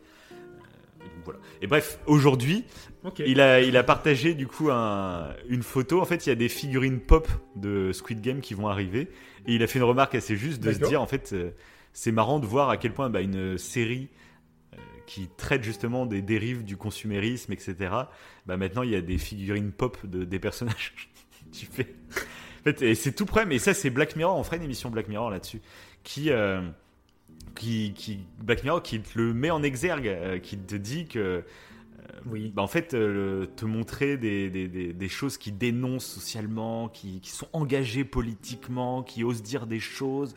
[1.05, 1.41] Et donc, voilà.
[1.63, 2.65] Et bref, aujourd'hui,
[3.27, 6.01] il a, il a partagé du coup un- une photo.
[6.01, 9.09] En fait, il y a des figurines pop de Squid Game qui vont arriver.
[9.47, 11.51] Et il a fait une remarque assez juste de se dire en fait, euh,
[11.93, 14.09] c'est marrant de voir à quel point bah, une série
[14.73, 17.75] euh, qui traite justement des dérives du consumérisme, etc.
[18.47, 20.95] Bah, maintenant, il y a des figurines pop de, des personnages.
[21.53, 21.95] tu fais.
[22.61, 23.53] En fait, c'est tout problème.
[23.53, 24.39] Et ça, c'est Black Mirror.
[24.39, 25.61] On ferait une émission Black Mirror là-dessus.
[26.03, 26.63] Qui, euh,
[27.55, 31.45] qui, qui, Black Mirror qui te le met en exergue, euh, qui te dit que.
[32.27, 32.53] Oui.
[32.55, 37.21] Bah, en fait, euh, te montrer des, des, des, des choses qui dénoncent socialement, qui,
[37.21, 40.35] qui sont engagées politiquement, qui osent dire des choses,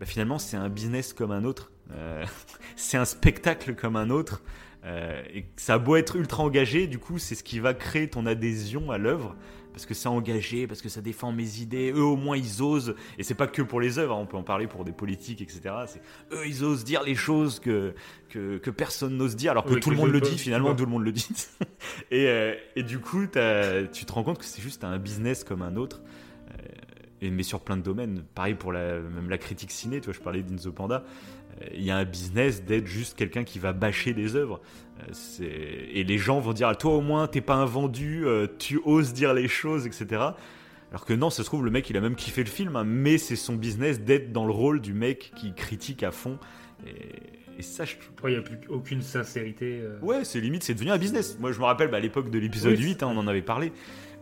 [0.00, 1.70] bah, finalement, c'est un business comme un autre.
[1.92, 2.24] Euh,
[2.76, 4.42] c'est un spectacle comme un autre.
[4.84, 8.08] Euh, et ça a beau être ultra engagé, du coup, c'est ce qui va créer
[8.08, 9.36] ton adhésion à l'œuvre.
[9.72, 11.92] Parce que c'est engagé, parce que ça défend mes idées.
[11.92, 12.94] Eux, au moins, ils osent.
[13.18, 15.40] Et c'est pas que pour les œuvres, hein, on peut en parler pour des politiques,
[15.40, 15.60] etc.
[15.86, 16.02] C'est
[16.32, 17.94] eux, ils osent dire les choses que,
[18.28, 20.90] que, que personne n'ose dire, alors que tout le monde le dit, finalement, tout le
[20.90, 21.28] monde le dit.
[22.10, 25.62] et, euh, et du coup, tu te rends compte que c'est juste un business comme
[25.62, 26.02] un autre.
[26.50, 26.54] Euh,
[27.20, 28.22] et, mais sur plein de domaines.
[28.34, 31.04] Pareil pour la, même la critique ciné, tu vois, je parlais d'In the Panda.
[31.74, 34.60] Il y a un business d'être juste quelqu'un qui va bâcher des œuvres.
[35.00, 35.44] Euh, c'est-
[35.92, 38.80] Et les gens vont dire, ah, toi au moins, t'es pas un vendu, euh, tu
[38.84, 40.06] oses dire les choses, etc.
[40.90, 42.84] Alors que non, ça se trouve, le mec, il a même kiffé le film, hein,
[42.84, 46.38] mais c'est son business d'être dans le rôle du mec qui critique à fond.
[46.86, 48.30] Et, et ça, je trouve.
[48.30, 49.80] Il n'y a plus aucune sincérité.
[49.82, 49.98] euh.
[50.02, 51.36] Ouais, c'est limite, c'est devenu un business.
[51.38, 53.42] Moi, je me rappelle bah, à l'époque de l'épisode Oui, 8, hein, on en avait
[53.42, 53.70] parlé,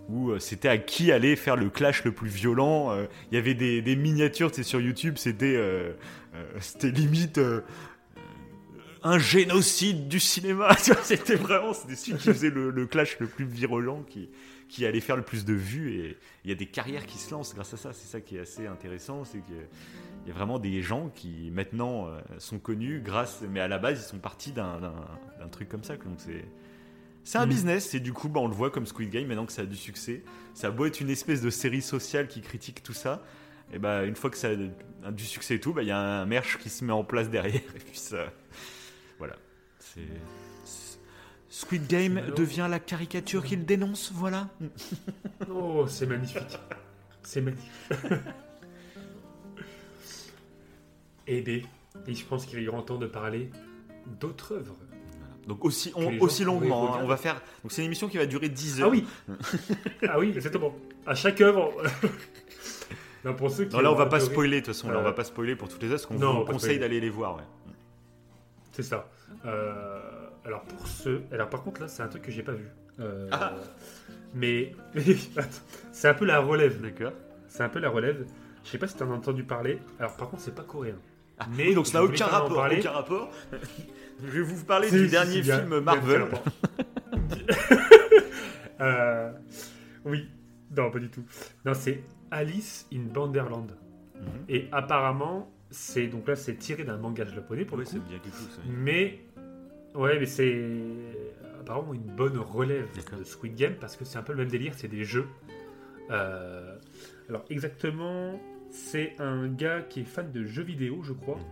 [0.08, 2.90] où c'était à qui allait faire le clash le plus violent.
[2.92, 5.92] euh, Il y avait des, des miniatures, tu sais, sur YouTube, c'était euh,
[6.60, 7.60] c'était limite euh,
[8.16, 8.20] euh,
[9.02, 10.74] un génocide du cinéma.
[11.02, 14.28] C'était vraiment, c'était celui qui faisait le, le clash le plus virulent, qui,
[14.68, 16.00] qui allait faire le plus de vues.
[16.00, 17.92] Et il y a des carrières qui se lancent grâce à ça.
[17.92, 19.52] C'est ça qui est assez intéressant, c'est que
[20.24, 23.78] il y a vraiment des gens qui maintenant euh, sont connus grâce, mais à la
[23.78, 24.80] base ils sont partis d'un-
[25.52, 25.96] truc comme ça.
[25.96, 26.44] Donc c'est
[27.24, 27.50] c'est un Mm.
[27.50, 29.66] business et du coup bah, on le voit comme Squid Game maintenant que ça a
[29.66, 30.22] du succès.
[30.54, 33.22] Ça a beau être une espèce de série sociale qui critique tout ça.
[33.72, 34.56] Et bah une fois que ça a
[35.12, 37.28] du succès et tout, bah, il y a un merch qui se met en place
[37.30, 38.32] derrière et puis ça,
[39.18, 39.36] voilà.
[39.78, 40.02] C'est
[41.48, 44.48] Squid Game devient la caricature qu'il dénonce, voilà.
[45.50, 46.58] Oh, c'est magnifique.
[47.22, 47.70] C'est magnifique.
[51.26, 51.48] et B,
[52.06, 53.50] et je pense qu'il est grand temps de parler
[54.20, 54.76] d'autres œuvres.
[55.46, 56.10] Donc aussi, on-
[56.44, 57.00] longuement, hein.
[57.02, 57.40] on va faire.
[57.62, 58.92] Donc c'est une émission qui va durer 10 heures.
[58.92, 59.06] Ah oui
[60.08, 60.76] Ah oui, exactement.
[61.06, 61.72] À chaque œuvre.
[63.28, 64.88] non, pour ceux qui Non, là, on va pas spoiler, de toute façon.
[64.90, 66.78] Là, on Euh, va pas spoiler pour toutes les parce qu'on non, on vous conseille
[66.78, 67.36] d'aller les voir.
[67.36, 67.42] Ouais.
[68.72, 69.08] C'est ça.
[69.44, 69.98] Euh,
[70.44, 71.22] alors pour ceux.
[71.32, 72.66] Alors par contre là c'est un truc que j'ai pas vu.
[73.00, 73.52] Euh, Ah.
[74.34, 74.72] Mais
[75.92, 76.80] c'est un peu la relève.
[76.80, 77.12] D'accord.
[77.48, 78.24] C'est un peu la relève.
[78.64, 79.78] Je sais pas si t'en as entendu parler.
[79.98, 80.94] Alors par contre c'est pas coréen.
[80.94, 82.66] Mais Ah, Oui, donc ça n'a aucun rapport.
[82.70, 83.30] Aucun rapport.
[84.22, 86.26] Je vais vous parler du dernier film Marvel.
[88.80, 89.32] Euh,
[90.04, 90.28] oui,
[90.76, 91.24] non pas du tout.
[91.64, 93.72] Non c'est Alice in Borderland.
[94.16, 94.22] Mhm.
[94.48, 98.06] Et apparemment c'est donc là c'est tiré d'un manga japonais pour Ouais, le coup.
[98.08, 98.18] bien.
[98.68, 99.20] Mais
[99.94, 100.64] ouais, mais c'est
[101.60, 102.86] apparemment une bonne relève
[103.18, 105.26] de Squid Game parce que c'est un peu le même délire, c'est des jeux.
[106.10, 106.76] Euh,
[107.28, 108.40] alors exactement,
[108.70, 111.44] c'est un gars qui est fan de jeux vidéo, je crois, Mhm.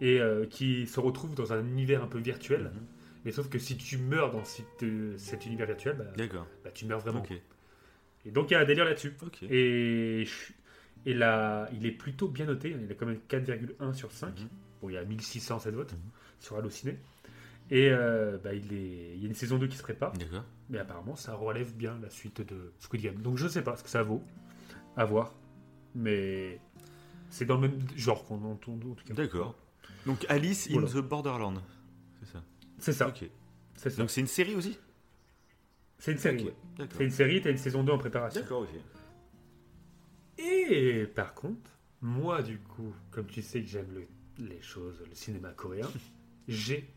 [0.00, 2.62] et euh, qui se retrouve dans un univers un peu virtuel.
[2.72, 2.80] Mhm.
[3.24, 4.42] Mais sauf que si tu meurs dans
[4.82, 6.04] euh, cet univers virtuel, bah,
[6.64, 7.22] bah, tu meurs vraiment.
[8.26, 9.14] Et donc il y a un délire là-dessus.
[9.50, 10.24] Et,
[11.14, 12.76] là, il est plutôt bien noté.
[12.82, 14.38] Il a quand même 4,1 sur 5.
[14.38, 14.48] Mhm.
[14.82, 15.98] Bon, il y a 1607 votes Mhm.
[16.38, 16.98] sur Allociné.
[17.70, 20.12] Et euh, bah, il, est, il y a une saison 2 qui se prépare.
[20.68, 23.16] Mais apparemment, ça relève bien la suite de Squid Game.
[23.22, 24.22] Donc je sais pas ce que ça vaut.
[24.96, 25.32] À voir.
[25.94, 26.58] Mais
[27.30, 29.14] c'est dans le même genre qu'on entend en tout cas.
[29.14, 29.56] D'accord.
[30.06, 30.88] Donc Alice in Voilà.
[30.88, 31.58] the Borderland.
[32.20, 32.42] C'est ça.
[32.78, 33.08] C'est ça.
[33.08, 33.24] Ok.
[33.76, 33.96] C'est ça.
[34.02, 34.78] Donc c'est une série aussi?
[36.00, 36.44] C'est une série.
[36.44, 36.54] Ouais.
[36.96, 38.40] C'est une série, t'as une saison 2 en préparation.
[38.40, 38.68] D'accord, ok.
[40.38, 41.70] Et par contre,
[42.00, 44.06] moi du coup, comme tu sais que j'aime le-
[44.46, 45.88] les choses, le cinéma coréen,
[46.48, 46.88] j'ai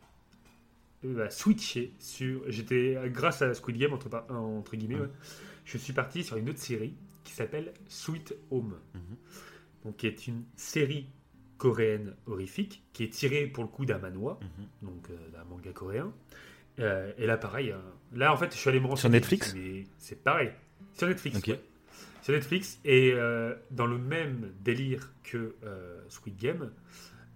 [1.03, 2.43] euh, bah, switché sur.
[2.49, 5.09] J'étais grâce à Squid Game entre, guillemets, ouais,
[5.65, 9.01] je suis parti sur une autre série qui s'appelle Sweet Home, Mhm.
[9.85, 11.07] donc qui est une série
[11.57, 14.67] coréenne horrifique qui est tirée pour le coup d'un manhwa, Mhm.
[14.89, 16.13] donc euh, d'un manga coréen.
[16.79, 17.71] Euh, et là, pareil.
[17.71, 17.81] hein,
[18.13, 19.13] là, en fait, je suis allé me renseigner.
[19.13, 20.51] Netflix mais C'est pareil.
[20.93, 21.37] Sur Netflix.
[21.37, 21.47] Ok.
[21.47, 21.61] ouais.
[22.21, 22.79] Sur Netflix.
[22.85, 26.71] Et euh, dans le même délire que euh, Squid Game,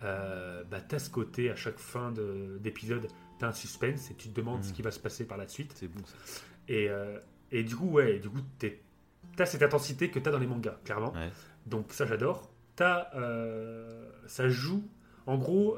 [0.03, 3.07] euh, bah, t'as ce côté, à chaque fin de- d'épisode,
[3.39, 4.63] t'as un suspense et tu te demandes Mhm.
[4.63, 5.73] ce qui va se passer par la suite.
[5.75, 6.15] C'est bon ça.
[6.67, 7.17] Et, euh,
[7.51, 8.81] et du coup, ouais, du coup, t'es-
[9.35, 11.13] t'as cette intensité que t'as dans les mangas, clairement.
[11.13, 11.29] Ouais.
[11.65, 12.51] Donc ça, j'adore.
[12.75, 14.87] T'as, euh, ça joue,
[15.25, 15.77] en gros,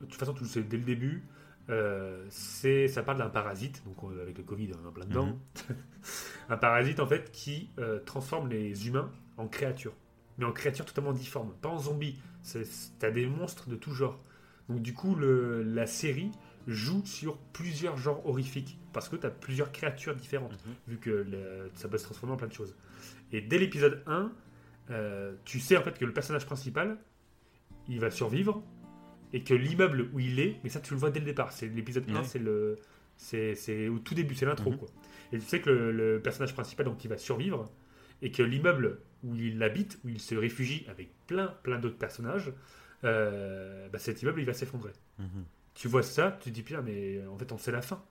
[0.00, 1.22] de toute façon, tu le sais dès le début,
[1.70, 5.38] euh, c'est, ça parle d'un parasite, donc euh, avec le Covid, on en plein dedans.
[6.48, 9.94] un parasite, en fait, qui euh, transforme les humains en créatures.
[10.38, 12.18] Mais en créatures totalement difformes, pas en zombies.
[12.98, 14.20] T'as des monstres de tout genre.
[14.68, 16.30] Donc du coup, le, la série
[16.66, 18.78] joue sur plusieurs genres horrifiques.
[18.92, 20.74] Parce que tu as plusieurs créatures différentes, Mhm.
[20.88, 22.74] vu que le- ça peut se transformer en plein de choses.
[23.32, 24.32] Et dès l'épisode 1,
[24.90, 26.98] euh, tu sais en fait que le personnage principal,
[27.88, 28.62] il va survivre,
[29.34, 31.66] et que l'immeuble où il est, mais ça tu le vois dès le départ, c'est
[31.68, 32.24] l'épisode 1, Ouais.
[32.24, 32.78] c'est le...
[33.16, 34.78] C'est au tout début, c'est l'intro Mhm.
[34.78, 34.88] quoi.
[35.32, 37.70] Et tu sais que le, le personnage principal, donc il va survivre,
[38.22, 42.52] et que l'immeuble où il habite, où il se réfugie avec plein, plein d'autres personnages,
[43.04, 44.92] euh, bah, cet immeuble il va s'effondrer.
[45.18, 45.44] Mhm.
[45.74, 48.02] Tu vois ça, tu te dis putain, mais en fait on sait la fin.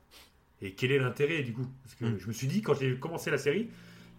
[0.62, 1.68] Et quel est l'intérêt du coup?
[1.84, 2.20] Parce que Mm.
[2.20, 3.70] je me suis dit quand j'ai commencé la série,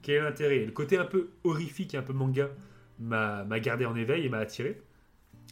[0.02, 0.64] quel est l'intérêt?
[0.64, 2.50] Le côté un peu horrifique et un peu manga
[2.98, 4.80] m'a gardé en éveil et m'a attiré.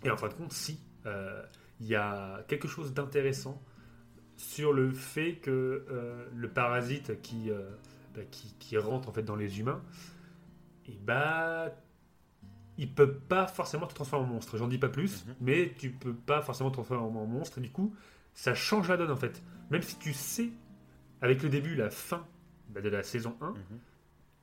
[0.05, 3.61] Et en fin de compte, si, il y a quelque chose d'intéressant
[4.37, 7.70] sur le fait que euh, le parasite qui, euh,
[8.15, 9.83] bah, qui, qui rentre en fait dans les humains,
[10.87, 11.70] et bah,
[12.79, 14.57] il peut pas forcément te transformer en monstre.
[14.57, 15.35] J'en dis pas plus, Mhm.
[15.41, 17.59] mais tu peux pas forcément te transformer en monstre.
[17.59, 17.95] Et du coup,
[18.35, 19.43] ça change la donne en fait.
[19.70, 20.51] Même si tu sais,
[21.20, 22.27] avec le début, la fin
[22.70, 23.79] bah, de la saison 1, Mhm.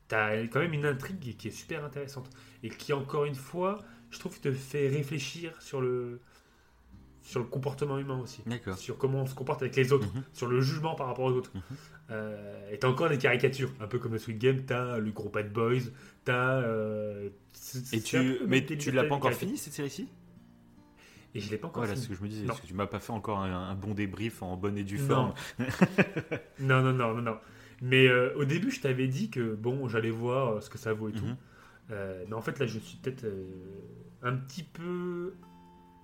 [0.08, 2.30] t'as quand même une intrigue qui est super intéressante.
[2.62, 3.78] Et qui, encore une fois,
[4.10, 6.20] je trouve, te fait réfléchir sur le,
[7.22, 8.42] sur le comportement humain aussi.
[8.46, 8.76] D'accord.
[8.78, 10.22] Sur comment on se comporte avec les autres, Mhm.
[10.32, 11.52] sur le jugement par rapport aux autres.
[11.54, 11.62] Mhm.
[12.12, 15.28] Euh, et t'as encore des caricatures, un peu comme le Sweet Game, t'as le gros
[15.28, 15.80] Bad Boys,
[16.24, 16.60] t'as.
[16.62, 17.28] euh,
[17.92, 20.08] Et tu, mais tu l'as pas encore fini cette série-ci?
[21.32, 22.14] Et je l'ai pas encore Voilà ce fini.
[22.14, 22.46] que je me disais.
[22.46, 24.98] Parce que tu m'as pas fait encore un, un bon débrief en bonne et due
[24.98, 25.32] forme.
[26.58, 27.36] Non, non, non, non, non.
[27.82, 30.92] Mais euh, au début, je t'avais dit que bon, j'allais voir euh, ce que ça
[30.92, 31.24] vaut et tout.
[31.24, 31.36] Mhm.
[31.92, 33.44] Euh, mais en fait, là, je suis peut-être euh,
[34.22, 35.34] un petit peu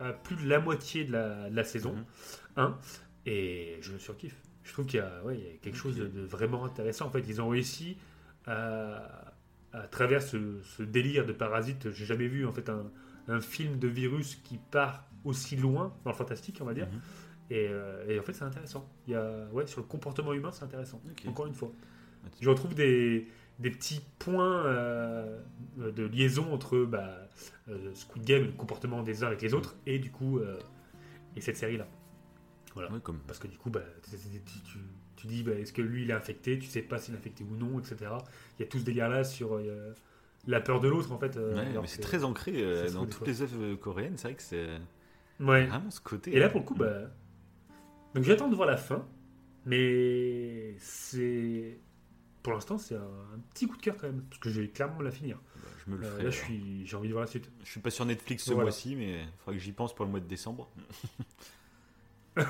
[0.00, 2.04] à plus de la moitié de la, de la saison Mhm.
[2.56, 2.78] 1
[3.26, 4.36] et je surkiffe.
[4.62, 7.06] Je trouve qu'il y, a- ouais, y a quelque chose de, de vraiment intéressant.
[7.06, 7.96] En fait, ils ont réussi
[8.46, 9.32] à,
[9.72, 11.90] à travers ce, ce délire de parasite.
[11.92, 12.90] J'ai jamais vu en fait un,
[13.28, 16.86] un film de virus qui part aussi loin dans le fantastique, on va dire.
[16.86, 17.00] Mhm.
[17.50, 18.88] Et, euh, et en fait, c'est intéressant.
[19.06, 21.00] Il y a, ouais, sur le comportement humain, c'est intéressant.
[21.28, 21.70] Encore une fois.
[22.40, 23.28] Je retrouve des,
[23.58, 25.40] des petits points euh,
[25.78, 27.28] de liaison entre bah,
[27.68, 30.58] euh, Squid Game, le comportement des uns avec les autres, et du coup, euh,
[31.36, 31.86] et cette série-là.
[32.74, 32.92] Voilà.
[32.92, 33.18] Ouais, comme...
[33.26, 34.78] Parce que du coup, bah, tu, tu- tu-
[35.16, 36.58] tu dis, bah, est-ce que lui, il est infecté?
[36.58, 37.96] Tu sais pas s'il est infecté ou non, etc.
[38.58, 39.94] Il y a tout ce délire-là sur euh,
[40.46, 41.36] la peur de l'autre, en fait.
[41.36, 42.52] Ouais, alors mais c'est très ancré
[42.92, 43.26] dans toutes fois.
[43.26, 44.18] les œuvres coréennes.
[44.18, 44.68] C'est vrai que c'est
[45.40, 45.66] Ouais.
[45.66, 46.36] vraiment ce côté.
[46.36, 47.10] Et là, pour le coup, bah.
[48.14, 49.06] Donc j'attends de voir la fin,
[49.64, 51.78] mais c'est.
[52.46, 53.00] Pour l'instant, c'est un,
[53.52, 55.36] petit coup de cœur quand même, parce que je vais clairement la finir.
[55.56, 56.22] bah, je me le Euh, ferai.
[56.22, 56.46] là, je alors.
[56.46, 57.50] suis, j'ai envie de voir la suite.
[57.64, 58.66] Je suis pas sur Netflix ce Voilà.
[58.66, 60.70] mois-ci, mais il faudra que j'y pense pour le mois de décembre.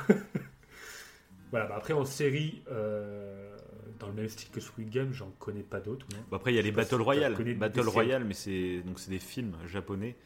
[1.50, 3.56] Voilà, bah après en série, euh,
[4.00, 6.04] dans le même style que Squid Game, j'en connais pas d'autres.
[6.28, 7.54] Bon, après, il y a les Battle si Royale.
[7.56, 7.88] Battle.
[7.88, 10.16] Royale, mais c'est donc c'est des films japonais.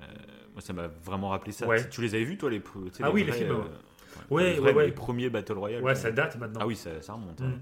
[0.00, 0.06] Euh,
[0.52, 1.66] moi, ça m'a vraiment rappelé ça.
[1.66, 1.86] Ouais.
[1.90, 2.62] Tu les avais vus, toi, les,
[3.02, 3.64] Ah oui, les vrais, films, euh, ouais.
[4.06, 4.86] enfin, Ouais, les vrais, ouais, ouais.
[4.86, 5.82] Les premiers Battle Royale.
[5.82, 6.60] Ouais, ça date maintenant.
[6.62, 7.40] Ah oui, ça, ça remonte.
[7.40, 7.58] Mm.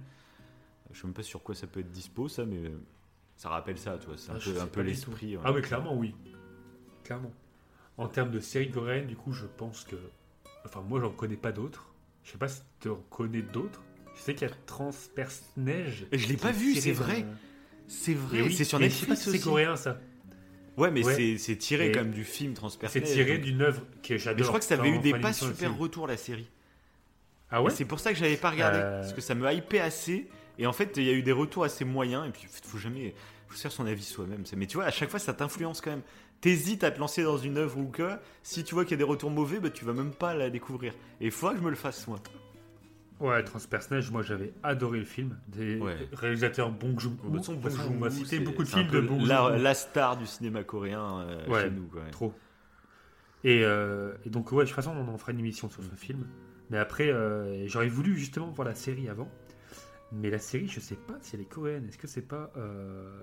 [0.96, 2.70] Je sais même pas sur quoi ça peut être dispo, ça, mais euh,
[3.36, 4.14] ça rappelle ça, toi.
[4.16, 5.36] C'est un Ah, peu, un peu du l'esprit.
[5.36, 5.42] ouais.
[5.44, 6.14] Ah oui, clairement, oui.
[7.04, 7.32] Clairement.
[7.98, 9.96] En termes de série coréenne, du coup, je pense que.
[10.64, 11.92] Enfin, moi, j'en connais pas d'autres.
[12.24, 13.82] Je sais pas si tu en connais d'autres.
[14.16, 16.06] Je sais qu'il y a Transperce Neige.
[16.12, 17.26] Et je l'ai pas vu, c'est vrai.
[17.88, 20.00] C'est vrai, oui, c'est sur mais je sais pas Netflix si c'est coréen, ça.
[20.78, 21.14] Ouais, mais Ouais.
[21.14, 22.92] c'est- c'est tiré même du film Transperce.
[22.94, 24.38] C'est tiré d'une œuvre que j'adore.
[24.38, 26.48] Mais je crois que ça avait eu des pas super retours, la série.
[27.50, 27.70] Ah ouais?
[27.70, 28.78] C'est pour ça que j'avais pas regardé.
[28.80, 29.00] Euh.
[29.02, 30.26] Parce que ça me hypait assez.
[30.58, 32.26] Et en fait, il y a eu des retours assez moyens.
[32.26, 33.14] Et puis, faut jamais.
[33.48, 34.42] Faut se faire son avis soi-même.
[34.56, 36.02] Mais tu vois, à chaque fois, ça t'influence quand même.
[36.40, 38.20] T'hésites à te lancer dans une œuvre ou quoi.
[38.42, 40.50] Si tu vois qu'il y a des retours mauvais, bah, tu vas même pas la
[40.50, 40.92] découvrir.
[41.20, 42.18] Et il faudra que je me le fasse, moi.
[43.18, 45.38] Ouais, Transperce Neige, moi j'avais adoré le film.
[45.48, 45.96] Des Ouais.
[46.12, 47.30] réalisateurs Bong Joon-ho.
[47.30, 49.00] De toute façon, De toute façon, on va Bong citer Joon-ho, beaucoup de films de
[49.00, 51.86] Bong la, star du cinéma coréen euh, Ouais, chez nous.
[51.86, 52.02] quoi.
[52.10, 52.34] Trop.
[53.44, 55.94] Et, euh, et donc, ouais, de toute façon, on en fera une émission sur ce
[55.94, 56.26] film.
[56.68, 59.28] Mais après, euh, j'aurais voulu justement voir la série avant.
[60.12, 61.86] Mais la série, je sais pas si elle est coréenne.
[61.88, 63.20] Est-ce que c'est pas euh,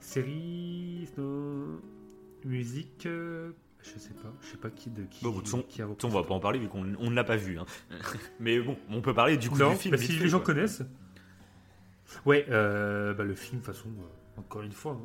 [0.00, 1.80] série, non,
[2.44, 3.52] musique euh,
[3.82, 4.32] Je sais pas.
[4.40, 6.40] Je sais pas qui de qui, Bon, de façon, qui a On va pas en
[6.40, 7.58] parler vu qu'on on ne l'a pas vu.
[7.58, 7.66] hein.
[8.40, 9.92] Mais bon, on peut parler du coup Non, du film.
[9.94, 10.46] bah, si fait, les gens quoi.
[10.54, 10.82] connaissent.
[12.26, 13.88] Ouais, euh, bah, le film, de toute façon,
[14.36, 14.98] encore une fois,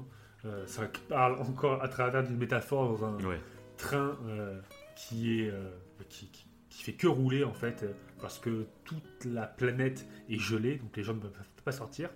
[0.45, 3.39] hein, ça parle encore à travers d'une métaphore dans un Ouais.
[3.77, 4.17] train
[4.95, 5.53] qui est
[6.07, 7.91] qui, qui- qui fait que rouler en fait euh,
[8.21, 11.31] parce que toute la planète est gelée, donc les gens ne peuvent
[11.63, 12.09] pas sortir.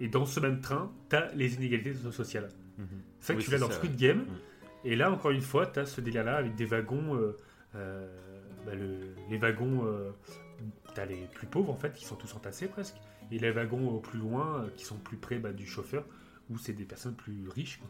[0.00, 2.48] Et dans ce même train, tu as les inégalités sociales.
[2.78, 2.86] Mhm.
[3.20, 4.18] C'est ça que Oui, tu l'as dans Squid Game.
[4.18, 4.26] Mm.
[4.84, 7.16] Et là, encore une fois, tu as ce délire-là avec des wagons.
[7.16, 7.36] euh,
[7.74, 8.06] euh,
[8.66, 9.84] bah, le- les wagons,
[10.94, 12.96] tu as les plus pauvres en fait, qui sont tous entassés presque.
[13.32, 16.04] Et les wagons au plus loin, euh, qui sont plus près bah, du chauffeur,
[16.50, 17.88] où c'est des personnes plus riches quoi,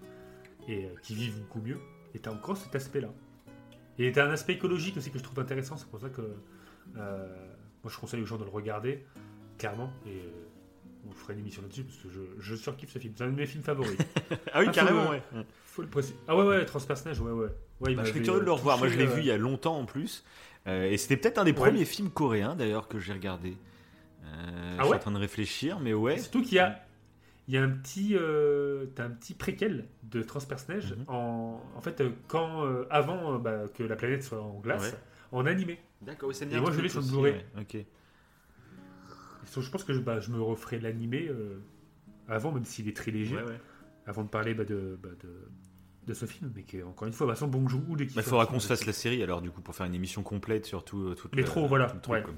[0.69, 1.79] et euh, qui vivent beaucoup mieux.
[2.15, 3.09] Et tu as encore cet aspect-là.
[3.99, 5.77] Et tu as un aspect écologique aussi que je trouve intéressant.
[5.77, 6.23] C'est pour ça que
[6.97, 7.27] euh,
[7.85, 9.05] Moi, je conseille aux gens de le regarder,
[9.59, 9.91] clairement.
[10.07, 10.31] Et euh,
[11.09, 13.15] on ferait une émission là-dessus parce que je, je surkiffe ce film.
[13.17, 13.97] C'est un de mes films favoris.
[14.53, 15.23] Ah oui, Ah, carrément, faut- ouais.
[15.65, 16.17] Faut le préciser.
[16.29, 17.47] Ah ouais, ouais, Transpersonnage, ouais, ouais.
[17.81, 18.79] ouais il Bah, je m'avait, curieux de le euh, revoir.
[18.79, 20.25] Moi, je l'ai vu il y a longtemps en plus.
[20.67, 21.57] Euh, et c'était peut-être un des Ouais.
[21.57, 23.57] premiers films coréens d'ailleurs que j'ai regardé.
[24.25, 26.19] Euh, je suis ouais en train de réfléchir, mais ouais.
[26.19, 26.81] Surtout qu'il y a,
[27.49, 31.05] il y a un petit, euh, un petit préquel de Transpersonnage Mhm.
[31.09, 34.99] en, en fait, euh, quand, euh, avant bah, que la planète soit en glace, Ouais.
[35.33, 35.79] en animé.
[36.03, 37.45] D'accord, ça me Et moi, je l'ai sur le Blu-ray.
[37.59, 37.77] Ok.
[39.59, 41.59] Je pense que je, bah, je me referai l'animé euh,
[42.29, 43.61] avant, même s'il est très léger, Ouais, ouais.
[44.07, 45.49] avant de parler bah, de, bah, de,
[46.07, 46.53] de ce film.
[46.55, 48.85] Mais qui encore une fois, bah, sans Bong Joon-ho, dès Il faudra qu'on se fasse
[48.87, 51.49] la série alors du coup pour faire une émission complète sur tout, tout Les le-
[51.49, 52.37] trous, voilà, tout le truc.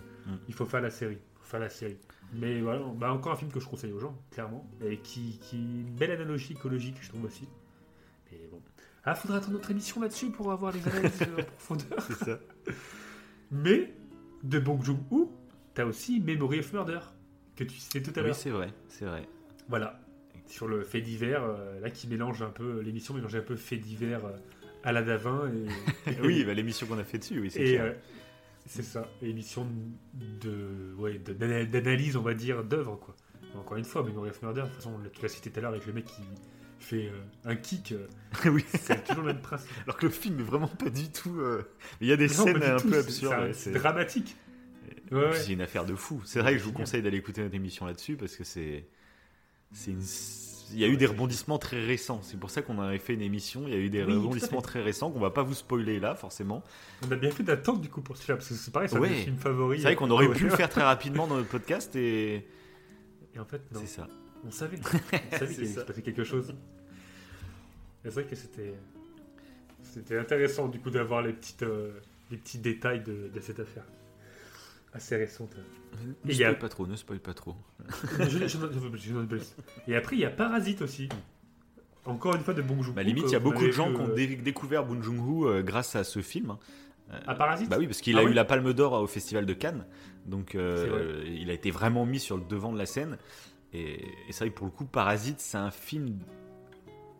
[0.48, 1.18] Il faut faire la série.
[1.40, 1.96] Faut faire la série.
[2.34, 4.68] Mais voilà, bah, encore un film que je conseille aux gens, clairement.
[4.84, 7.48] Et qui, qui une belle analogie écologique, je trouve aussi.
[8.30, 8.60] Mais bon.
[9.04, 12.00] Ah, faudra attendre notre émission là-dessus pour avoir les analyses en profondeur.
[12.02, 12.38] C'est ça.
[13.50, 13.94] Mais,
[14.42, 15.32] de Bong Joon-ho,
[15.74, 17.00] t'as aussi Memory of Murder,
[17.56, 18.36] que tu citais tout à Oui, l'heure.
[18.36, 19.26] c'est vrai, c'est vrai.
[19.68, 19.98] Voilà.
[20.46, 23.76] Sur le fait divers, euh, là, qui mélange un peu, l'émission mélange un peu fait
[23.76, 24.32] divers euh,
[24.82, 25.50] à la Davin
[26.06, 26.12] et.
[26.22, 27.84] oui, bah, l'émission qu'on a fait dessus, oui, c'est Et clair.
[27.84, 27.92] euh,
[28.68, 29.66] c'est ça, émission
[30.40, 33.16] de, ouais, d'analyse, on va dire, d'œuvre, quoi.
[33.54, 35.70] Encore une fois, Memory of Murder, de toute façon, tu l'as cité tout à l'heure
[35.72, 36.22] avec le mec qui
[36.78, 37.20] fait euh,
[37.50, 38.06] un kick, euh,
[38.50, 38.64] oui.
[38.68, 39.68] c'est toujours le même principe.
[39.84, 41.40] Alors que le film est vraiment pas du tout.
[41.40, 41.62] euh,
[42.00, 43.52] Il y a des Non, scènes un tout, peu absurdes.
[43.54, 44.36] c'est ouais, dramatique.
[45.10, 46.20] Ouais, c'est une affaire de fou.
[46.24, 48.86] C'est vrai que je vous conseille d'aller écouter notre émission là-dessus parce que c'est.
[49.72, 50.02] c'est une-
[50.72, 52.20] Il y a eu des rebondissements très récents.
[52.22, 53.62] C'est pour ça qu'on avait fait une émission.
[53.66, 56.14] Il y a eu des Oui, rebondissements très récents qu'on va pas vous spoiler là,
[56.14, 56.62] forcément.
[57.06, 59.00] On a bien fait d'attendre du coup pour celui-là, parce que c'est pareil, c'est un
[59.00, 59.08] Ouais.
[59.14, 59.80] films favoris.
[59.80, 60.34] C'est vrai qu'on aurait Ouais.
[60.34, 62.46] pu le faire très rapidement dans notre podcast et.
[63.34, 63.80] Et en fait, non.
[63.80, 64.08] C'est ça.
[64.46, 64.78] On savait.
[65.32, 66.54] On savait C'est qu'il se passer quelque chose.
[68.02, 68.74] C'est vrai que c'était.
[69.82, 71.92] C'était intéressant du coup d'avoir les, petites, euh,
[72.30, 73.84] les petits détails de, de cette affaire.
[74.92, 75.54] Assez récente.
[76.24, 77.54] Ne Et il y a- spoil pas trop, ne spoil pas trop.
[78.20, 81.08] je, Et après, il y a Parasite aussi.
[82.04, 82.94] Encore une fois de Bong Joon-ho.
[82.94, 85.46] Bah, limite, il y a beaucoup de gens qui ont euh, dé- découvert Bong Joon-ho
[85.48, 86.50] euh, grâce à ce film.
[86.50, 86.58] hein.
[87.26, 89.46] À Parasite Bah oui, parce qu'il Ah a oui eu la Palme d'Or au Festival
[89.46, 89.86] de Cannes,
[90.26, 93.16] donc euh, il a été vraiment mis sur le devant de la scène.
[93.72, 93.94] Et,
[94.28, 96.18] et c'est vrai que pour le coup, Parasite, c'est un film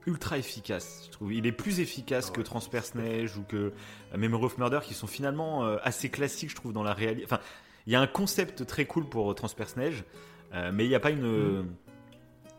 [0.09, 1.05] ultra efficace.
[1.07, 2.45] Je trouve, il est plus efficace Ah que ouais.
[2.45, 6.73] Transperce-Neige ou que euh, Memory of Murder, qui sont finalement euh, assez classiques, je trouve,
[6.73, 7.25] dans la réalité.
[7.25, 7.41] Enfin,
[7.87, 11.67] il y a un concept très cool pour euh, mais il n'y a pas une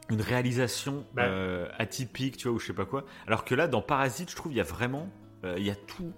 [0.09, 1.15] une réalisation Mm.
[1.15, 1.23] Bah.
[1.23, 3.05] euh, atypique, tu vois, ou je sais pas quoi.
[3.27, 5.07] Alors que là, dans Parasite, je trouve, il y a vraiment,
[5.43, 6.13] euh, il y a tout.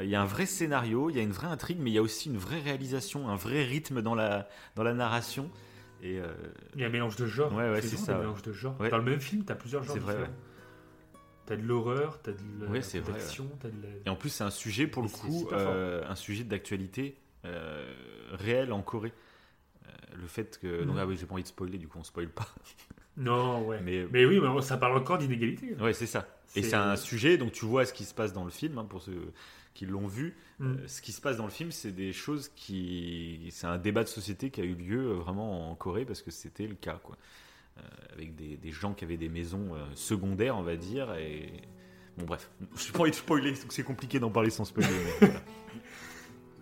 [0.00, 1.98] Il y a un vrai scénario, il y a une vraie intrigue, mais il y
[1.98, 5.50] a aussi une vraie réalisation, un vrai rythme dans la, dans la narration.
[6.02, 6.32] Et euh,
[6.74, 7.52] Il y a un mélange de genres.
[7.52, 8.74] Ouais, ouais, c'est ça, un mélange de genres.
[8.80, 8.88] Ouais.
[8.88, 10.16] Dans le même film, t'as plusieurs genres C'est vrai.
[11.46, 13.88] T'as de l'horreur, t'as de la- Ouais, l'action, t'as de la...
[14.06, 17.92] et en plus, c'est un sujet, pour le Et coup, euh, un sujet d'actualité euh,
[18.32, 19.12] réel en Corée.
[19.84, 19.88] Euh,
[20.20, 20.84] le fait que.
[20.84, 21.00] Donc, Mhm.
[21.00, 22.46] ah oui, j'ai pas envie de spoiler, du coup, on spoil pas.
[23.18, 23.78] Non, ouais.
[23.82, 25.74] Mais, Mais oui, mais ça parle encore d'inégalité.
[25.80, 26.26] ouais, c'est ça.
[26.56, 28.86] Et C'est- un sujet, donc tu vois ce qui se passe dans le film, hein,
[28.88, 29.32] pour ceux
[29.74, 30.34] qui l'ont vu.
[30.60, 30.66] Mm.
[30.66, 33.48] Euh, ce qui se passe dans le film, c'est des choses qui.
[33.50, 36.30] C'est un débat de société qui a eu lieu euh, vraiment en Corée parce que
[36.30, 37.18] c'était le cas, quoi.
[37.78, 37.80] Euh,
[38.12, 41.14] avec des, des gens qui avaient des maisons euh, secondaires, on va dire.
[41.14, 41.52] Et.
[42.18, 42.50] Bon, bref.
[42.76, 44.88] Je n'ai pas envie de spoiler, donc c'est compliqué d'en parler sans spoiler.
[45.20, 45.40] mais voilà.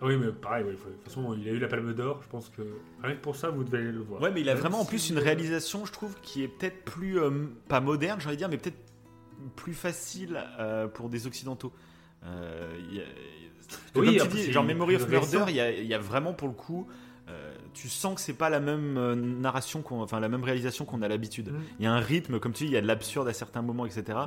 [0.03, 2.21] Oui, mais pareil, ouais, de toute façon, il a eu la Palme d'Or.
[2.23, 2.63] Je pense que
[3.03, 4.19] rien que pour ça, vous devez aller le voir.
[4.19, 6.83] Ouais, mais il a Même vraiment en plus une réalisation, je trouve, qui est peut-être
[6.83, 7.19] plus.
[7.19, 7.29] euh,
[7.67, 8.79] pas moderne, de dire, mais peut-être
[9.55, 11.71] plus facile euh, pour des occidentaux.
[12.25, 13.03] Euh, il y a-
[13.95, 15.07] Oui, comme tu après, dis, c'est genre Memory of.
[15.07, 16.87] Murder, il y a, il y a vraiment pour le coup.
[17.29, 21.01] Euh, tu sens que c'est pas la même euh, narration, enfin la même réalisation qu'on
[21.01, 21.51] a l'habitude.
[21.51, 21.59] Mm.
[21.79, 23.61] Il y a un rythme, comme tu dis, il y a de l'absurde à certains
[23.61, 24.17] moments, etc.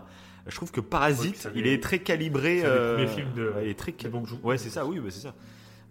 [0.46, 2.60] Je trouve que Parasite, Ouais, ça il est très calibré.
[2.60, 3.92] c'est euh, premiers films de- ouais, il est très.
[4.08, 4.40] Bong Joon-ho.
[4.46, 5.34] Ouais, c'est ça, oui, bah, c'est ça.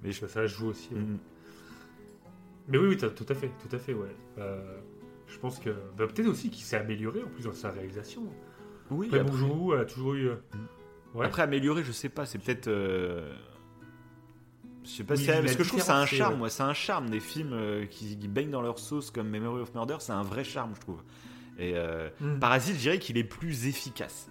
[0.04, 0.26] Mais je.
[0.28, 0.90] Ça, joue aussi.
[0.94, 1.00] ouais.
[1.00, 1.18] Mm.
[2.70, 4.16] Mais oui, oui, tout à fait, tout à fait, ouais.
[4.40, 4.62] Euh,
[5.28, 8.24] je pense que bah, peut-être aussi qu'il s'est amélioré en plus dans sa réalisation.
[8.92, 10.28] Oui, Après, après- Bong Joon-ho a toujours eu.
[10.30, 10.36] euh,
[11.14, 11.26] Ouais.
[11.26, 12.68] Après, améliorer, je sais pas, c'est peut-être.
[14.84, 16.40] Je sais pas Oui, si la parce que je trouve que c'est un charme, ouais.
[16.40, 19.62] moi, c'est un charme des films euh, qui, qui baignent dans leur sauce comme Memory
[19.62, 21.02] of Murder, c'est un vrai charme, je trouve.
[21.60, 22.40] Et euh, Mm.
[22.40, 24.28] Parasite, je dirais qu'il est plus efficace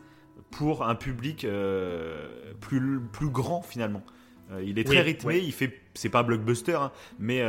[0.50, 2.28] pour un public euh,
[2.60, 4.02] plus plus grand finalement.
[4.50, 5.42] Euh, il est très Oui, rythmé, ouais.
[5.42, 7.42] il fait, c'est pas un blockbuster, hein, mais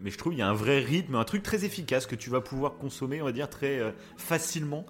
[0.00, 2.30] mais je trouve il y a un vrai rythme, un truc très efficace que tu
[2.30, 4.86] vas pouvoir consommer, on va dire très facilement.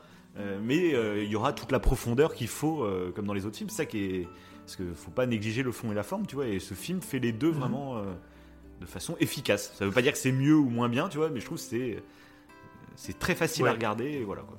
[0.62, 0.90] Mais
[1.24, 2.86] il y aura toute la profondeur qu'il faut,
[3.16, 3.70] comme dans les autres films.
[3.70, 4.28] C'est ça qui est.
[4.69, 6.47] Parce qu'il faut pas négliger le fond et la forme, tu vois.
[6.47, 7.59] Et ce film fait les deux Mhm.
[7.59, 8.03] vraiment euh,
[8.82, 9.73] de façon efficace.
[9.74, 11.57] Ça veut pas dire que c'est mieux ou moins bien, tu vois, mais je trouve
[11.57, 12.03] que c'est.
[12.95, 13.70] C'est très facile Ouais.
[13.70, 14.59] à regarder, et voilà quoi.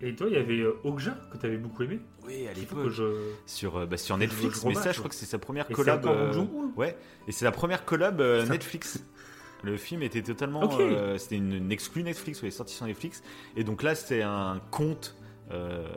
[0.00, 1.98] Et toi, il y avait euh, Okja que tu avais beaucoup aimé?
[2.24, 2.90] Oui, à l'époque.
[2.90, 3.32] je.
[3.46, 5.64] Sur, euh, bah, sur je- Netflix, je mais ça, je crois que c'est sa première
[5.64, 6.06] Et c'est collab.
[6.06, 6.44] euh,
[6.76, 6.96] Ouais,
[7.26, 9.02] et c'est la première collab euh, Netflix.
[9.64, 10.62] Le film était totalement.
[10.62, 10.78] Ok.
[10.78, 13.24] euh, C'était une, une exclue Netflix, ouais, sorti sur Netflix.
[13.56, 15.16] Et donc là, c'est un conte
[15.50, 15.88] euh,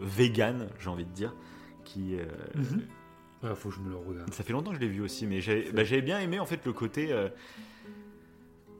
[0.00, 1.34] vegan, j'ai envie de dire.
[1.86, 2.24] Qui, euh.
[3.42, 4.32] Ah, faut que je me le regarde.
[4.34, 6.60] Ça fait longtemps que je l'ai vu aussi, mais j'avais bah, bien aimé en fait
[6.66, 7.28] le côté euh,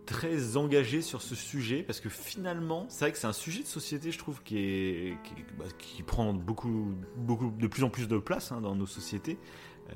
[0.06, 3.66] très engagé sur ce sujet parce que finalement, c'est vrai que c'est un sujet de
[3.66, 8.06] société, je trouve, qui est qui, bah, qui prend beaucoup, beaucoup, de plus en plus
[8.08, 9.38] de place hein, dans nos sociétés.
[9.90, 9.92] Euh,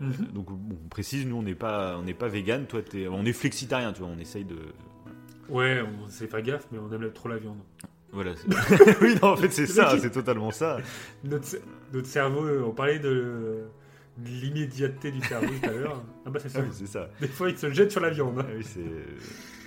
[0.00, 0.32] Mhm.
[0.32, 2.66] Donc, bon, on précise, nous, on n'est pas, on n'est pas vegan.
[2.66, 4.08] Toi, es, on est flexitarien, tu vois.
[4.08, 4.56] On essaye de,
[5.48, 7.58] Ouais, on sait pas gaffe, mais on aime trop la viande.
[8.12, 8.32] voilà.
[9.00, 10.78] oui, non, en fait, c'est ça, c'est totalement ça.
[11.24, 11.48] Notre,
[11.92, 13.64] notre cerveau, on parlait de,
[14.18, 16.02] de l'immédiateté du cerveau tout à l'heure.
[16.24, 16.60] Ah bah c'est Ah ça.
[16.62, 17.08] oui, c'est ça.
[17.20, 18.38] Des fois, il se jette sur la viande.
[18.40, 18.64] Ah oui.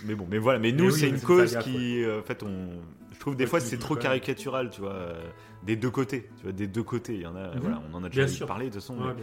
[0.05, 0.59] Mais bon, mais voilà.
[0.59, 2.69] Mais nous, Mais oui, c'est une cause gaffe, qui, euh, en fait, on.
[3.13, 5.21] Je trouve des fois c'est nous trop caricatural, tu vois, euh,
[5.63, 6.29] des deux côtés.
[6.37, 7.15] Tu vois, des deux côtés.
[7.15, 7.53] Il y en a.
[7.53, 7.59] Mhm.
[7.59, 8.97] Voilà, on en a déjà parlé de toute façon.
[8.97, 9.13] Ouais,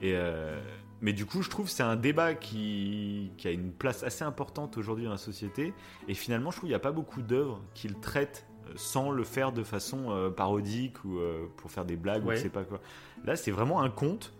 [0.00, 0.08] mais-.
[0.08, 0.60] Et euh,
[1.00, 4.24] mais du coup, je trouve que c'est un débat qui, qui a une place assez
[4.24, 5.72] importante aujourd'hui dans la société.
[6.08, 8.46] Et finalement, je trouve qu'il n'y a pas beaucoup d'œuvres qui le traitent
[8.76, 12.36] sans le faire de façon euh, parodique ou euh, pour faire des blagues ou Ouais.
[12.36, 12.80] je sais pas quoi.
[13.24, 14.32] Là, c'est vraiment un conte.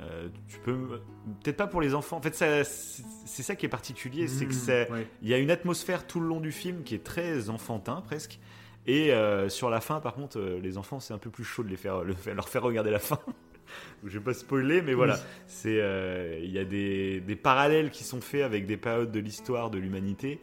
[0.00, 1.00] Euh, tu peux
[1.42, 2.16] peut-être pas pour les enfants.
[2.16, 5.06] En fait, ça- c'est ça qui est particulier, c'est que Mmh, c'est ouais.
[5.22, 8.38] il y a une atmosphère tout le long du film qui est très enfantin presque.
[8.86, 9.12] Et
[9.48, 12.02] sur la fin, par contre, les enfants, c'est un peu plus chaud de les faire,
[12.02, 13.18] le leur faire regarder la fin.
[14.04, 15.20] Je vais pas spoiler, mais voilà, Oui.
[15.46, 19.70] c'est il y a des, des parallèles qui sont faits avec des périodes de l'histoire
[19.70, 20.40] de l'humanité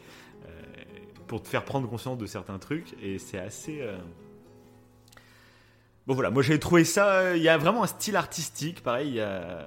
[1.28, 3.80] pour te faire prendre conscience de certains trucs, et c'est assez.
[3.82, 3.98] euh,
[6.06, 7.20] Bon voilà, moi j'ai trouvé ça.
[7.20, 9.66] euh, Il y a vraiment un style artistique, pareil, il y a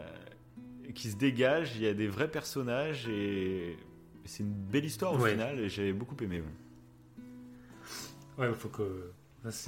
[0.95, 1.75] qui se dégage.
[1.77, 3.77] Il y a des vrais personnages et
[4.25, 5.31] c'est une belle histoire au Ouais.
[5.31, 5.59] final.
[5.59, 6.41] Et j'ai beaucoup aimé.
[6.41, 8.43] ouais.
[8.45, 9.11] Ouais, il faut que.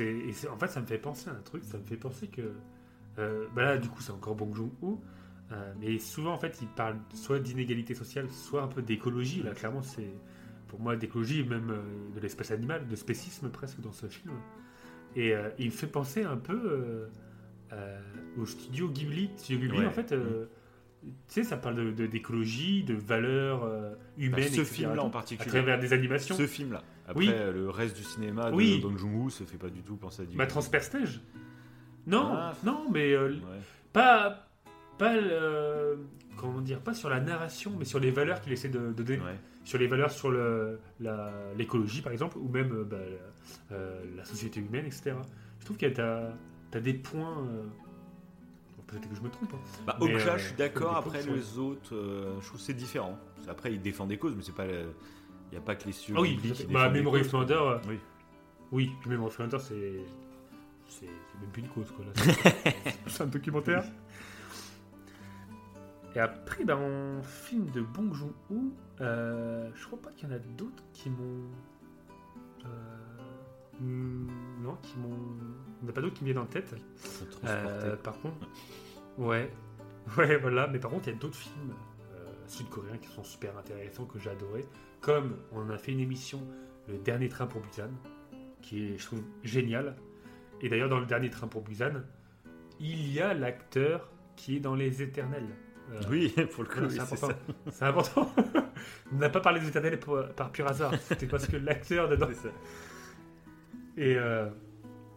[0.01, 1.63] et en fait, ça me fait penser à un truc.
[1.63, 2.53] Ça me fait penser que.
[3.19, 4.99] euh, bah là, du coup, c'est encore Bong Joon-ho.
[5.51, 9.43] euh, mais souvent, en fait, il parle soit d'inégalité sociale, soit un peu d'écologie.
[9.43, 10.11] Là, clairement, c'est.
[10.73, 14.33] Pour moi, d'écologie, même euh, de l'espèce animale, de spécisme presque dans ce film.
[15.15, 17.07] Et euh, il me fait penser un peu euh,
[17.73, 17.99] euh,
[18.39, 19.29] au studio Ghibli.
[19.37, 19.85] Studio Ghibli, Ouais.
[19.85, 20.11] en fait.
[20.13, 20.45] euh,
[21.03, 24.47] Tu sais, ça parle de- d'écologie, de, valeurs euh, humaines.
[24.49, 25.47] ce film-là en à particulier.
[25.51, 26.33] travers des animations.
[26.35, 26.81] Ce film-là.
[27.07, 27.27] Après, Oui.
[27.27, 28.79] le reste du cinéma de Oui.
[28.81, 30.35] Bong Joon-ho se fait pas du tout penser à du.
[30.35, 31.21] Bah, Transpersonnage
[32.07, 32.55] Non, Ah.
[32.65, 33.31] non, mais Ouais.
[33.91, 34.47] pas,
[34.97, 35.13] pas
[36.37, 39.19] comment dire, pas sur la narration, mais sur les valeurs qu'il essaie de, de donner,
[39.19, 39.39] Ouais.
[39.63, 40.31] Sur les valeurs sur
[41.55, 42.97] l'écologie par exemple, ou même euh, bah,
[43.69, 45.13] la, euh, la société humaine, etc.
[45.59, 46.29] Je trouve que t'as
[46.73, 47.45] as des points.
[47.47, 47.63] euh,
[48.87, 49.53] Peut-être que je me trompe.
[49.53, 49.81] hein.
[49.87, 50.97] Bah, euh, je suis d'accord.
[50.97, 53.17] Après, les autres, euh, je trouve que c'est différent.
[53.47, 54.65] Après, ils défendent des causes, mais c'est pas.
[54.67, 54.85] Il
[55.51, 57.99] n'y a pas que les studios Ah oui, bah, Memory of euh, Oui.
[58.71, 59.93] oui, puis Memory of c'est.
[60.89, 62.05] C'est même plus une cause, quoi.
[63.07, 63.83] c'est un documentaire?
[66.15, 70.39] Et après, dans film de Bong Joon-ho, euh, je crois pas qu'il y en a
[70.39, 71.49] d'autres qui m'ont.
[72.65, 74.27] euh, hmm,
[74.61, 75.09] non, qui m'ont.
[75.81, 76.75] Il n'y en a pas d'autres qui me viennent en tête.
[77.45, 78.47] Euh, par contre,
[79.17, 79.51] ouais,
[80.17, 80.67] ouais, voilà.
[80.67, 81.73] Mais par contre, il y a d'autres films
[82.13, 84.65] euh, sud-coréens qui sont super intéressants que j'ai adoré.
[85.01, 86.39] Comme on en a fait une émission,
[86.87, 87.89] Le Dernier Train pour Busan,
[88.61, 89.95] qui est, je trouve, génial.
[90.61, 92.03] Et d'ailleurs, dans Le Dernier Train pour Busan,
[92.79, 95.47] il y a l'acteur qui est dans Les Éternels.
[95.91, 97.27] Euh, Oui, pour le coup, c'est important.
[97.27, 97.35] ça.
[97.71, 98.31] C'est important.
[99.13, 100.93] on n'a pas parlé des Éternels pour- par pur hasard.
[101.01, 102.27] C'était parce que l'acteur dedans.
[102.29, 102.53] C'est ça.
[103.97, 104.49] Et, euh,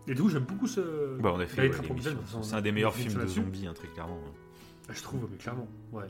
[0.06, 1.16] et du coup, j'aime beaucoup ce.
[1.18, 3.88] Bah, on a fait Dernier ouais, C'est un des meilleurs films de zombies, hein, très
[3.88, 4.20] clairement.
[4.88, 6.04] Ah, Je trouve, mais clairement, ouais.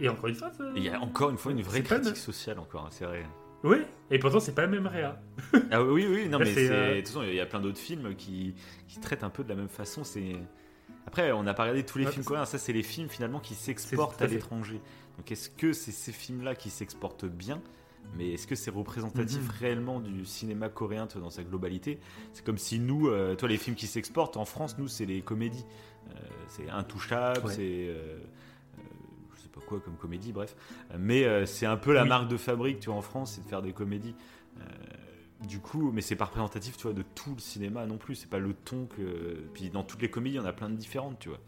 [0.00, 2.82] Et encore une fois, il y a encore une fois une vraie critique sociale, encore,
[2.86, 3.24] hein, c'est vrai.
[3.62, 3.78] Oui,
[4.10, 5.18] et pourtant, c'est pas la même réa.
[5.70, 6.74] Ah oui, oui, non, Là, mais c'est, c'est.
[6.74, 8.54] euh, De toute façon, il y a plein d'autres films qui,
[8.88, 10.04] qui traitent un peu de la même façon.
[10.04, 10.36] C'est.
[11.06, 12.44] Après, on n'a pas regardé tous les Ouais, films coréens.
[12.46, 14.80] Ça, c'est les films finalement qui s'exportent à l'étranger.
[15.18, 17.60] Donc, est-ce que c'est ces films-là qui s'exportent bien?
[18.16, 19.50] Mais est-ce que c'est représentatif Mhm.
[19.60, 21.98] réellement du cinéma coréen dans sa globalité?
[22.32, 25.20] C'est comme si nous, euh, toi, les films qui s'exportent en France, nous, c'est les
[25.22, 25.64] comédies.
[26.10, 26.18] Euh,
[26.48, 27.52] c'est intouchable, Ouais.
[27.54, 27.62] c'est.
[27.88, 27.92] euh,
[28.78, 28.82] euh,
[29.36, 30.54] je sais pas quoi comme comédie, bref.
[30.98, 32.08] Mais euh, c'est un peu la Oui.
[32.08, 34.14] marque de fabrique, tu vois, en France, c'est de faire des comédies.
[35.46, 38.14] Du coup, mais c'est pas représentatif, tu vois, de tout le cinéma non plus.
[38.14, 39.44] C'est pas le ton que.
[39.54, 41.40] Puis dans toutes les comédies, il y en a plein de différentes, tu vois.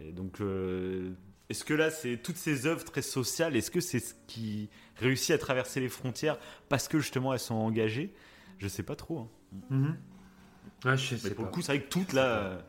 [0.00, 1.12] Et donc, euh,
[1.48, 5.32] est-ce que là, c'est toutes ces œuvres très sociales, est-ce que c'est ce qui réussit
[5.32, 6.38] à traverser les frontières
[6.68, 8.12] parce que justement elles sont engagées?
[8.58, 9.18] Je sais pas trop.
[9.20, 9.28] hein.
[9.70, 9.96] Mhm.
[10.84, 11.50] Ouais, je Mais sais pour pas.
[11.50, 12.64] le coup, c'est vrai que toute la.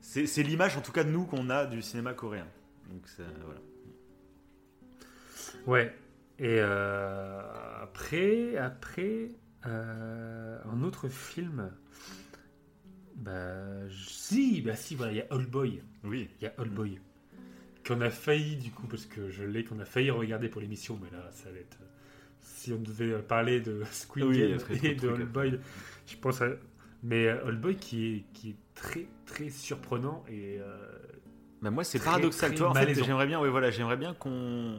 [0.00, 2.46] C'est c'est l'image, en tout cas, de nous qu'on a du cinéma coréen.
[2.90, 3.60] Donc, ça, voilà.
[5.66, 5.94] Ouais.
[6.38, 7.40] Et euh,
[7.82, 9.30] après, après
[9.66, 11.70] euh, un autre film
[13.16, 15.82] Bah, si, bah si, voilà, il y a Old Boy.
[16.04, 16.28] Oui.
[16.40, 16.98] Il y a Old Boy.
[17.86, 20.98] Qu'on a failli, du coup, parce que je l'ai, qu'on a failli regarder pour l'émission,
[21.02, 21.78] mais là, ça va être.
[22.40, 25.58] Si on devait parler de Squid Oui, Game et de Old Boy,
[26.06, 26.48] je pense à.
[27.02, 30.58] Mais euh, Old Boy qui est, qui est très, très surprenant et.
[30.60, 30.98] euh,
[31.62, 32.70] Bah moi c'est paradoxal, toi.
[32.70, 34.76] En fait, j'aimerais bien, ouais, voilà, j'aimerais bien qu'on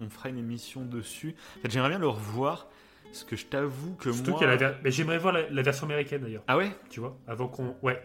[0.00, 1.34] on fera une émission dessus.
[1.58, 2.68] En fait, j'aimerais bien le revoir,
[3.10, 4.56] parce que je t'avoue que surtout moi.
[4.56, 6.70] ver- Mais j'aimerais voir la, la version américaine d'ailleurs, Ah ouais?
[6.90, 7.76] tu vois, avant qu'on.
[7.82, 8.02] Ouais.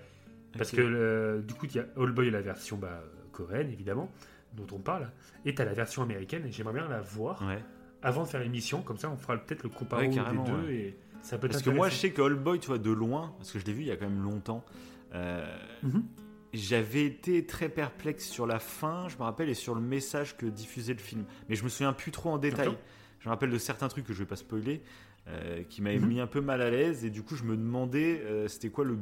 [0.58, 4.12] Parce que du coup, il y a Old Boy, la version bah, coréenne, évidemment,
[4.54, 5.10] dont on parle,
[5.46, 7.60] et t'as la version américaine, et j'aimerais bien la voir Ouais.
[8.04, 10.74] avant de faire l'émission, comme ça on fera peut-être le comparo Ouais, des deux, ouais.
[10.76, 12.92] et ça peut être Parce que moi, je sais que All Boy, tu vois, de
[12.92, 14.64] loin, parce que je l'ai vu il y a quand même longtemps.
[15.16, 15.44] euh,
[15.84, 16.04] Mhm.
[16.54, 20.46] J'avais été très perplexe sur la fin, je me rappelle, et sur le message que
[20.46, 21.26] diffusait le film.
[21.50, 22.78] Mais je me souviens plus trop en détail.
[23.24, 24.82] Je me rappelle de certains trucs que je vais pas spoiler,
[25.30, 26.08] euh, qui m'avaient Mhm.
[26.10, 28.84] mis un peu mal à l'aise, et du coup, je me demandais, euh, c'était quoi
[28.84, 28.98] le.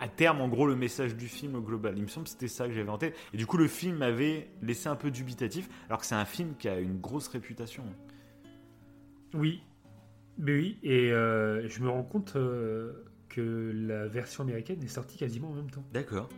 [0.00, 1.94] À terme, en gros, le message du film au global.
[1.96, 3.16] Il me semble que c'était ça que j'avais en tête.
[3.32, 6.54] Et du coup, le film m'avait laissé un peu dubitatif, alors que c'est un film
[6.58, 7.84] qui a une grosse réputation.
[9.32, 9.62] Oui,
[10.36, 12.32] mais oui, et euh, je me rends compte
[13.28, 15.84] que la version américaine est sortie quasiment en même temps.
[15.92, 16.28] D'accord.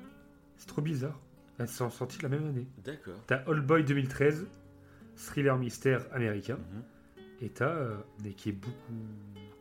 [0.58, 1.18] C'est trop bizarre.
[1.58, 2.66] Elles sont sorties la même année.
[2.84, 3.14] D'accord.
[3.26, 4.46] T'as Old Boy 2013,
[5.16, 6.82] thriller mystère américain, Mhm.
[7.42, 8.74] et t'as, euh, mais qui est beaucoup,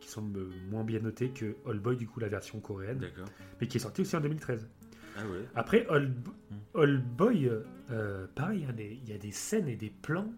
[0.00, 0.40] qui semble
[0.70, 3.26] moins bien noté que Old Boy, du coup la version coréenne, D'accord.
[3.60, 4.68] mais qui est sorti aussi en 2013.
[5.16, 5.44] Ah ouais.
[5.54, 6.12] Après, Old,
[6.50, 6.54] Hmm.
[6.74, 7.50] Old Boy,
[7.90, 10.32] euh, pareil, il y a des- il y, a des scènes et des plans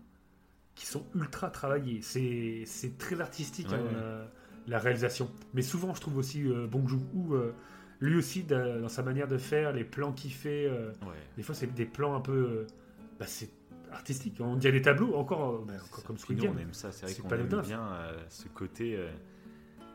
[0.74, 2.02] qui sont ultra travaillés.
[2.02, 2.64] C'est
[2.98, 3.92] très artistique, Ouais, hein, ouais.
[3.94, 4.30] la,
[4.68, 5.30] la réalisation.
[5.54, 7.54] Mais souvent, je trouve aussi euh, Bong Joon-ho, euh,
[8.00, 11.14] lui aussi, da- dans sa manière de faire, les plans qu'il fait, euh, Ouais.
[11.38, 12.32] des fois, c'est des plans un peu...
[12.32, 12.66] euh,
[13.18, 13.48] bah, c'est
[13.96, 14.36] artistique.
[14.40, 16.54] On dirait des tableaux, encore, euh, bah, encore comme Game.
[16.56, 19.08] on aime ça, c'est vrai qu'on aime bien euh, ce côté euh,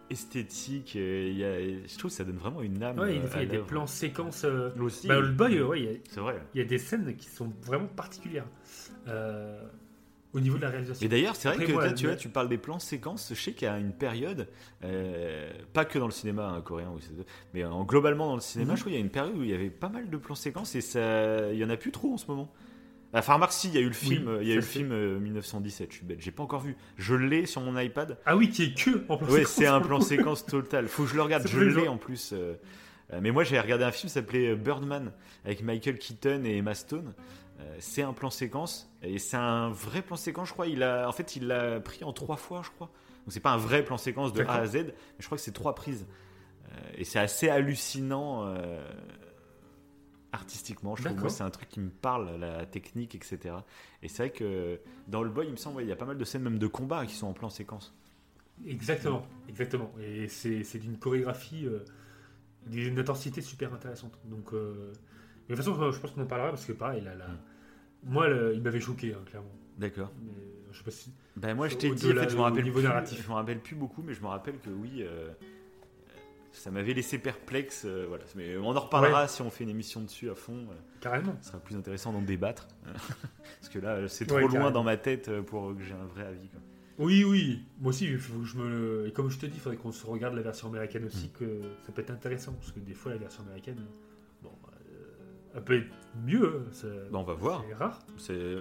[0.09, 0.93] esthétique.
[0.95, 2.99] euh, il y a- je trouve que ça donne vraiment une âme.
[2.99, 4.45] Ouais, il y a à des plans séquences...
[4.79, 6.41] Aussi, bah, Old Boy, ouais, il y a- c'est vrai.
[6.53, 8.45] il y, a des scènes qui sont vraiment particulières.
[10.33, 11.05] Au niveau de la réalisation.
[11.05, 12.79] Et d'ailleurs, c'est vrai Après, que moi, là, tu le- vois, tu parles des plans
[12.79, 13.33] séquences.
[13.35, 14.47] Je sais qu'il y a une période,
[15.73, 16.93] pas que dans le cinéma hein, coréen,
[17.53, 18.77] mais en, globalement dans le cinéma, Mhm.
[18.77, 20.35] je trouve qu'il y a une période où il y avait pas mal de plans
[20.35, 22.49] séquences et ça, il y en a plus trop en ce moment.
[23.13, 24.61] Enfin, remarque, si, il y a eu le film, Oui, il y a eu le
[24.61, 24.79] fait.
[24.79, 25.91] film euh, 1917.
[25.91, 26.77] Je suis bête, j'ai pas encore vu.
[26.97, 28.17] Je l'ai sur mon iPad.
[28.25, 30.87] Ah oui, qui est que en plan Ouais, séquence, c'est un plan séquence total.
[30.87, 31.45] Faut que je le regarde.
[31.47, 32.31] Je l'ai en plus.
[32.33, 32.53] euh,
[33.13, 35.11] euh, mais moi, j'ai regardé un film qui s'appelait Birdman
[35.43, 37.13] avec Michael Keaton et Emma Stone.
[37.59, 40.67] Euh, c'est un plan séquence et c'est un vrai plan séquence, je crois.
[40.67, 42.87] Il a, en fait, il l'a pris en trois fois, je crois.
[42.87, 44.65] Donc c'est pas un vrai plan séquence de A à.
[44.65, 46.07] Z, mais je crois que c'est trois prises.
[46.71, 48.81] Euh, et c'est assez hallucinant euh,
[50.31, 50.95] artistiquement.
[50.95, 53.55] Je trouve moi c'est un truc qui me parle, la technique, etc.
[54.01, 56.17] Et c'est vrai que dans le boy, il me semble, il y a pas mal
[56.17, 57.93] de scènes même de combat qui sont en plan séquence.
[58.65, 59.91] Exactement, exactement.
[60.01, 61.79] Et c'est d'une chorégraphie, euh,
[62.67, 64.19] d'une intensité super intéressante.
[64.25, 64.93] Donc, euh,
[65.49, 68.11] mais de toute façon, je pense qu'on en parlera parce que pareil, là, là, Mm.
[68.13, 69.49] moi, le- il m'avait choqué, hein, clairement.
[69.77, 70.11] D'accord.
[70.23, 70.31] Mais,
[70.71, 71.11] je sais pas si.
[71.37, 73.23] Ben moi je t'ai dit, en fait, je me au rappelle niveau plus, narratif.
[73.23, 75.31] je me rappelle plus beaucoup, mais je me rappelle que oui, euh,
[76.51, 77.83] ça m'avait laissé perplexe.
[77.85, 80.67] euh, voilà, mais on en reparlera si on fait une émission dessus à fond.
[80.69, 81.35] euh, Carrément.
[81.41, 82.67] ce sera plus intéressant d'en débattre,
[83.59, 84.71] parce que là c'est trop Ouais, loin carrément.
[84.71, 86.47] dans ma tête euh, pour que j'ai un vrai avis.
[86.49, 86.59] quoi.
[86.97, 87.63] Oui, oui.
[87.79, 89.07] Moi aussi, il faut que je me.
[89.07, 91.39] Et comme je te dis, il faudrait qu'on se regarde la version américaine aussi, Mm.
[91.39, 92.53] que ça peut être intéressant.
[92.53, 93.79] Parce que des fois, la version américaine,
[94.43, 94.97] bon, euh,
[95.55, 95.87] elle peut être
[96.23, 96.63] mieux.
[96.83, 97.63] hein, Ben, on va voir.
[97.63, 97.99] C'est rare.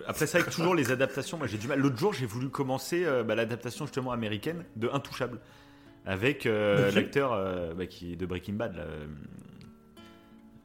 [0.07, 1.81] Après c'est vrai que toujours les adaptations, moi j'ai du mal.
[1.81, 5.39] L'autre jour j'ai voulu commencer bah, l'adaptation justement américaine de Intouchable
[6.07, 8.75] avec euh, l'acteur euh, bah, qui est de Breaking Bad.
[8.77, 9.07] là, euh,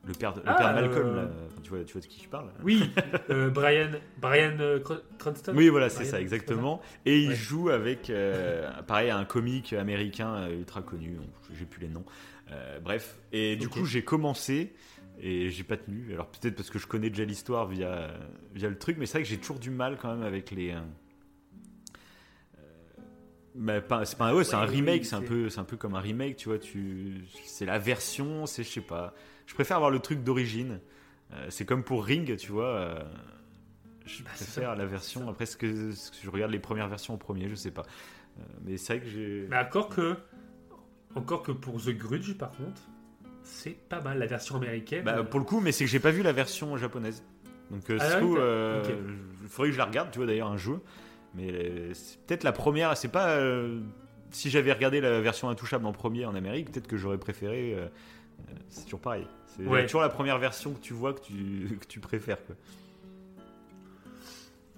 [0.08, 1.30] le père de, le Ah, père de Malcolm, euh, là.
[1.48, 2.80] Enfin, tu, vois, tu vois de qui je parle Oui,
[3.32, 5.54] euh, Brian, Brian euh, Cr- Cranston.
[5.56, 6.82] Oui, voilà, c'est Brian, ça, exactement.
[7.08, 7.36] Et il Ouais.
[7.36, 11.18] joue avec, euh, pareil, un comique américain euh, ultra connu,
[11.58, 12.06] j'ai plus les noms.
[12.52, 13.74] Euh, bref, et du Ok.
[13.74, 14.76] coup, j'ai commencé
[15.20, 16.14] et j'ai pas tenu.
[16.14, 18.12] Alors peut-être parce que je connais déjà l'histoire via,
[18.54, 20.70] via le truc, mais c'est vrai que j'ai toujours du mal quand même avec les.
[20.72, 20.80] euh,
[23.56, 25.60] mais pas- c'est pas un, ouais, c'est un Ouais, remake, oui, c'est un peu, c'est
[25.60, 26.60] un peu comme un remake, tu vois.
[26.60, 29.14] Tu, c'est la version, c'est je sais pas.
[29.46, 30.80] Je préfère avoir le truc d'origine.
[31.34, 32.66] Euh, c'est comme pour Ring, tu vois.
[32.68, 33.00] euh,
[34.06, 35.30] je Bah, préfère ça, la version.
[35.30, 37.84] Après, ce que, ce que je regarde les premières versions en premier, je sais pas.
[38.40, 39.48] Euh, mais c'est vrai que j'ai.
[39.50, 40.16] Mais encore que,
[41.16, 42.82] encore que pour The Grudge, par contre,
[43.44, 45.04] c'est pas mal la version américaine.
[45.04, 47.24] Bah, pour le coup, mais c'est que j'ai pas vu la version japonaise.
[47.72, 48.20] Donc, Ah
[49.48, 50.80] faudrait que je la regarde, tu vois, d'ailleurs, un jeu.
[51.36, 53.30] Mais euh, c'est peut-être la première, c'est pas.
[53.38, 53.80] euh,
[54.32, 57.74] si j'avais regardé la version intouchable en premier en Amérique, peut-être que j'aurais préféré.
[57.76, 57.88] euh,
[58.70, 59.28] c'est toujours pareil.
[59.48, 59.86] C'est Ouais.
[59.86, 62.44] toujours la première version que tu vois que tu, que tu préfères.
[62.46, 62.56] Quoi.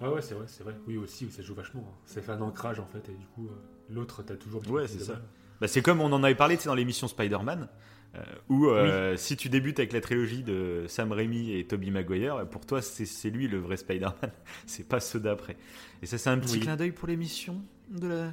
[0.00, 0.74] Ah ouais, c'est vrai, c'est vrai.
[0.86, 1.84] Oui, aussi, ça joue vachement.
[1.88, 1.94] hein.
[2.06, 3.48] Ça fait un ancrage, en fait, et du coup,
[3.90, 4.62] l'autre, t'as toujours.
[4.70, 5.20] Ouais, c'est ça.
[5.60, 7.68] Bah, c'est comme on en avait parlé dans l'émission Spider-Man,
[8.14, 12.48] euh, où euh, si tu débutes avec la trilogie de Sam Raimi et Tobey Maguire,
[12.48, 14.32] pour toi c'est c'est lui le vrai Spider-Man,
[14.66, 15.56] c'est pas ceux d'après.
[16.02, 16.60] Et ça c'est un petit Oui.
[16.60, 18.32] clin d'œil pour l'émission de la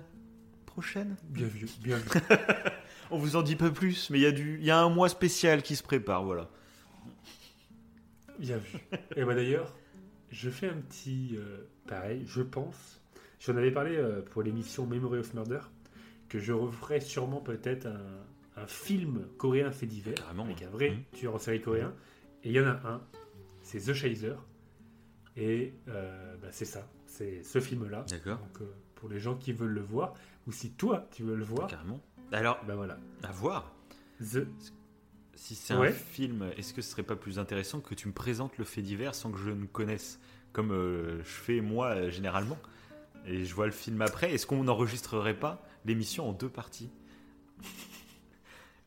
[0.65, 1.15] prochaine.
[1.29, 2.09] Bien vu, bien vu.
[3.11, 4.89] On vous en dit pas plus, mais il y, a du- il y a un
[4.89, 6.49] mois spécial qui se prépare, voilà.
[8.39, 8.79] Bien vu.
[9.15, 9.73] Et bah d'ailleurs,
[10.31, 13.01] je fais un petit euh, pareil, je pense.
[13.39, 15.59] J'en avais parlé euh, pour l'émission Memory of Murder,
[16.29, 18.01] que je referai sûrement peut-être un,
[18.57, 21.03] un film coréen fait divers, Carrément, avec un vrai Mhm.
[21.13, 21.93] tueur en série coréen.
[22.43, 23.01] Et il y en a un,
[23.61, 24.35] c'est The Chaser.
[25.37, 28.05] Et euh, bah, c'est ça, c'est ce film-là.
[28.09, 28.37] D'accord.
[28.39, 30.13] Donc euh, pour les gens qui veulent le voir,
[30.47, 32.01] ou si toi tu veux le voir, Carrément.
[32.31, 32.97] Alors, ben voilà.
[33.23, 33.71] à voir.
[34.19, 34.47] The...
[35.37, 35.89] Si c'est Ouais.
[35.89, 38.81] un film, est-ce que ce serait pas plus intéressant que tu me présentes le fait
[38.81, 40.19] divers sans que je ne connaisse?
[40.53, 42.57] Comme euh, je fais moi généralement.
[43.25, 44.33] Et je vois le film après.
[44.33, 46.89] Est-ce qu'on n'enregistrerait pas l'émission en deux parties?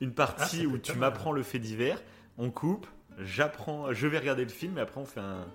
[0.00, 2.00] Une Ah, partie peut où tu m'apprends le fait divers,
[2.38, 2.86] on coupe,
[3.18, 5.46] j'apprends, je vais regarder le film et après on fait un,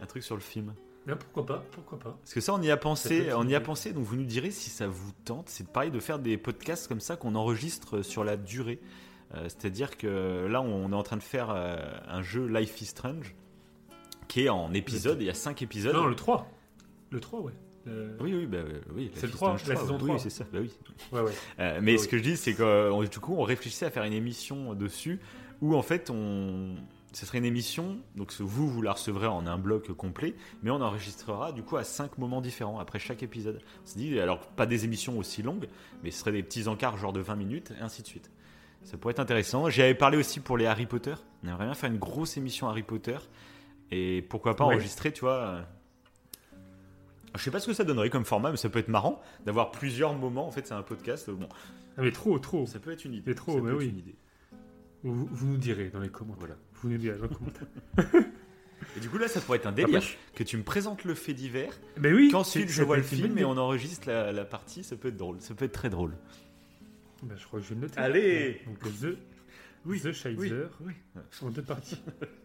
[0.00, 0.72] un truc sur le film.
[1.06, 2.16] Non, pourquoi pas, pourquoi pas.
[2.20, 4.52] Parce que ça, on y a pensé, on y a pensé, donc vous nous direz
[4.52, 5.48] si ça vous tente.
[5.48, 8.78] C'est pareil de faire des podcasts comme ça qu'on enregistre sur la durée.
[9.34, 11.76] Euh, C'est-à-dire que là, on est en train de faire euh,
[12.06, 13.34] un jeu Life is Strange
[14.28, 15.20] qui est en épisode.
[15.20, 15.94] Il y a 5 épisodes.
[15.96, 16.48] Non, le 3.
[17.10, 17.52] Le 3, ouais.
[17.88, 19.10] Euh, Oui, oui, bah, euh, oui.
[19.14, 20.18] C'est le is 3, Strange la saison Oui, 3.
[20.18, 20.44] c'est ça.
[20.52, 20.70] Bah oui.
[21.12, 21.32] Ouais, ouais.
[21.58, 22.08] Euh, mais ce oui.
[22.10, 25.20] que je dis, c'est que du coup, on réfléchissait à faire une émission dessus
[25.60, 26.74] où en fait, on,
[27.12, 27.98] ce serait une émission.
[28.16, 31.84] Donc vous, vous la recevrez en un bloc complet, mais on enregistrera du coup à
[31.84, 33.60] cinq moments différents après chaque épisode.
[33.82, 35.68] On s'est dit, alors pas des émissions aussi longues,
[36.02, 38.30] mais ce serait des petits encarts genre de 20 minutes et ainsi de suite.
[38.82, 39.70] Ça pourrait être intéressant.
[39.70, 41.14] J'avais parlé aussi pour les Harry Potter.
[41.44, 43.16] On aimerait bien faire une grosse émission Harry Potter
[43.92, 45.60] et pourquoi pas enregistrer, tu vois.
[47.36, 49.70] Je sais pas ce que ça donnerait comme format, mais ça peut être marrant d'avoir
[49.70, 50.46] plusieurs moments.
[50.46, 51.30] En fait, c'est un podcast.
[51.30, 51.48] Bon,
[51.96, 52.66] Ah, mais trop, trop.
[52.66, 53.22] ça peut être une idée.
[53.26, 53.88] Mais trop, Ça mais peut être oui.
[53.88, 54.14] une idée.
[55.04, 56.38] Vous, vous nous direz dans les commentaires.
[56.40, 56.56] Voilà.
[56.74, 57.66] Vous nous direz dans les commentaires.
[58.96, 60.02] Et du coup, là, ça pourrait être un délire.
[60.34, 62.28] Que tu me présentes le fait divers, Mais oui.
[62.30, 64.82] qu'ensuite je vois le film et on enregistre la, la partie.
[64.84, 65.40] Ça peut être drôle.
[65.40, 66.14] Ça peut être très drôle.
[67.22, 67.98] Bah, je crois que je vais le noter.
[67.98, 69.16] Allez Donc The,
[69.86, 70.92] Oui, The Chaser oui, oui.
[71.42, 72.02] en deux parties.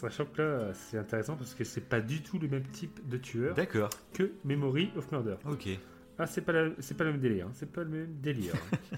[0.00, 3.16] Sachant que là, c'est intéressant parce que c'est pas du tout le même type de
[3.16, 3.90] tueur D'accord.
[4.12, 5.36] que Memory of Murder.
[5.46, 5.68] Ok.
[6.18, 7.46] Ah, c'est pas, la- c'est pas le même délire.
[7.46, 7.50] hein.
[7.54, 8.54] C'est pas le même délire.
[8.72, 8.96] hein.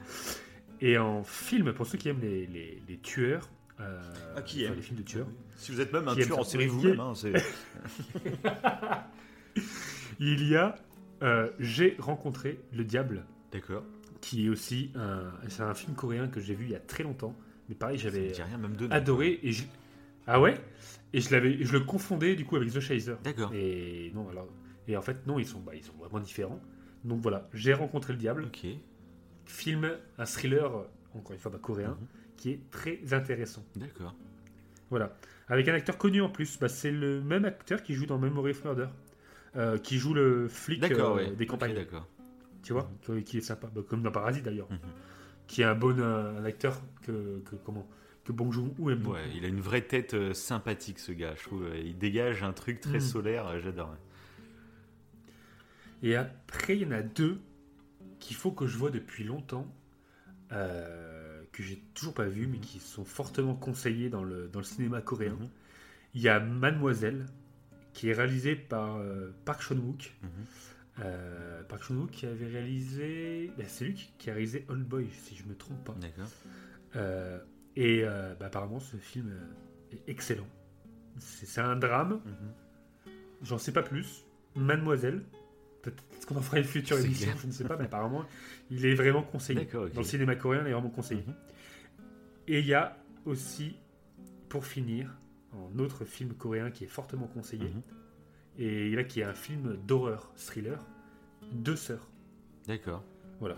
[0.80, 3.48] Et en film, pour ceux qui aiment les, les, les tueurs,
[3.80, 4.00] euh,
[4.36, 5.26] Ah, qui enfin, aime les films de tueurs,
[5.56, 6.50] Si vous êtes même un Qui aime tueur en ça.
[6.50, 7.32] série vous-même, hein, c'est.
[10.20, 10.76] il y a
[11.22, 13.84] euh, J'ai rencontré le diable, D'accord.
[14.20, 17.02] qui est aussi un, c'est un film coréen que j'ai vu il y a très
[17.04, 17.34] longtemps.
[17.68, 18.92] Mais pareil, Ça me j'avais dit rien, même de nom.
[18.94, 19.64] adoré et je...
[20.26, 20.54] ah ouais?
[21.12, 23.52] Et je l'avais je le confondais du coup avec The Chaser D'accord.
[23.54, 24.48] et non alors
[24.88, 26.60] et en fait non ils sont bah, ils sont vraiment différents
[27.04, 28.66] donc voilà j'ai rencontré le diable Ok.
[29.44, 30.70] film un thriller
[31.14, 32.06] encore une fois bah, coréen Mhm.
[32.36, 34.14] qui est très intéressant D'accord.
[34.90, 35.16] voilà
[35.48, 38.50] avec un acteur connu en plus bah, c'est le même acteur qui joue dans Memory
[38.50, 38.88] of Murder
[39.56, 41.30] euh, qui joue le flic euh, ouais.
[41.30, 42.06] des campagnes D'accord.
[42.62, 42.90] tu vois?
[43.02, 44.78] Qui, qui est sympa Bah, comme dans Parasite d'ailleurs Mhm.
[45.46, 47.86] qui est un bon euh, un acteur que, que comment
[48.26, 49.16] que Bong Joon-ho aime beaucoup.
[49.16, 51.34] Ouais, il a une vraie tête euh, sympathique, ce gars.
[51.36, 51.68] Je trouve.
[51.82, 53.00] Il dégage un truc très Mm.
[53.00, 53.46] solaire.
[53.46, 53.94] euh, J'adore.
[56.02, 57.40] Et après, il y en a deux
[58.18, 59.66] qu'il faut que je vois depuis longtemps,
[60.52, 64.64] euh, que j'ai toujours pas vu, mais qui sont fortement conseillés dans le, dans le
[64.64, 65.36] cinéma coréen.
[65.40, 65.48] Mhm.
[66.14, 67.26] Il y a Mademoiselle,
[67.92, 70.14] qui est réalisé par euh, Park Chan-wook.
[70.22, 70.28] Mhm.
[71.00, 73.50] Euh, Park Chan-wook qui avait réalisé...
[73.56, 75.94] ben, c'est lui qui, qui a réalisé Old Boy, si je me trompe pas.
[76.00, 76.28] D'accord.
[76.96, 77.38] Euh,
[77.76, 80.46] et euh, bah, apparemment, ce film euh, est excellent.
[81.18, 83.12] C'est un drame, Mhm.
[83.42, 84.24] J'en sais pas plus.
[84.54, 85.22] Mademoiselle.
[85.82, 87.38] Peut-être qu'on en fera une future émission, clair.
[87.42, 88.24] je ne sais pas, mais apparemment,
[88.70, 89.66] il est vraiment conseillé.
[89.66, 91.22] Dans le cinéma coréen, il est vraiment conseillé.
[91.26, 91.34] Mhm.
[92.48, 93.76] Et il y a aussi,
[94.48, 95.14] pour finir,
[95.52, 97.68] un autre film coréen qui est fortement conseillé.
[97.68, 97.82] Mhm.
[98.58, 100.84] Et là, qui est un film d'horreur, thriller,
[101.52, 102.08] Deux sœurs.
[102.66, 103.04] D'accord.
[103.38, 103.56] Voilà.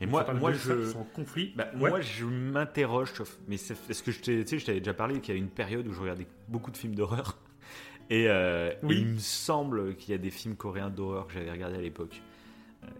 [0.00, 0.94] Et moi, moi je.
[0.96, 1.52] en conflit.
[1.56, 1.88] Bah, Ouais.
[1.90, 3.12] Moi, je m'interroge,
[3.48, 6.00] mais est-ce que je t'ai- t'avais déjà parlé qu'il y a une période où je
[6.00, 7.38] regardais beaucoup de films d'horreur.
[8.10, 8.96] Et, euh, Oui.
[8.96, 11.80] et il me semble qu'il y a des films coréens d'horreur que j'avais regardés à
[11.80, 12.20] l'époque.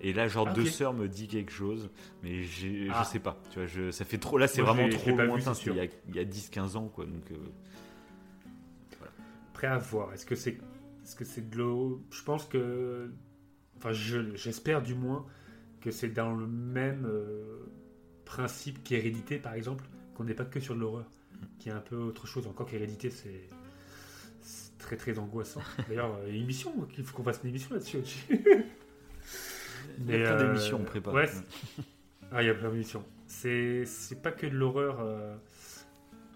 [0.00, 1.90] Et là, genre, Ah, Deux sœurs me dit quelque chose,
[2.22, 2.40] mais
[2.90, 3.02] Ah.
[3.04, 3.38] je sais pas.
[3.50, 4.38] Tu vois, je, ça fait trop.
[4.38, 5.52] Là, c'est vraiment trop lointain.
[5.66, 7.04] il y a, il y a 10-15 ans, quoi.
[7.04, 7.36] Donc, euh,
[9.52, 10.12] Prêt à voir.
[10.12, 10.58] Est-ce que c'est
[11.04, 12.02] est-ce que c'est de l'eau?
[12.10, 13.12] Je pense que.
[13.76, 15.26] Enfin, je- j'espère du moins
[15.84, 17.58] que c'est dans le même euh,
[18.24, 19.84] principe qu'Hérédité, par exemple,
[20.14, 21.04] qu'on n'est pas que sur de l'horreur,
[21.58, 22.46] qui est un peu autre chose.
[22.46, 23.48] Encore qu'Hérédité, c'est
[24.78, 25.60] très très angoissant.
[25.88, 27.98] D'ailleurs, une émission, il faut qu'on fasse une émission là-dessus.
[27.98, 28.18] aussi.
[29.98, 31.42] Il y a plein euh, d'émissions ouais, c'est-
[32.32, 33.04] Ah, il y a plein d'émissions.
[33.26, 35.00] C'est c'est pas que de l'horreur.
[35.00, 35.36] euh,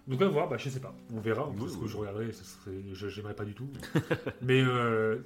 [0.09, 0.95] Donc, à voir, bah, je sais pas.
[1.15, 1.49] On verra.
[1.49, 2.83] Oui, Parce que je regarderai, ce serait...
[2.93, 3.69] je j'aimerais pas du tout.
[4.43, 5.19] Mais euh,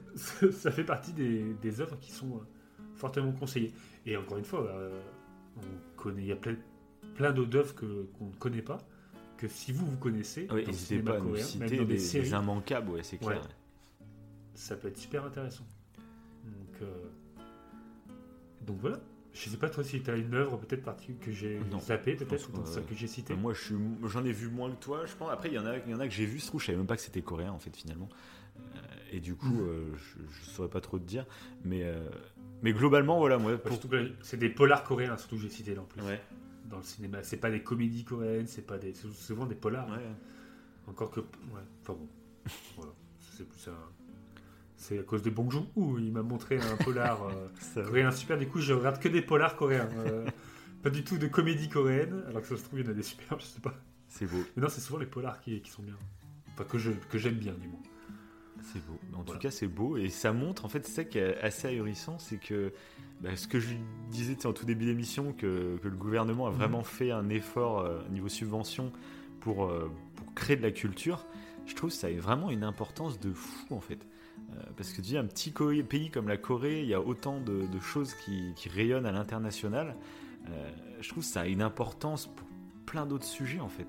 [0.52, 2.40] ça fait partie des, des œuvres qui sont
[2.94, 3.72] fortement conseillées.
[4.06, 5.00] Et encore une fois, euh,
[5.56, 6.56] on connaît, il y a plein,
[7.14, 8.78] plein d'autres œuvres qu'on ne connaît pas.
[9.36, 11.94] Que si vous, vous connaissez, N'hésitez cinéma pas à nous coréen, même citer dans des
[11.94, 13.42] des, séries, des immanquables, ouais, c'est clair.
[13.42, 14.08] Ouais.
[14.54, 15.64] ça peut être super intéressant.
[16.44, 16.86] Donc, euh,
[18.60, 19.00] donc voilà.
[19.34, 22.50] Je sais pas toi si tu as une œuvre peut-être particulière que j'ai zappée, peut-être,
[22.50, 23.34] ou que, j'ai citée.
[23.34, 23.74] Moi, je suis,
[24.04, 25.30] j'en ai vu moins que toi, je pense.
[25.32, 26.66] Après, il y en a, il y en a que j'ai vu, je trouve, je
[26.66, 28.10] savais même pas que c'était coréen, en fait, finalement.
[28.58, 28.78] Euh,
[29.12, 31.26] et du coup, euh, je, je saurais pas trop te dire.
[31.64, 32.08] Mais, euh,
[32.62, 33.78] mais globalement, voilà, moi, pour.
[34.22, 36.00] c'est des polars coréens, surtout que j'ai cité là en plus.
[36.02, 36.20] Ouais,
[36.70, 39.88] Dans le cinéma, c'est pas des comédies coréennes, c'est pas des, souvent des polars.
[39.90, 39.96] ouais.
[40.88, 41.60] Encore que, ouais.
[41.82, 42.08] Enfin bon,
[42.76, 42.92] voilà.
[43.36, 43.74] C'est plus un.
[44.76, 48.36] C'est à cause de Bong Joon-ho, il m'a montré un polar euh, Ça- coréen super.
[48.36, 49.88] Du coup, je regarde que des polars coréens.
[50.82, 52.94] pas du tout de comédie coréenne, alors que ça se trouve, il y en a
[52.94, 53.74] des super, je sais pas.
[54.08, 55.96] C'est beau, Mais non, c'est souvent les polars qui, qui sont bien.
[56.52, 57.80] Enfin, que je- que j'aime bien, du moins.
[58.62, 58.98] C'est beau.
[59.12, 59.32] En Voilà.
[59.32, 62.18] tout cas, c'est beau et ça montre, en fait, c'est ça qui est assez ahurissant,
[62.18, 62.72] c'est que
[63.20, 63.74] bah, ce que je
[64.10, 66.56] disais en tout début d'émission, que, que le gouvernement a Mhm.
[66.56, 68.92] vraiment fait un effort euh, niveau subvention
[69.40, 71.26] pour, euh, pour créer de la culture.
[71.66, 74.06] Je trouve que ça a vraiment une importance de fou en fait.
[74.54, 75.52] Euh, parce que tu dis, un petit
[75.88, 79.12] pays comme la Corée, il y a autant de, de choses qui, qui rayonnent à
[79.12, 79.94] l'international.
[81.00, 82.46] Je trouve que ça a une importance pour
[82.84, 83.86] plein d'autres sujets en fait.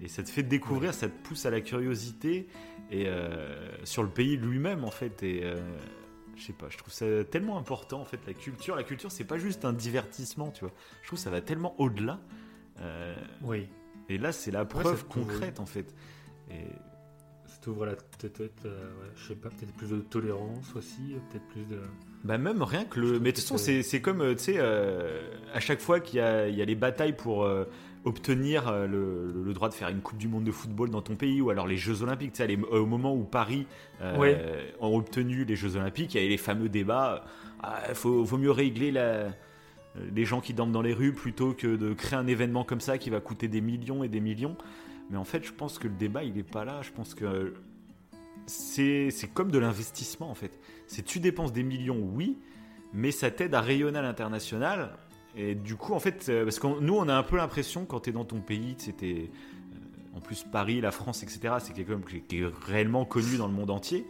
[0.00, 2.48] Et ça te fait découvrir, ça te pousse à la curiosité
[2.90, 5.22] et euh, sur le pays lui-même en fait.
[5.22, 5.56] Et euh,
[6.36, 8.74] je sais pas, je trouve ça tellement important en fait la culture.
[8.76, 10.74] La culture, c'est pas juste un divertissement, tu vois.
[11.02, 12.18] Je trouve que ça va tellement au-delà.
[12.80, 13.68] Euh, Oui.
[14.08, 15.94] et là, c'est la preuve concrète en fait.
[16.50, 16.64] Et
[17.46, 17.96] Ça t'ouvre la euh,
[18.66, 21.80] ouais, je sais pas, peut-être plus de tolérance aussi, peut-être plus de.
[22.24, 23.20] Bah même rien que le...
[23.20, 25.22] Mais de toute façon, c'est- comme, tu sais, euh,
[25.52, 26.22] à chaque fois qu'il y
[26.56, 27.64] y a les batailles pour euh,
[28.04, 31.16] obtenir euh, le, le droit de faire une Coupe du Monde de football dans ton
[31.16, 33.66] pays, ou alors les Jeux Olympiques, tu sais, les- au moment où Paris
[34.02, 34.74] euh, Ouais.
[34.80, 37.24] ont obtenu les Jeux Olympiques, il y avait les fameux débats,
[37.88, 39.28] il faut, faut mieux régler la...
[40.14, 42.98] les gens qui dorment dans les rues plutôt que de créer un événement comme ça
[42.98, 44.56] qui va coûter des millions et des millions.
[45.10, 46.80] Mais en fait, je pense que le débat, il est pas là.
[46.82, 47.54] Je pense que
[48.46, 50.58] c'est c'est comme de l'investissement, en fait.
[50.86, 52.36] C'est tu dépenses des millions, oui,
[52.92, 54.96] mais ça t'aide à rayonner à l'international.
[55.36, 58.00] Et du coup, en fait, euh, parce que nous, on a un peu l'impression, quand
[58.00, 59.30] tu es dans ton pays, c'était.
[60.16, 63.52] En plus, Paris, la France, etc., c'est quelque chose qui est- réellement connu dans le
[63.52, 64.06] monde entier.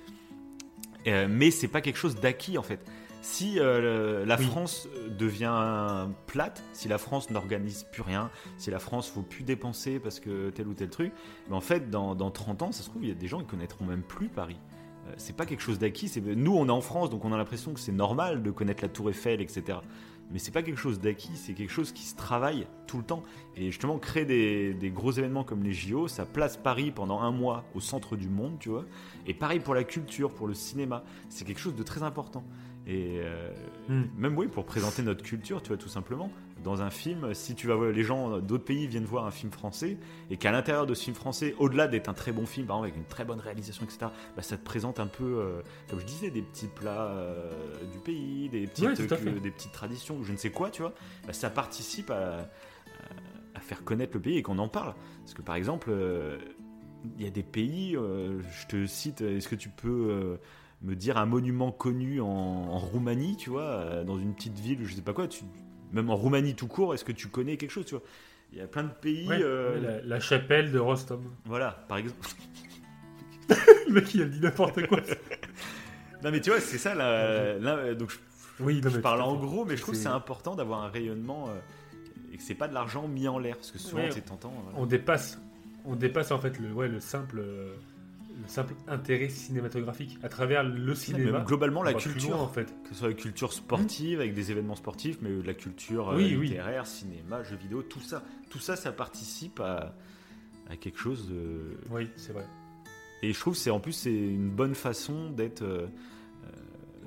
[1.06, 2.80] Euh, mais c'est pas quelque chose d'acquis, en fait.
[3.22, 4.44] Si euh, le- la Oui.
[4.44, 4.86] France
[5.18, 10.20] devient plate, si la France n'organise plus rien, si la France faut plus dépenser parce
[10.20, 11.10] que tel ou tel truc,
[11.48, 13.40] mais en fait, dans, dans 30 ans, ça se trouve, il y a des gens
[13.40, 14.58] qui connaîtront même plus Paris.
[15.06, 16.10] Euh, c'est pas quelque chose d'acquis.
[16.20, 18.88] Nous, on est en France, donc on a l'impression que c'est normal de connaître la
[18.88, 19.78] Tour Eiffel, etc.
[20.30, 23.22] Mais c'est pas quelque chose d'acquis, c'est quelque chose qui se travaille tout le temps.
[23.56, 27.30] Et justement, créer des, des gros événements comme les JO, ça place Paris pendant un
[27.30, 28.84] mois au centre du monde, tu vois.
[29.26, 32.42] Et pareil pour la culture, pour le cinéma, c'est quelque chose de très important.
[32.86, 33.50] Et euh,
[33.88, 34.04] Hmm.
[34.16, 36.30] même oui, pour présenter notre culture, tu vois, tout simplement.
[36.62, 39.52] Dans un film, si tu vas voir, les gens d'autres pays viennent voir un film
[39.52, 39.98] français,
[40.30, 42.88] et qu'à l'intérieur de ce film français, au-delà d'être un très bon film, par exemple
[42.88, 44.06] avec une très bonne réalisation, etc.,
[44.36, 47.50] bah, ça te présente un peu, euh, comme je disais, des petits plats euh,
[47.92, 48.94] du pays, des petites, Ouais,
[49.40, 50.94] des petites traditions, je ne sais quoi, tu vois.
[51.26, 52.48] Bah, ça participe à,
[53.60, 54.94] faire connaître le pays et qu'on en parle.
[55.20, 55.90] Parce que par exemple,
[57.16, 60.38] il y a des pays, je te cite, est-ce que tu peux
[60.84, 64.80] me dire un monument connu en, en Roumanie, tu vois, euh, dans une petite ville,
[64.84, 65.42] je sais pas quoi, tu,
[65.92, 68.04] même en Roumanie tout court, est-ce que tu connais quelque chose, tu vois?
[68.52, 71.22] Il y a plein de pays, Ouais, euh, la, la chapelle de Rostom.
[71.46, 72.28] voilà, par exemple.
[73.88, 75.00] Le mec, il a dit n'importe quoi.
[76.22, 78.16] Non mais tu vois, c'est ça, là, là, donc je,
[78.64, 81.50] Oui, non, je parle en gros, mais je trouve que C'est- important d'avoir un rayonnement
[81.50, 81.58] euh,
[82.32, 84.10] et que c'est pas de l'argent mis en l'air, parce que souvent Ouais.
[84.10, 84.50] c'est tentant.
[84.64, 84.78] voilà.
[84.78, 85.38] On dépasse,
[85.84, 87.42] on dépasse en fait le, ouais, le simple,
[88.42, 91.40] le simple intérêt cinématographique à travers le cinéma.
[91.40, 92.66] Globalement, la culture, loin, en fait.
[92.82, 96.36] que ce soit la culture sportive avec des événements sportifs, mais la culture euh, Oui,
[96.38, 96.48] oui.
[96.48, 99.94] littéraire, cinéma, jeux vidéo, tout ça, tout ça, ça participe à,
[100.68, 101.78] à quelque chose de.
[101.90, 102.44] Oui, c'est vrai.
[103.22, 105.62] Et je trouve que c'est en plus c'est une bonne façon d'être.
[105.62, 105.86] euh,
[106.44, 106.48] euh,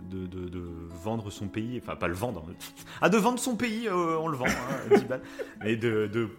[0.10, 0.62] de, de- de
[1.04, 2.45] vendre son pays, enfin pas le vendre,
[3.02, 5.22] ah de vendre son pays, euh, on le vend, hein, 10 balles,
[5.64, 6.30] mais de, de,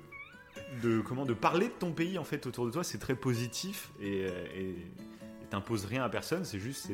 [0.83, 3.91] de comment de parler de ton pays en fait autour de toi, c'est très positif
[4.01, 6.91] et euh, et et t'imposes rien à personne, c'est juste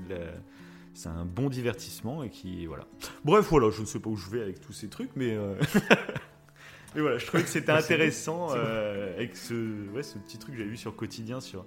[0.94, 2.86] c'est un bon divertissement et qui voilà.
[3.24, 5.54] Bref voilà, je ne sais pas où je vais avec tous ces trucs, mais euh,
[6.94, 8.64] mais voilà, je trouvais que c'était Ah, c'est intéressant bon, c'est bon.
[8.64, 11.64] euh, avec ce ouais ce petit truc que j'avais vu sur quotidien sur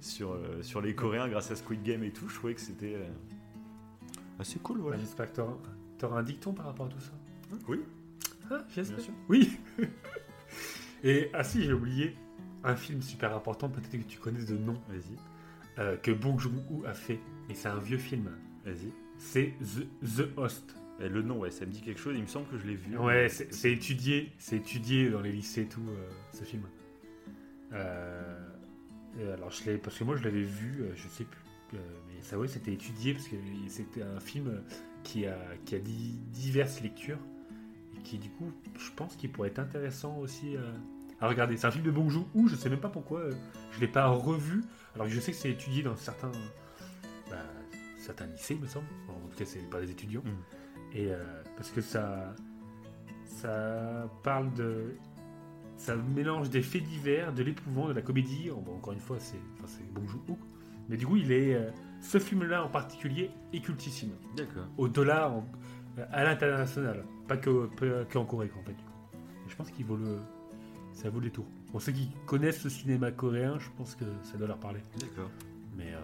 [0.00, 2.94] sur euh, sur les Coréens grâce à Squid Game et tout, je trouvais que c'était
[2.94, 3.04] euh,
[4.38, 4.98] assez cool voilà.
[4.98, 5.40] J'espère que
[5.98, 7.12] t'auras un dicton par rapport à tout ça
[7.66, 7.80] Oui.
[8.50, 8.62] Ah.
[8.72, 9.12] Bien sûr.
[9.28, 9.58] Oui.
[11.04, 12.16] Et ah si, j'ai oublié
[12.64, 15.16] un film super important, peut-être que tu connais de nom, Vas-y.
[15.78, 17.20] euh, que Bong Joon-ho a fait.
[17.50, 18.30] Et c'est un vieux film.
[18.64, 18.90] Vas-y.
[19.18, 19.86] C'est The,
[20.16, 20.74] The Host.
[21.00, 22.14] Eh, Le nom, ouais, ça me dit quelque chose.
[22.16, 22.96] Il me semble que je l'ai vu.
[22.96, 26.62] Ouais, c'est étudié, c'est étudié dans les lycées et tout, euh, ce film.
[27.72, 28.38] Euh,
[29.34, 31.40] alors je l'ai, parce que moi je l'avais vu, je sais plus,
[31.72, 33.36] mais ça ouais, c'était étudié parce que
[33.68, 34.62] c'était un film
[35.02, 37.18] qui a, qui a di- diverses lectures
[37.96, 40.56] et qui du coup, je pense qu'il pourrait être intéressant aussi
[41.24, 41.56] à regarder.
[41.56, 43.32] C'est un film de Bong Joon-ho, je sais même pas pourquoi euh,
[43.72, 44.62] je l'ai pas revu,
[44.94, 46.30] alors que je sais que c'est étudié dans certains,
[47.30, 47.36] bah,
[47.98, 48.86] certains lycées, il me semble.
[49.08, 50.22] En tout cas, c'est pas des étudiants.
[50.24, 50.96] Mm.
[50.96, 51.22] Et euh,
[51.56, 52.34] parce que ça,
[53.26, 54.94] ça parle de,
[55.76, 58.50] ça mélange des faits divers, de l'épouvant, de la comédie.
[58.64, 60.38] Bon, encore une fois, c'est, enfin, c'est Bong Joon-ho.
[60.88, 61.70] Mais du coup, il est, euh,
[62.00, 64.12] ce film-là en particulier est cultissime.
[64.36, 64.66] D'accord.
[64.76, 65.46] Au-delà, en-
[66.12, 68.72] à l'international, pas que, pas qu'en Corée, en fait.
[68.74, 68.90] du coup.
[69.46, 70.18] Et je pense qu'il vaut le,
[70.94, 71.46] ça vaut les tours.
[71.70, 74.80] Pour ceux qui connaissent le cinéma coréen, je pense que ça doit leur parler.
[74.98, 75.30] D'accord.
[75.76, 75.98] Mais, euh,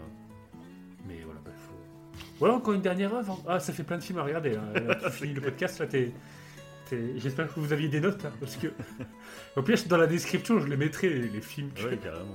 [1.06, 2.20] mais voilà, bah, faut...
[2.38, 3.42] Voilà encore une dernière œuvre.
[3.48, 4.56] Ah, ça fait plein de films à regarder.
[4.56, 4.72] hein.
[4.80, 6.12] Là, tu finis le podcast, là, t'es...
[7.18, 8.66] J'espère que vous aviez des notes, hein, parce que...
[9.54, 12.34] Au pire, dans la description, je les mettrai, les, les films que, Ouais, carrément.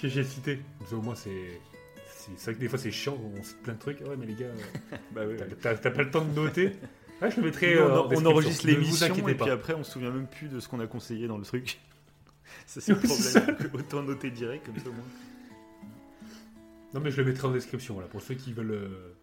[0.00, 0.60] que j'ai cités.
[0.86, 1.60] Ça, au moins, c'est...
[2.06, 4.00] C'est vrai que des fois, c'est chiant, on cite plein de trucs.
[4.00, 5.34] Ouais, mais les gars, euh, Bah oui.
[5.36, 6.72] t'as- t'as t'as pas le temps de noter.
[7.22, 9.44] Ouais, je le mettrai Nous, euh, on, en on enregistre l'émission et pas.
[9.44, 11.78] puis après on se souvient même plus de ce qu'on a conseillé dans le truc.
[12.66, 13.70] Ça c'est le problème.
[13.74, 15.04] Autant noter direct comme ça au moins.
[16.94, 18.72] Non, mais je le mettrai en description, voilà, pour ceux qui veulent...
[18.72, 19.14] euh,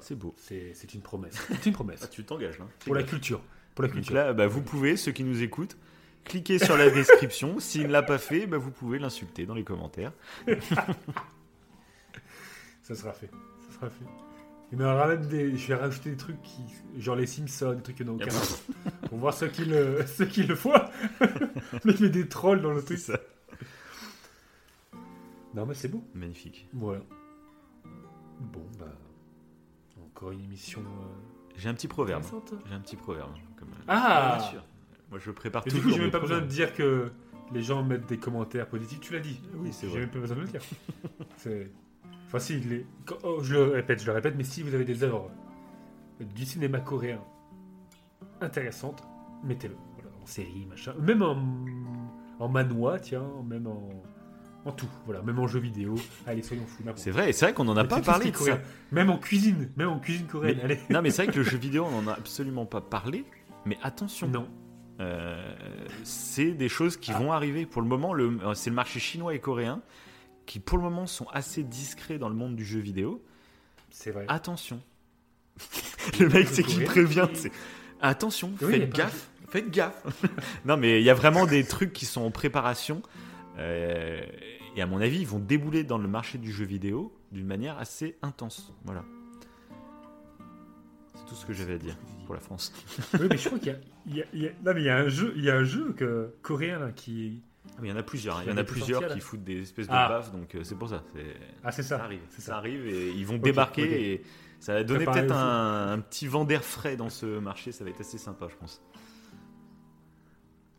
[0.00, 0.34] C'est beau.
[0.38, 1.34] C'est une promesse.
[1.48, 2.00] C'est une promesse.
[2.04, 2.66] Ah, tu t'engages là.
[2.84, 3.42] Pour la culture.
[3.74, 4.14] Pour la Donc culture.
[4.14, 5.76] là, bah, vous pouvez, ceux qui nous écoutent,
[6.24, 7.58] cliquer sur la description.
[7.60, 10.12] S'il ne l'a pas fait, bah, vous pouvez l'insulter dans les commentaires.
[12.82, 13.30] Ça sera fait.
[13.68, 14.04] Ça sera fait.
[14.70, 16.62] Mais même des, je vais rajouter des trucs qui,
[16.98, 18.62] genre les Simpsons, des trucs qui n'ont aucun sens.
[19.08, 20.72] Pour voir ceux qui le, ceux qui le font.
[21.20, 22.98] Le mec met des trolls dans le truc.
[22.98, 23.18] ça.
[25.54, 26.04] Non, mais c'est beau.
[26.14, 26.68] Magnifique.
[26.72, 27.00] Voilà.
[28.40, 28.86] Bon, bah.
[30.04, 30.80] Encore une émission.
[30.80, 32.22] euh, J'ai un petit proverbe.
[32.66, 33.32] J'ai un petit proverbe.
[33.58, 33.68] Comme...
[33.70, 34.64] euh, Ah bien sûr.
[35.10, 35.84] Moi, je prépare Et toujours.
[35.86, 37.10] du coup, j'ai même pas besoin de dire que
[37.52, 39.00] les gens mettent des commentaires positifs.
[39.00, 39.40] Tu l'as dit.
[39.54, 40.00] Oui, c'est J'ai vrai.
[40.00, 40.60] même pas besoin de le dire.
[41.38, 41.70] c'est.
[42.28, 42.86] Enfin, si, les...
[43.24, 45.30] oh, je le répète, je le répète, mais si vous avez des œuvres
[46.20, 47.20] du cinéma coréen
[48.40, 49.02] intéressantes,
[49.44, 49.76] mettez-le.
[49.94, 50.94] Voilà, en série, machin.
[51.00, 51.36] Même en,
[52.38, 53.88] en manois, tiens, même en,
[54.64, 54.88] en tout.
[55.06, 55.94] Voilà, même en jeu vidéo.
[56.26, 56.82] Allez, soyons fous.
[56.96, 58.58] C'est vrai, c'est vrai qu'on n'en a pas parlé de ça.
[58.92, 60.58] Même en cuisine, même en cuisine coréenne.
[60.58, 60.78] Mais- Allez.
[60.90, 63.24] Non, mais c'est vrai que le jeu vidéo, on n'en a absolument pas parlé.
[63.64, 64.48] Mais attention, Non.
[65.00, 65.54] Euh,
[66.02, 67.18] c'est des choses qui Ah.
[67.20, 67.66] vont arriver.
[67.66, 68.12] Pour le moment,
[68.54, 69.80] c'est le marché chinois et coréen
[70.48, 73.22] qui, pour le moment, sont assez discrets dans le monde du jeu vidéo.
[73.90, 74.24] C'est vrai.
[74.28, 74.80] Attention.
[76.20, 77.28] le mec, c'est qui prévient.
[78.00, 79.30] Attention, Oui, faites pas gaffe.
[79.48, 80.02] Faites gaffe.
[80.64, 83.02] non, mais il y a vraiment des trucs qui sont en préparation.
[83.58, 84.20] Euh,
[84.76, 87.76] et à mon avis, ils vont débouler dans le marché du jeu vidéo d'une manière
[87.78, 88.72] assez intense.
[88.84, 89.04] Voilà.
[91.14, 91.96] C'est tout ce que j'avais à dire
[92.26, 92.72] pour la France.
[93.20, 93.68] oui, mais je crois qu'il
[94.06, 95.50] y y a- il y a- non, mais il y a un jeu, il y
[95.50, 97.42] a un jeu que, coréen là, qui.
[97.76, 98.42] Ah, mais Il y en a plusieurs, hein.
[98.46, 100.08] il y en a plusieurs qui foutent des espèces de Ah.
[100.08, 101.02] baffes, donc euh, c'est pour ça.
[101.62, 102.04] Ah, c'est Ça ça.
[102.04, 102.56] arrive, ça ça.
[102.56, 104.22] arrive et ils vont débarquer et
[104.60, 107.90] ça va donner peut-être un, un petit vent d'air frais dans ce marché, ça va
[107.90, 108.82] être assez sympa, je pense.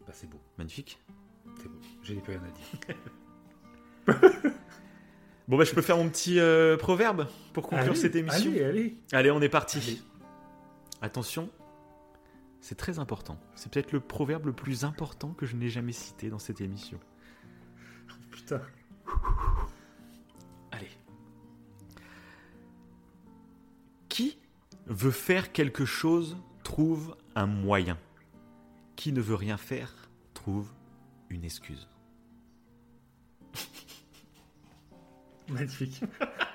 [0.06, 0.40] Bah, c'est beau.
[0.58, 1.00] Magnifique.
[1.62, 1.78] C'est beau.
[2.04, 2.52] J'ai plus rien à
[4.12, 4.18] dire.
[5.48, 8.52] Bon, bah je peux faire mon petit euh, proverbe pour conclure Allez, cette émission.
[8.52, 8.98] Allez, allez.
[9.12, 10.00] Allez, on est parti.
[11.02, 11.50] Attention,
[12.62, 13.40] c'est très important.
[13.56, 17.00] C'est peut-être le proverbe le plus important que je n'ai jamais cité dans cette émission.
[18.32, 18.62] Putain.
[20.72, 20.90] Allez.
[24.10, 24.38] Qui
[24.88, 27.98] veut faire quelque chose trouve un moyen.
[28.96, 30.72] Qui ne veut rien faire trouve
[31.30, 31.88] une excuse.
[35.50, 36.02] Magnifique.